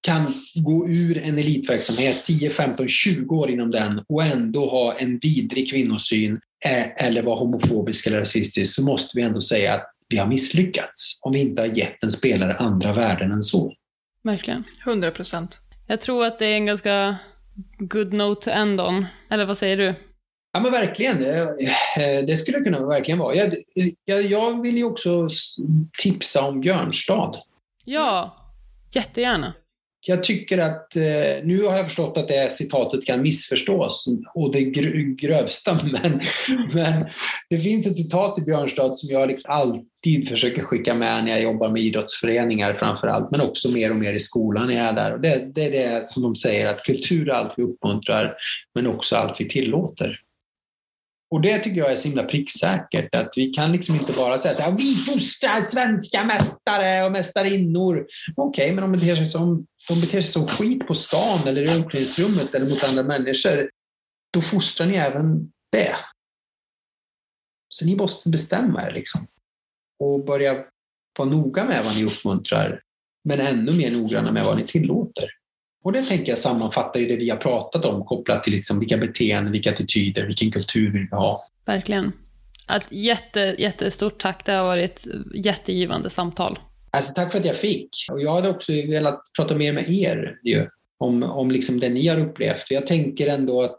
kan 0.00 0.32
gå 0.54 0.88
ur 0.88 1.18
en 1.18 1.38
elitverksamhet 1.38 2.24
10, 2.24 2.50
15, 2.50 2.88
20 2.88 3.36
år 3.36 3.50
inom 3.50 3.70
den 3.70 4.04
och 4.08 4.22
ändå 4.22 4.70
ha 4.70 4.94
en 4.98 5.18
vidrig 5.18 5.70
kvinnosyn 5.70 6.40
eh, 6.64 7.06
eller 7.06 7.22
vara 7.22 7.38
homofobisk 7.38 8.06
eller 8.06 8.18
rasistisk 8.18 8.74
så 8.74 8.84
måste 8.84 9.16
vi 9.16 9.22
ändå 9.22 9.40
säga 9.40 9.74
att 9.74 9.86
vi 10.08 10.16
har 10.16 10.26
misslyckats 10.26 11.18
om 11.20 11.32
vi 11.32 11.38
inte 11.38 11.62
har 11.62 11.68
gett 11.68 12.04
en 12.04 12.10
spelare 12.10 12.56
andra 12.56 12.92
värden 12.92 13.32
än 13.32 13.42
så. 13.42 13.74
Verkligen. 14.22 14.64
100 14.86 15.10
procent. 15.10 15.58
Jag 15.86 16.00
tror 16.00 16.24
att 16.24 16.38
det 16.38 16.46
är 16.46 16.54
en 16.54 16.66
ganska 16.66 17.16
good 17.78 18.12
note 18.12 18.50
to 18.50 18.50
end 18.50 18.80
on. 18.80 19.06
Eller 19.30 19.46
vad 19.46 19.58
säger 19.58 19.76
du? 19.76 19.94
Ja, 20.58 20.62
men 20.62 20.72
verkligen. 20.72 21.22
Eh, 21.22 22.24
det 22.26 22.36
skulle 22.36 22.60
kunna 22.60 22.86
verkligen 22.86 23.18
vara. 23.18 23.34
Jag, 23.34 23.54
jag, 24.04 24.22
jag 24.22 24.62
vill 24.62 24.76
ju 24.76 24.84
också 24.84 25.28
tipsa 25.98 26.48
om 26.48 26.60
Björnstad. 26.60 27.36
Ja, 27.84 28.36
jättegärna. 28.92 29.54
Jag 30.06 30.24
tycker 30.24 30.58
att, 30.58 30.96
eh, 30.96 31.44
nu 31.44 31.62
har 31.62 31.76
jag 31.76 31.86
förstått 31.86 32.16
att 32.16 32.28
det 32.28 32.52
citatet 32.52 33.04
kan 33.04 33.22
missförstås 33.22 34.08
och 34.34 34.52
det 34.52 34.64
grövsta, 35.14 35.80
men, 35.92 36.20
men 36.74 37.06
det 37.50 37.58
finns 37.58 37.86
ett 37.86 37.96
citat 37.96 38.38
i 38.38 38.42
Björnstad 38.42 38.96
som 38.96 39.08
jag 39.08 39.28
liksom 39.28 39.50
alltid 39.52 40.28
försöker 40.28 40.62
skicka 40.62 40.94
med 40.94 41.24
när 41.24 41.30
jag 41.30 41.42
jobbar 41.42 41.68
med 41.68 41.82
idrottsföreningar 41.82 42.74
framför 42.74 43.06
allt, 43.06 43.30
men 43.30 43.40
också 43.40 43.68
mer 43.68 43.90
och 43.90 43.96
mer 43.96 44.12
i 44.12 44.20
skolan 44.20 44.66
när 44.66 44.74
jag 44.74 44.86
är 44.86 44.92
där. 44.92 45.12
Och 45.12 45.20
det, 45.20 45.54
det 45.54 45.64
är 45.64 45.70
det 45.70 46.08
som 46.08 46.22
de 46.22 46.36
säger, 46.36 46.66
att 46.66 46.82
kultur 46.82 47.28
är 47.28 47.32
allt 47.32 47.54
vi 47.56 47.62
uppmuntrar, 47.62 48.34
men 48.74 48.86
också 48.86 49.16
allt 49.16 49.40
vi 49.40 49.48
tillåter. 49.48 50.20
Och 51.30 51.40
det 51.40 51.58
tycker 51.58 51.78
jag 51.78 51.92
är 51.92 51.96
så 51.96 52.08
himla 52.08 52.24
pricksäkert, 52.24 53.14
att 53.14 53.32
vi 53.36 53.46
kan 53.46 53.72
liksom 53.72 53.94
inte 53.94 54.12
bara 54.12 54.38
säga 54.38 54.54
så 54.54 54.62
här, 54.62 54.76
vi 54.76 54.94
fostrar 54.94 55.62
svenska 55.62 56.24
mästare 56.24 57.04
och 57.04 57.12
mästarinnor. 57.12 58.06
Okej, 58.36 58.64
okay, 58.64 58.74
men 58.74 58.84
om 58.84 58.92
de 58.92 58.98
beter 58.98 59.16
sig 59.16 59.26
som, 59.26 59.66
de 59.88 60.00
beter 60.00 60.22
sig 60.22 60.32
som 60.32 60.46
skit 60.46 60.86
på 60.86 60.94
stan 60.94 61.38
eller 61.46 61.62
i 61.62 61.76
omklädningsrummet 61.76 62.54
eller 62.54 62.66
mot 62.70 62.84
andra 62.84 63.02
människor, 63.02 63.70
då 64.32 64.40
fostrar 64.40 64.86
ni 64.86 64.94
även 64.94 65.52
det. 65.72 65.96
Så 67.68 67.86
ni 67.86 67.96
måste 67.96 68.28
bestämma 68.28 68.82
er 68.82 68.92
liksom. 68.92 69.26
Och 69.98 70.24
börja 70.24 70.64
vara 71.18 71.28
noga 71.28 71.64
med 71.64 71.84
vad 71.84 71.96
ni 71.96 72.04
uppmuntrar, 72.04 72.82
men 73.24 73.40
ännu 73.40 73.72
mer 73.72 73.90
noggranna 73.90 74.32
med 74.32 74.44
vad 74.44 74.56
ni 74.56 74.66
tillåter. 74.66 74.97
Och 75.82 75.92
det 75.92 76.02
tänker 76.02 76.32
jag 76.32 76.38
sammanfattar 76.38 77.00
i 77.00 77.04
det 77.04 77.16
vi 77.16 77.30
har 77.30 77.36
pratat 77.36 77.84
om 77.84 78.04
kopplat 78.04 78.44
till 78.44 78.52
liksom 78.52 78.80
vilka 78.80 78.96
beteenden, 78.96 79.52
vilka 79.52 79.72
attityder, 79.72 80.26
vilken 80.26 80.50
kultur 80.50 80.92
vill 80.92 81.06
vi 81.10 81.16
ha. 81.16 81.40
Verkligen. 81.64 82.12
Ett 82.76 82.86
jätte, 82.90 83.54
jättestort 83.58 84.20
tack, 84.20 84.46
det 84.46 84.52
har 84.52 84.64
varit 84.64 85.06
jättegivande 85.34 86.10
samtal. 86.10 86.58
Alltså, 86.90 87.12
tack 87.14 87.32
för 87.32 87.38
att 87.38 87.44
jag 87.44 87.56
fick. 87.56 87.90
Och 88.10 88.22
jag 88.22 88.32
hade 88.32 88.48
också 88.48 88.72
velat 88.72 89.20
prata 89.36 89.56
mer 89.56 89.72
med 89.72 89.90
er 89.90 90.38
ju, 90.44 90.66
om, 90.98 91.22
om 91.22 91.50
liksom 91.50 91.80
det 91.80 91.88
ni 91.88 92.08
har 92.08 92.20
upplevt. 92.20 92.62
För 92.68 92.74
jag 92.74 92.86
tänker 92.86 93.26
ändå 93.26 93.62
att, 93.62 93.76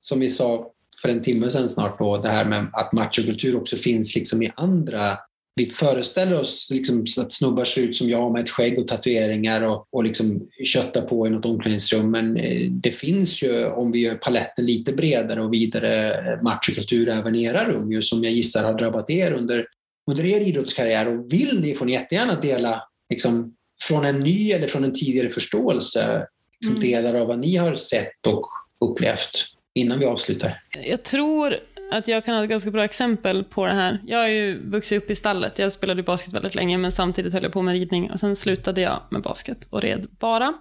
som 0.00 0.20
vi 0.20 0.30
sa 0.30 0.70
för 1.02 1.08
en 1.08 1.22
timme 1.22 1.50
sedan 1.50 1.68
snart, 1.68 1.98
då, 1.98 2.18
det 2.18 2.28
här 2.28 2.44
med 2.44 2.70
att 2.72 2.92
machokultur 2.92 3.56
också 3.56 3.76
finns 3.76 4.14
liksom 4.14 4.42
i 4.42 4.52
andra 4.56 5.18
vi 5.54 5.66
föreställer 5.66 6.40
oss 6.40 6.68
liksom 6.70 7.04
att 7.18 7.32
snubbar 7.32 7.64
ser 7.64 7.82
ut 7.82 7.96
som 7.96 8.08
jag 8.10 8.32
med 8.32 8.42
ett 8.42 8.50
skägg 8.50 8.78
och 8.78 8.88
tatueringar 8.88 9.62
och, 9.62 9.86
och 9.90 10.04
liksom 10.04 10.48
köttar 10.64 11.02
på 11.02 11.26
i 11.26 11.30
något 11.30 11.44
omklädningsrum. 11.44 12.10
Men 12.10 12.36
eh, 12.36 12.70
det 12.70 12.92
finns 12.92 13.42
ju, 13.42 13.66
om 13.66 13.92
vi 13.92 13.98
gör 13.98 14.14
paletten 14.14 14.66
lite 14.66 14.92
bredare 14.92 15.42
och 15.42 15.54
vidare, 15.54 16.40
machokultur 16.42 17.08
även 17.08 17.34
i 17.34 17.44
era 17.44 17.64
rum 17.68 17.92
ju, 17.92 18.02
som 18.02 18.24
jag 18.24 18.32
gissar 18.32 18.64
har 18.64 18.78
drabbat 18.78 19.10
er 19.10 19.32
under, 19.32 19.66
under 20.10 20.24
er 20.24 20.40
idrottskarriär. 20.40 21.08
Och 21.08 21.32
vill 21.32 21.60
ni 21.60 21.74
får 21.74 21.86
ni 21.86 21.92
jättegärna 21.92 22.40
dela 22.40 22.82
liksom, 23.10 23.54
från 23.82 24.04
en 24.04 24.20
ny 24.20 24.52
eller 24.52 24.68
från 24.68 24.84
en 24.84 24.94
tidigare 24.94 25.30
förståelse 25.30 26.26
som 26.64 26.76
mm. 26.76 26.88
delar 26.88 27.14
av 27.14 27.26
vad 27.26 27.38
ni 27.38 27.56
har 27.56 27.76
sett 27.76 28.26
och 28.26 28.46
upplevt 28.80 29.44
innan 29.74 29.98
vi 29.98 30.04
avslutar? 30.04 30.62
Jag 30.84 31.02
tror 31.02 31.56
att 31.92 32.08
jag 32.08 32.24
kan 32.24 32.34
ha 32.34 32.42
ett 32.42 32.50
ganska 32.50 32.70
bra 32.70 32.84
exempel 32.84 33.44
på 33.44 33.66
det 33.66 33.72
här. 33.72 33.98
Jag 34.06 34.18
har 34.18 34.28
ju 34.28 34.70
vuxit 34.70 35.02
upp 35.02 35.10
i 35.10 35.14
stallet. 35.14 35.58
Jag 35.58 35.72
spelade 35.72 36.02
basket 36.02 36.34
väldigt 36.34 36.54
länge, 36.54 36.78
men 36.78 36.92
samtidigt 36.92 37.32
höll 37.32 37.42
jag 37.42 37.52
på 37.52 37.62
med 37.62 37.72
ridning. 37.72 38.10
Och 38.10 38.20
sen 38.20 38.36
slutade 38.36 38.80
jag 38.80 39.00
med 39.10 39.22
basket 39.22 39.66
och 39.70 39.82
red 39.82 40.06
bara. 40.18 40.54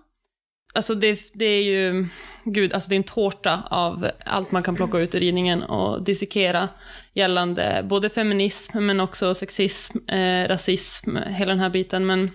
Alltså 0.73 0.95
det, 0.95 1.19
det 1.33 1.45
är 1.45 1.63
ju, 1.63 2.07
gud, 2.43 2.73
alltså 2.73 2.89
det 2.89 2.95
är 2.95 2.97
en 2.97 3.03
tårta 3.03 3.63
av 3.69 4.07
allt 4.25 4.51
man 4.51 4.63
kan 4.63 4.75
plocka 4.75 4.99
ut 4.99 5.15
ur 5.15 5.19
ridningen 5.19 5.63
och 5.63 6.03
dissekera 6.03 6.69
gällande 7.13 7.81
både 7.83 8.09
feminism, 8.09 8.85
men 8.85 8.99
också 8.99 9.33
sexism, 9.33 10.09
eh, 10.09 10.47
rasism, 10.47 11.15
hela 11.15 11.51
den 11.51 11.59
här 11.59 11.69
biten. 11.69 12.05
Men 12.05 12.31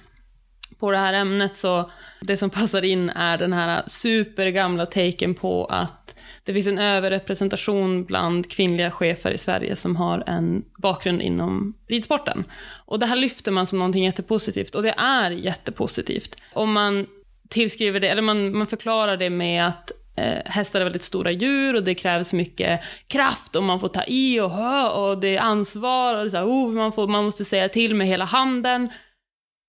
på 0.78 0.90
det 0.90 0.98
här 0.98 1.14
ämnet 1.14 1.56
så, 1.56 1.90
det 2.20 2.36
som 2.36 2.50
passar 2.50 2.82
in 2.82 3.10
är 3.10 3.38
den 3.38 3.52
här 3.52 3.82
supergamla 3.86 4.86
taken 4.86 5.34
på 5.34 5.64
att 5.64 6.15
det 6.46 6.54
finns 6.54 6.66
en 6.66 6.78
överrepresentation 6.78 8.04
bland 8.04 8.50
kvinnliga 8.50 8.90
chefer 8.90 9.30
i 9.30 9.38
Sverige 9.38 9.76
som 9.76 9.96
har 9.96 10.24
en 10.26 10.64
bakgrund 10.78 11.22
inom 11.22 11.74
ridsporten. 11.88 12.44
Och 12.86 12.98
det 12.98 13.06
här 13.06 13.16
lyfter 13.16 13.52
man 13.52 13.66
som 13.66 13.78
någonting 13.78 14.04
jättepositivt, 14.04 14.74
och 14.74 14.82
det 14.82 14.94
är 14.98 15.30
jättepositivt. 15.30 16.36
Om 16.52 16.72
man 16.72 17.06
tillskriver 17.48 18.00
det, 18.00 18.08
eller 18.08 18.22
man, 18.22 18.56
man 18.56 18.66
förklarar 18.66 19.16
det 19.16 19.30
med 19.30 19.66
att 19.66 19.92
eh, 20.16 20.38
hästar 20.44 20.80
är 20.80 20.84
väldigt 20.84 21.02
stora 21.02 21.30
djur 21.30 21.74
och 21.74 21.82
det 21.82 21.94
krävs 21.94 22.32
mycket 22.32 22.80
kraft 23.06 23.56
och 23.56 23.62
man 23.62 23.80
får 23.80 23.88
ta 23.88 24.04
i 24.06 24.40
och 24.40 24.50
hö 24.50 24.88
och 24.88 25.18
det 25.20 25.36
är 25.36 25.40
ansvar 25.40 26.14
och 26.14 26.20
det 26.20 26.28
är 26.28 26.30
så 26.30 26.36
här, 26.36 26.46
oh, 26.46 26.72
man, 26.72 26.92
får, 26.92 27.08
man 27.08 27.24
måste 27.24 27.44
säga 27.44 27.68
till 27.68 27.94
med 27.94 28.06
hela 28.06 28.24
handen. 28.24 28.88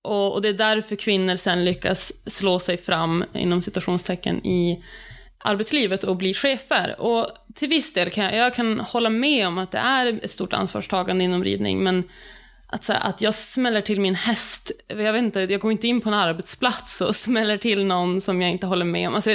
Och, 0.04 0.34
och, 0.34 0.42
det 0.42 0.50
är 0.50 0.54
därför 0.54 0.96
kvinnor 0.96 1.36
sen 1.36 1.66
lyckas 1.66 2.14
slå 2.26 2.60
sig 2.60 2.78
fram, 2.78 3.24
inom 3.34 3.62
citationstecken, 3.62 4.46
i 4.46 4.84
arbetslivet 5.40 6.04
och 6.04 6.16
bli 6.16 6.34
chefer. 6.34 7.02
Och 7.02 7.28
till 7.56 7.70
viss 7.70 7.94
del 7.94 8.10
kan 8.10 8.24
jag, 8.24 8.36
jag 8.36 8.56
kan 8.56 8.80
hålla 8.80 9.10
med 9.10 9.48
om 9.48 9.58
att 9.58 9.72
det 9.72 9.78
är 9.78 10.20
ett 10.24 10.32
stort 10.32 10.54
ansvarstagande 10.54 11.24
inom 11.24 11.44
ridning, 11.44 11.84
men 11.84 12.04
att, 12.70 12.84
så 12.84 12.94
att 12.94 13.22
jag 13.22 13.34
smäller 13.34 13.82
till 13.82 14.00
min 14.00 14.16
häst, 14.16 14.72
jag 14.88 15.14
vet 15.14 15.24
inte, 15.24 15.40
jag 15.40 15.60
går 15.62 15.72
inte 15.72 15.88
in 15.88 16.02
på 16.02 16.10
en 16.10 16.16
arbetsplats 16.16 17.02
och 17.02 17.16
smäller 17.26 17.58
till 17.58 17.86
någon 17.86 18.22
som 18.22 18.42
jag 18.42 18.52
inte 18.52 18.68
håller 18.68 18.86
med 18.86 19.08
om. 19.08 19.16
Alltså, 19.16 19.30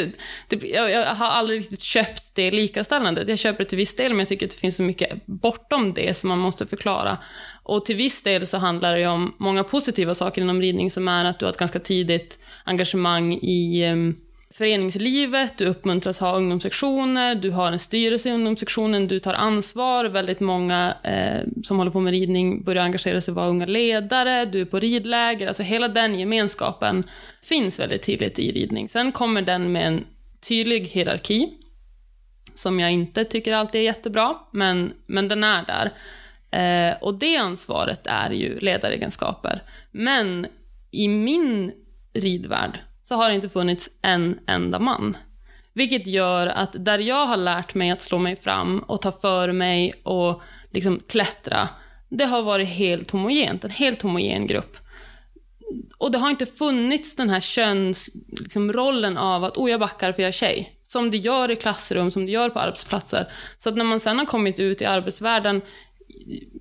det, 0.49 0.63
jag, 0.63 0.91
jag, 0.91 1.15
har 1.15 1.27
aldrig 1.27 1.61
riktigt 1.61 1.83
köpt 1.83 2.35
det 2.35 2.51
likaställandet. 2.51 3.29
Jag 3.29 3.39
köper 3.39 3.65
det 3.65 3.71
till 3.71 3.79
viss 3.79 3.97
del, 3.97 4.13
men 4.13 4.19
jag 4.19 4.29
tycker 4.29 4.47
att 4.47 4.53
det 4.53 4.59
finns 4.59 4.77
så 4.77 4.83
mycket 4.83 5.27
bortom 5.27 5.95
det 5.95 6.17
som 6.17 6.29
man 6.29 6.39
måste 6.39 6.67
förklara. 6.67 7.19
Och 7.63 7.85
till 7.85 7.97
viss 7.97 8.23
del 8.23 8.47
så 8.47 8.59
handlar 8.59 8.97
det 8.97 9.07
om 9.07 9.35
många 9.39 9.65
positiva 9.65 10.15
saker 10.15 10.43
inom 10.43 10.61
ridning, 10.61 10.91
som 10.91 11.09
är 11.09 11.25
att 11.25 11.39
du 11.39 11.45
har 11.45 11.51
ett 11.53 11.59
ganska 11.59 11.81
tidigt 11.81 12.39
engagemang 12.65 13.35
i 13.35 13.91
um, 13.93 14.17
föreningslivet, 14.55 15.59
du 15.59 15.67
uppmuntras 15.67 16.19
ha 16.19 16.37
ungdomssektioner, 16.37 17.35
du 17.35 17.51
har 17.51 17.73
en 17.73 17.79
styrelse 17.79 18.29
i 18.29 18.33
ungdomssektionen, 18.33 19.09
du 19.09 19.21
tar 19.21 19.35
ansvar, 19.35 20.05
väldigt 20.05 20.41
många 20.41 20.97
eh, 21.03 21.63
som 21.63 21.79
håller 21.79 21.91
på 21.91 22.01
med 22.01 22.11
ridning 22.11 22.65
börjar 22.65 22.83
engagera 22.83 23.21
sig 23.21 23.33
och 23.33 23.37
vara 23.37 23.47
unga 23.47 23.67
ledare, 23.67 24.45
du 24.45 24.61
är 24.61 24.65
på 24.65 24.81
ridläger, 24.81 25.47
alltså 25.47 25.63
hela 25.63 25.89
den 25.89 26.19
gemenskapen 26.19 27.05
finns 27.43 27.81
väldigt 27.81 28.03
tydligt 28.03 28.39
i 28.39 28.53
ridning. 28.53 28.89
Sen 28.89 29.13
kommer 29.13 29.43
den 29.43 29.73
med 29.73 29.87
en 29.87 30.05
tydlig 30.49 30.87
hierarki, 30.87 31.49
som 32.55 32.81
jag 32.81 32.93
inte 32.93 33.25
tycker 33.25 33.55
alltid 33.55 33.81
är 33.81 33.85
jättebra, 33.85 34.37
men, 34.51 34.93
men 35.07 35.29
den 35.29 35.45
är 35.45 35.65
där. 35.67 35.93
Eh, 36.53 36.97
och 37.03 37.15
det 37.15 37.37
ansvaret 37.37 38.07
är 38.07 38.31
ju 38.31 38.59
ledaregenskaper. 38.59 39.63
Men 39.91 40.47
i 40.91 41.09
min 41.09 41.73
ridvärld 42.15 42.79
så 43.13 43.17
har 43.17 43.29
det 43.29 43.35
inte 43.35 43.49
funnits 43.49 43.91
en 44.03 44.39
enda 44.47 44.79
man. 44.79 45.17
Vilket 45.73 46.07
gör 46.07 46.47
att 46.47 46.85
där 46.85 46.99
jag 46.99 47.27
har 47.27 47.37
lärt 47.37 47.75
mig 47.75 47.91
att 47.91 48.03
slå 48.03 48.19
mig 48.19 48.37
fram 48.37 48.79
och 48.79 49.03
ta 49.03 49.13
för 49.13 49.53
mig 49.53 49.93
och 50.03 50.43
liksom 50.71 51.01
klättra, 51.09 51.69
det 52.09 52.25
har 52.25 52.43
varit 52.43 52.69
helt 52.69 53.11
homogent, 53.11 53.65
en 53.65 53.71
helt 53.71 54.03
homogen 54.03 54.47
grupp. 54.47 54.77
Och 55.99 56.13
det 56.13 56.19
har 56.19 56.31
inte 56.31 56.47
funnits 56.47 57.17
den 57.17 57.31
här 57.31 57.41
könsrollen 57.41 59.13
liksom, 59.13 59.27
av 59.27 59.45
att 59.45 59.57
oh, 59.57 59.71
jag 59.71 59.81
backar 59.81 60.13
för 60.13 60.23
jag 60.23 60.29
är 60.29 60.33
tjej. 60.33 60.81
Som 60.83 61.11
det 61.11 61.17
gör 61.17 61.51
i 61.51 61.57
klassrum, 61.57 62.11
som 62.11 62.27
det 62.27 62.33
gör 62.33 62.51
på 62.51 62.59
arbetsplatser. 62.59 63.33
Så 63.59 63.69
att 63.69 63.77
när 63.77 63.85
man 63.85 64.01
sen 64.01 64.19
har 64.19 64.27
kommit 64.27 64.59
ut 64.59 64.83
i 64.83 64.85
arbetsvärlden, 64.85 65.61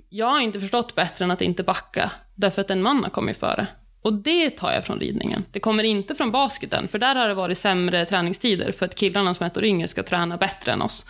jag 0.09 0.27
har 0.27 0.39
inte 0.39 0.59
förstått 0.59 0.95
bättre 0.95 1.25
än 1.25 1.31
att 1.31 1.41
inte 1.41 1.63
backa, 1.63 2.11
därför 2.35 2.61
att 2.61 2.69
en 2.69 2.81
man 2.81 3.03
har 3.03 3.09
kommit 3.09 3.37
före. 3.37 3.67
Och 4.01 4.13
det 4.13 4.49
tar 4.49 4.71
jag 4.71 4.85
från 4.85 4.99
ridningen. 4.99 5.45
Det 5.51 5.59
kommer 5.59 5.83
inte 5.83 6.15
från 6.15 6.31
basketen, 6.31 6.87
för 6.87 6.99
där 6.99 7.15
har 7.15 7.27
det 7.27 7.33
varit 7.33 7.57
sämre 7.57 8.05
träningstider 8.05 8.71
för 8.71 8.85
att 8.85 8.95
killarna 8.95 9.33
som 9.33 9.43
är 9.43 9.47
ett 9.47 9.57
år 9.57 9.65
yngre 9.65 9.87
ska 9.87 10.03
träna 10.03 10.37
bättre 10.37 10.71
än 10.71 10.81
oss. 10.81 11.05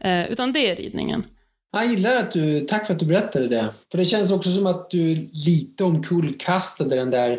Eh, 0.00 0.32
utan 0.32 0.52
det 0.52 0.70
är 0.70 0.76
ridningen. 0.76 1.24
Jag 1.72 1.86
gillar 1.86 2.16
att 2.16 2.32
du, 2.32 2.60
tack 2.60 2.86
för 2.86 2.92
att 2.92 3.00
du 3.00 3.06
berättade 3.06 3.48
det. 3.48 3.68
För 3.90 3.98
det 3.98 4.04
känns 4.04 4.30
också 4.30 4.50
som 4.50 4.66
att 4.66 4.90
du 4.90 5.28
lite 5.32 5.84
omkullkastade 5.84 6.96
den 6.96 7.10
där 7.10 7.38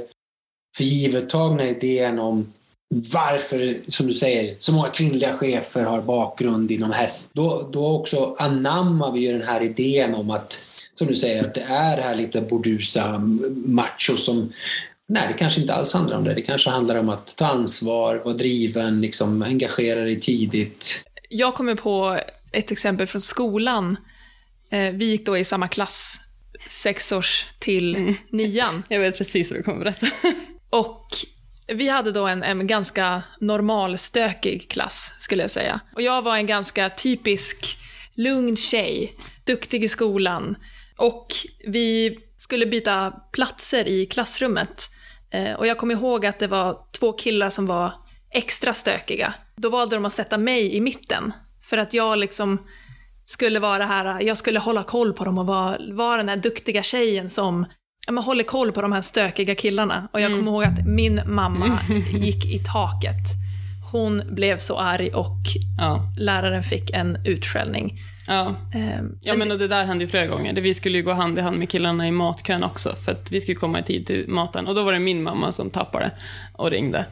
förgivettagna 0.78 1.68
idén 1.68 2.20
om 2.20 2.54
varför, 2.90 3.78
som 3.88 4.08
du 4.08 4.14
säger, 4.14 4.56
så 4.60 4.74
många 4.74 4.90
kvinnliga 4.90 5.34
chefer 5.34 5.84
har 5.84 6.02
bakgrund 6.02 6.72
inom 6.72 6.92
häst. 6.92 7.32
Då, 7.34 7.70
då 7.72 7.88
också 7.88 8.36
anammar 8.40 9.12
vi 9.12 9.20
ju 9.20 9.32
den 9.38 9.48
här 9.48 9.62
idén 9.62 10.16
om 10.16 10.30
att, 10.32 10.62
som 10.94 11.08
du 11.08 11.16
säger, 11.16 11.42
att 11.42 11.54
det 11.54 11.66
är 11.70 11.96
det 11.96 12.02
här 12.02 12.16
lite 12.16 12.42
bordusa 12.42 13.18
macho 13.66 14.18
som 14.18 14.54
Nej, 15.08 15.28
det 15.28 15.34
kanske 15.34 15.62
inte 15.62 15.74
alls 15.74 15.94
handlar 15.94 16.18
om 16.18 16.24
det. 16.24 16.34
Det 16.34 16.42
kanske 16.42 16.70
handlar 16.70 16.96
om 16.96 17.10
att 17.10 17.38
ta 17.38 17.46
ansvar, 17.46 18.22
vara 18.26 18.34
driven, 18.34 19.02
liksom, 19.02 19.42
engagera 19.42 20.02
dig 20.02 20.20
tidigt. 20.20 21.04
Jag 21.30 21.56
kommer 21.56 21.76
på 21.76 22.20
ett 22.52 22.72
exempel 22.72 23.08
från 23.08 23.22
skolan. 23.22 23.98
Eh, 24.72 24.94
vi 24.94 25.06
gick 25.06 25.26
då 25.26 25.38
i 25.38 25.44
samma 25.44 25.68
klass, 25.68 26.20
sexårs 26.70 27.46
till 27.60 27.96
mm. 27.96 28.16
nian. 28.32 28.84
Jag 28.90 29.00
vet 29.00 29.18
precis 29.18 29.52
vad 29.52 29.60
du 29.60 29.64
kommer 29.64 29.80
berätta. 29.80 30.08
Och 30.70 31.08
vi 31.68 31.90
hade 31.90 32.12
då 32.12 32.28
en, 32.28 32.44
en 32.44 32.68
ganska 32.68 33.24
normalstökig 33.40 34.70
klass, 34.70 35.14
skulle 35.20 35.44
jag 35.44 35.52
säga. 35.52 35.80
Och 35.96 36.02
jag 36.02 36.22
var 36.22 36.38
en 36.38 36.46
ganska 36.46 36.90
typisk 36.90 37.78
lugn 38.16 38.56
tjej, 38.56 39.16
duktig 39.44 39.84
i 39.84 39.88
skolan. 39.88 40.56
Och 40.98 41.28
vi 41.68 42.18
skulle 42.38 42.66
byta 42.66 43.12
platser 43.32 43.88
i 43.88 44.06
klassrummet. 44.06 44.90
Eh, 45.36 45.54
och 45.54 45.68
jag 45.68 45.78
kommer 45.78 45.94
ihåg 45.94 46.26
att 46.26 46.40
det 46.40 46.48
var 46.48 46.78
två 47.00 47.14
killar 47.14 47.50
som 47.50 47.66
var 47.66 47.94
extra 48.32 48.74
stökiga. 48.74 49.34
Då 49.56 49.70
valde 49.70 49.96
de 49.96 50.06
att 50.06 50.14
sätta 50.14 50.38
mig 50.38 50.76
i 50.76 50.82
mitten. 50.82 51.34
För 51.62 51.78
att 51.78 51.94
jag 51.94 52.18
liksom 52.18 52.60
skulle 53.26 53.60
vara 53.60 53.86
här, 53.86 54.22
jag 54.22 54.38
skulle 54.38 54.60
hålla 54.60 54.84
koll 54.84 55.14
på 55.14 55.26
dem 55.26 55.38
och 55.38 55.48
vara, 55.48 55.78
vara 55.92 56.18
den 56.18 56.30
här 56.30 56.38
duktiga 56.38 56.84
tjejen 56.84 57.30
som 57.30 57.66
ja, 58.06 58.12
men 58.12 58.24
håller 58.24 58.44
koll 58.44 58.72
på 58.72 58.82
de 58.82 58.92
här 58.92 59.02
stökiga 59.02 59.56
killarna. 59.56 60.08
Och 60.14 60.22
jag 60.22 60.32
mm. 60.32 60.38
kommer 60.38 60.52
ihåg 60.52 60.64
att 60.64 60.86
min 60.86 61.22
mamma 61.26 61.80
gick 62.12 62.46
i 62.46 62.60
taket. 62.60 63.34
Hon 63.92 64.36
blev 64.36 64.58
så 64.58 64.78
arg 64.78 65.14
och 65.14 65.38
ja. 65.78 66.12
läraren 66.18 66.64
fick 66.64 66.92
en 66.92 67.26
utskällning. 67.26 68.00
Ja, 68.28 68.56
um, 69.00 69.20
ja 69.22 69.36
men 69.36 69.52
och 69.52 69.58
det 69.58 69.68
där 69.68 69.86
hände 69.86 70.04
ju 70.04 70.10
flera 70.10 70.28
gånger. 70.28 70.62
Vi 70.62 70.74
skulle 70.74 70.98
ju 70.98 71.04
gå 71.04 71.12
hand 71.12 71.38
i 71.38 71.42
hand 71.42 71.58
med 71.58 71.70
killarna 71.70 72.08
i 72.08 72.12
matkön 72.12 72.64
också, 72.64 72.96
för 72.96 73.12
att 73.12 73.32
vi 73.32 73.42
skulle 73.42 73.56
komma 73.56 73.80
i 73.80 73.84
tid 73.84 74.08
till 74.08 74.26
maten. 74.28 74.68
Och 74.68 74.76
då 74.76 74.84
var 74.84 74.94
det 74.94 75.00
min 75.00 75.24
mamma 75.24 75.52
som 75.52 75.70
tappade 75.70 76.12
och 76.54 76.72
ringde 76.72 77.06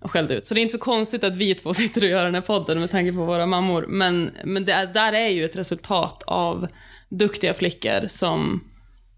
och 0.00 0.10
skällde 0.10 0.34
ut. 0.34 0.46
Så 0.46 0.54
det 0.54 0.60
är 0.60 0.62
inte 0.62 0.72
så 0.72 0.78
konstigt 0.78 1.24
att 1.24 1.36
vi 1.36 1.54
två 1.54 1.72
sitter 1.74 2.02
och 2.02 2.08
gör 2.08 2.24
den 2.24 2.34
här 2.34 2.42
podden 2.42 2.80
med 2.80 2.90
tanke 2.90 3.12
på 3.12 3.24
våra 3.24 3.46
mammor. 3.46 3.86
Men, 3.88 4.30
men 4.44 4.64
det 4.64 4.72
är, 4.72 4.86
där 4.86 5.12
är 5.12 5.28
ju 5.28 5.44
ett 5.44 5.56
resultat 5.56 6.22
av 6.26 6.68
duktiga 7.08 7.54
flickor 7.54 8.08
som 8.08 8.64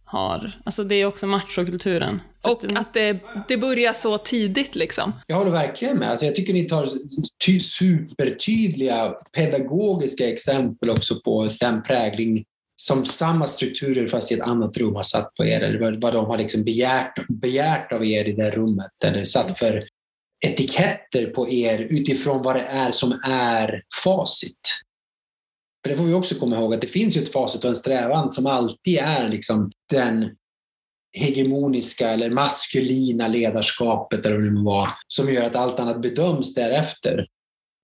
har, 0.04 0.52
alltså 0.64 0.84
det 0.84 0.94
är 0.94 1.06
också 1.06 1.26
machokulturen. 1.26 2.20
Och 2.42 2.64
att 2.74 2.94
det, 2.94 3.18
det 3.48 3.56
börjar 3.56 3.92
så 3.92 4.18
tidigt 4.18 4.74
liksom. 4.74 5.12
Jag 5.26 5.36
håller 5.36 5.50
verkligen 5.50 5.98
med. 5.98 6.10
Alltså 6.10 6.26
jag 6.26 6.36
tycker 6.36 6.52
ni 6.52 6.64
tar 6.64 6.88
ty 7.46 7.60
supertydliga 7.60 9.14
pedagogiska 9.32 10.28
exempel 10.28 10.90
också 10.90 11.20
på 11.20 11.48
den 11.60 11.82
prägling 11.82 12.44
som 12.82 13.04
samma 13.04 13.46
strukturer 13.46 14.08
fast 14.08 14.32
i 14.32 14.34
ett 14.34 14.40
annat 14.40 14.76
rum 14.76 14.94
har 14.94 15.02
satt 15.02 15.34
på 15.34 15.44
er, 15.44 15.60
eller 15.60 16.00
vad 16.00 16.12
de 16.12 16.26
har 16.26 16.38
liksom 16.38 16.64
begärt, 16.64 17.28
begärt 17.28 17.92
av 17.92 18.04
er 18.04 18.24
i 18.24 18.32
det 18.32 18.50
rummet, 18.50 18.90
eller 19.04 19.24
satt 19.24 19.58
för 19.58 19.88
etiketter 20.46 21.26
på 21.26 21.50
er 21.50 21.78
utifrån 21.78 22.42
vad 22.42 22.56
det 22.56 22.62
är 22.62 22.92
som 22.92 23.20
är 23.24 23.82
facit. 24.04 24.60
För 25.84 25.90
det 25.90 25.96
får 25.96 26.04
vi 26.04 26.14
också 26.14 26.34
komma 26.34 26.56
ihåg 26.56 26.74
att 26.74 26.80
det 26.80 26.86
finns 26.86 27.16
ju 27.16 27.22
ett 27.22 27.32
facit 27.32 27.64
och 27.64 27.70
en 27.70 27.76
strävan 27.76 28.32
som 28.32 28.46
alltid 28.46 28.98
är 28.98 29.28
liksom 29.28 29.70
den 29.90 30.30
hegemoniska 31.12 32.08
eller 32.08 32.30
maskulina 32.30 33.28
ledarskapet 33.28 34.26
eller 34.26 34.36
vad 34.36 34.54
det 34.54 34.64
var, 34.64 34.88
som 35.08 35.32
gör 35.32 35.46
att 35.46 35.56
allt 35.56 35.80
annat 35.80 36.02
bedöms 36.02 36.54
därefter. 36.54 37.26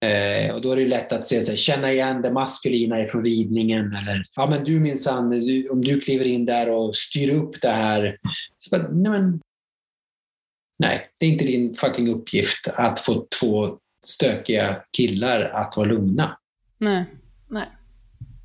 Eh, 0.05 0.55
och 0.55 0.63
då 0.63 0.73
är 0.73 0.77
det 0.77 0.87
lätt 0.87 1.13
att 1.13 1.27
se, 1.27 1.41
så 1.41 1.51
här, 1.51 1.57
känna 1.57 1.93
igen 1.93 2.23
det 2.23 2.33
maskulina 2.33 3.07
från 3.07 3.25
ridningen 3.25 3.87
eller 3.87 4.25
ja 4.35 4.47
men 4.51 4.65
du 4.65 4.81
minsann, 4.81 5.25
om 5.71 5.85
du 5.85 6.01
kliver 6.01 6.25
in 6.25 6.47
där 6.47 6.71
och 6.71 6.97
styr 6.97 7.35
upp 7.35 7.61
det 7.61 7.69
här. 7.69 8.19
Så 8.59 8.71
bara, 8.71 8.89
nej, 8.89 9.13
men, 9.13 9.41
nej, 10.79 11.11
det 11.21 11.27
är 11.27 11.31
inte 11.31 11.45
din 11.45 11.75
fucking 11.75 12.15
uppgift 12.15 12.69
att 12.75 13.01
få 13.01 13.27
två 13.41 13.79
stökiga 14.07 14.83
killar 14.97 15.41
att 15.41 15.77
vara 15.77 15.89
lugna. 15.89 16.39
Nej. 16.79 17.05
Nej. 17.49 17.69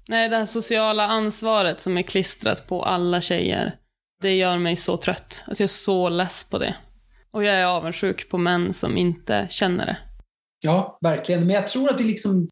Nej, 0.07 0.29
det 0.29 0.35
här 0.35 0.45
sociala 0.45 1.07
ansvaret 1.07 1.79
som 1.79 1.97
är 1.97 2.01
klistrat 2.01 2.67
på 2.67 2.83
alla 2.83 3.21
tjejer, 3.21 3.75
det 4.23 4.35
gör 4.35 4.57
mig 4.57 4.75
så 4.75 4.97
trött. 4.97 5.43
Alltså 5.47 5.63
jag 5.63 5.67
är 5.67 5.67
så 5.67 6.09
less 6.09 6.43
på 6.43 6.57
det. 6.57 6.75
Och 7.31 7.43
jag 7.43 7.55
är 7.55 7.65
avundsjuk 7.65 8.29
på 8.29 8.37
män 8.37 8.73
som 8.73 8.97
inte 8.97 9.47
känner 9.49 9.85
det. 9.85 9.97
Ja, 10.61 10.97
verkligen. 11.01 11.47
Men 11.47 11.55
jag 11.55 11.67
tror 11.67 11.89
att 11.89 11.99
vi 11.99 12.03
liksom, 12.03 12.49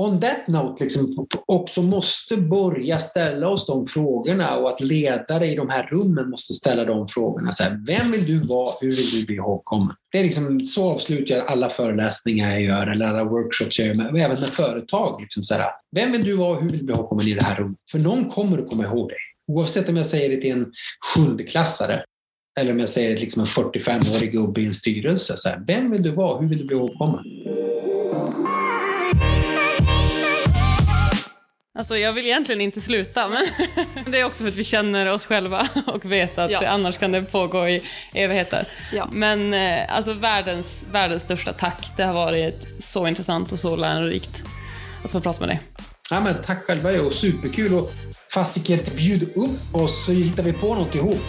on 0.00 0.20
that 0.20 0.48
note, 0.48 0.84
liksom 0.84 1.26
också 1.46 1.82
måste 1.82 2.36
börja 2.36 2.98
ställa 2.98 3.48
oss 3.48 3.66
de 3.66 3.86
frågorna 3.86 4.56
och 4.56 4.68
att 4.68 4.80
ledare 4.80 5.46
i 5.46 5.56
de 5.56 5.68
här 5.68 5.86
rummen 5.86 6.30
måste 6.30 6.54
ställa 6.54 6.84
de 6.84 7.08
frågorna. 7.08 7.52
Så 7.52 7.62
här, 7.62 7.80
vem 7.86 8.10
vill 8.12 8.26
du 8.26 8.46
vara? 8.46 8.70
Hur 8.80 8.90
vill 8.90 9.20
du 9.20 9.26
bli 9.26 9.34
ihågkommen? 9.34 9.94
Det 10.12 10.18
är 10.18 10.22
liksom, 10.22 10.64
så 10.64 10.90
avslutar 10.90 11.34
jag 11.34 11.46
alla 11.46 11.70
föreläsningar 11.70 12.50
jag 12.50 12.62
gör 12.62 12.86
eller 12.86 13.06
alla 13.06 13.24
workshops 13.24 13.78
jag 13.78 13.88
gör, 13.88 13.94
men 13.94 14.16
även 14.16 14.40
med 14.40 14.48
företag. 14.48 15.20
Liksom 15.20 15.42
så 15.42 15.54
här, 15.54 15.70
vem 15.96 16.12
vill 16.12 16.24
du 16.24 16.36
vara? 16.36 16.60
Hur 16.60 16.70
vill 16.70 16.78
du 16.78 16.84
bli 16.84 16.94
ihågkommen 16.94 17.28
i 17.28 17.34
det 17.34 17.44
här 17.44 17.56
rummet? 17.56 17.78
För 17.90 17.98
någon 17.98 18.30
kommer 18.30 18.58
att 18.58 18.68
komma 18.68 18.84
ihåg 18.84 19.08
dig. 19.08 19.18
Oavsett 19.50 19.88
om 19.88 19.96
jag 19.96 20.06
säger 20.06 20.28
det 20.28 20.36
till 20.36 20.52
en 20.52 20.66
sjundeklassare 21.14 22.04
eller 22.60 22.72
om 22.72 22.80
jag 22.80 22.88
säger 22.88 23.10
det 23.10 23.20
liksom 23.20 23.40
en 23.42 23.46
45-årig 23.46 24.32
gubbe 24.32 24.60
i 24.60 24.66
en 24.66 24.74
styrelse. 24.74 25.36
Så 25.36 25.48
här, 25.48 25.62
vem 25.66 25.90
vill 25.90 26.02
du 26.02 26.10
vara? 26.10 26.40
Hur 26.40 26.48
vill 26.48 26.58
du 26.58 26.64
bli 26.64 26.76
ihågkommen? 26.76 27.24
Alltså 31.78 31.96
jag 31.96 32.12
vill 32.12 32.26
egentligen 32.26 32.60
inte 32.60 32.80
sluta, 32.80 33.28
men 33.28 33.46
det 34.12 34.20
är 34.20 34.24
också 34.24 34.38
för 34.38 34.48
att 34.48 34.56
vi 34.56 34.64
känner 34.64 35.06
oss 35.06 35.26
själva 35.26 35.68
och 35.86 36.04
vet 36.04 36.38
att 36.38 36.50
Ja. 36.50 36.60
det, 36.60 36.70
annars 36.70 36.98
kan 36.98 37.12
det 37.12 37.22
pågå 37.22 37.68
i 37.68 37.82
evigheter. 38.14 38.68
Ja. 38.92 39.08
Men 39.12 39.54
eh, 39.54 39.96
alltså 39.96 40.12
världens, 40.12 40.86
världens 40.92 41.22
största 41.22 41.52
tack. 41.52 41.92
Det 41.96 42.02
har 42.04 42.12
varit 42.12 42.68
så 42.80 43.06
intressant 43.08 43.52
och 43.52 43.58
så 43.58 43.76
lärorikt 43.76 44.42
att 45.04 45.12
få 45.12 45.20
prata 45.20 45.40
med 45.40 45.48
dig. 45.48 45.60
Ja, 46.12 46.20
men 46.20 46.34
tack 46.46 46.64
själva 46.64 47.02
och 47.02 47.12
superkul 47.12 47.74
och 47.74 47.90
fasiken 48.34 48.78
bjud 48.96 49.22
upp 49.22 49.74
oss 49.74 50.06
så 50.06 50.12
hittar 50.12 50.42
vi 50.42 50.52
på 50.52 50.74
något 50.74 50.94
ihop. 50.94 51.20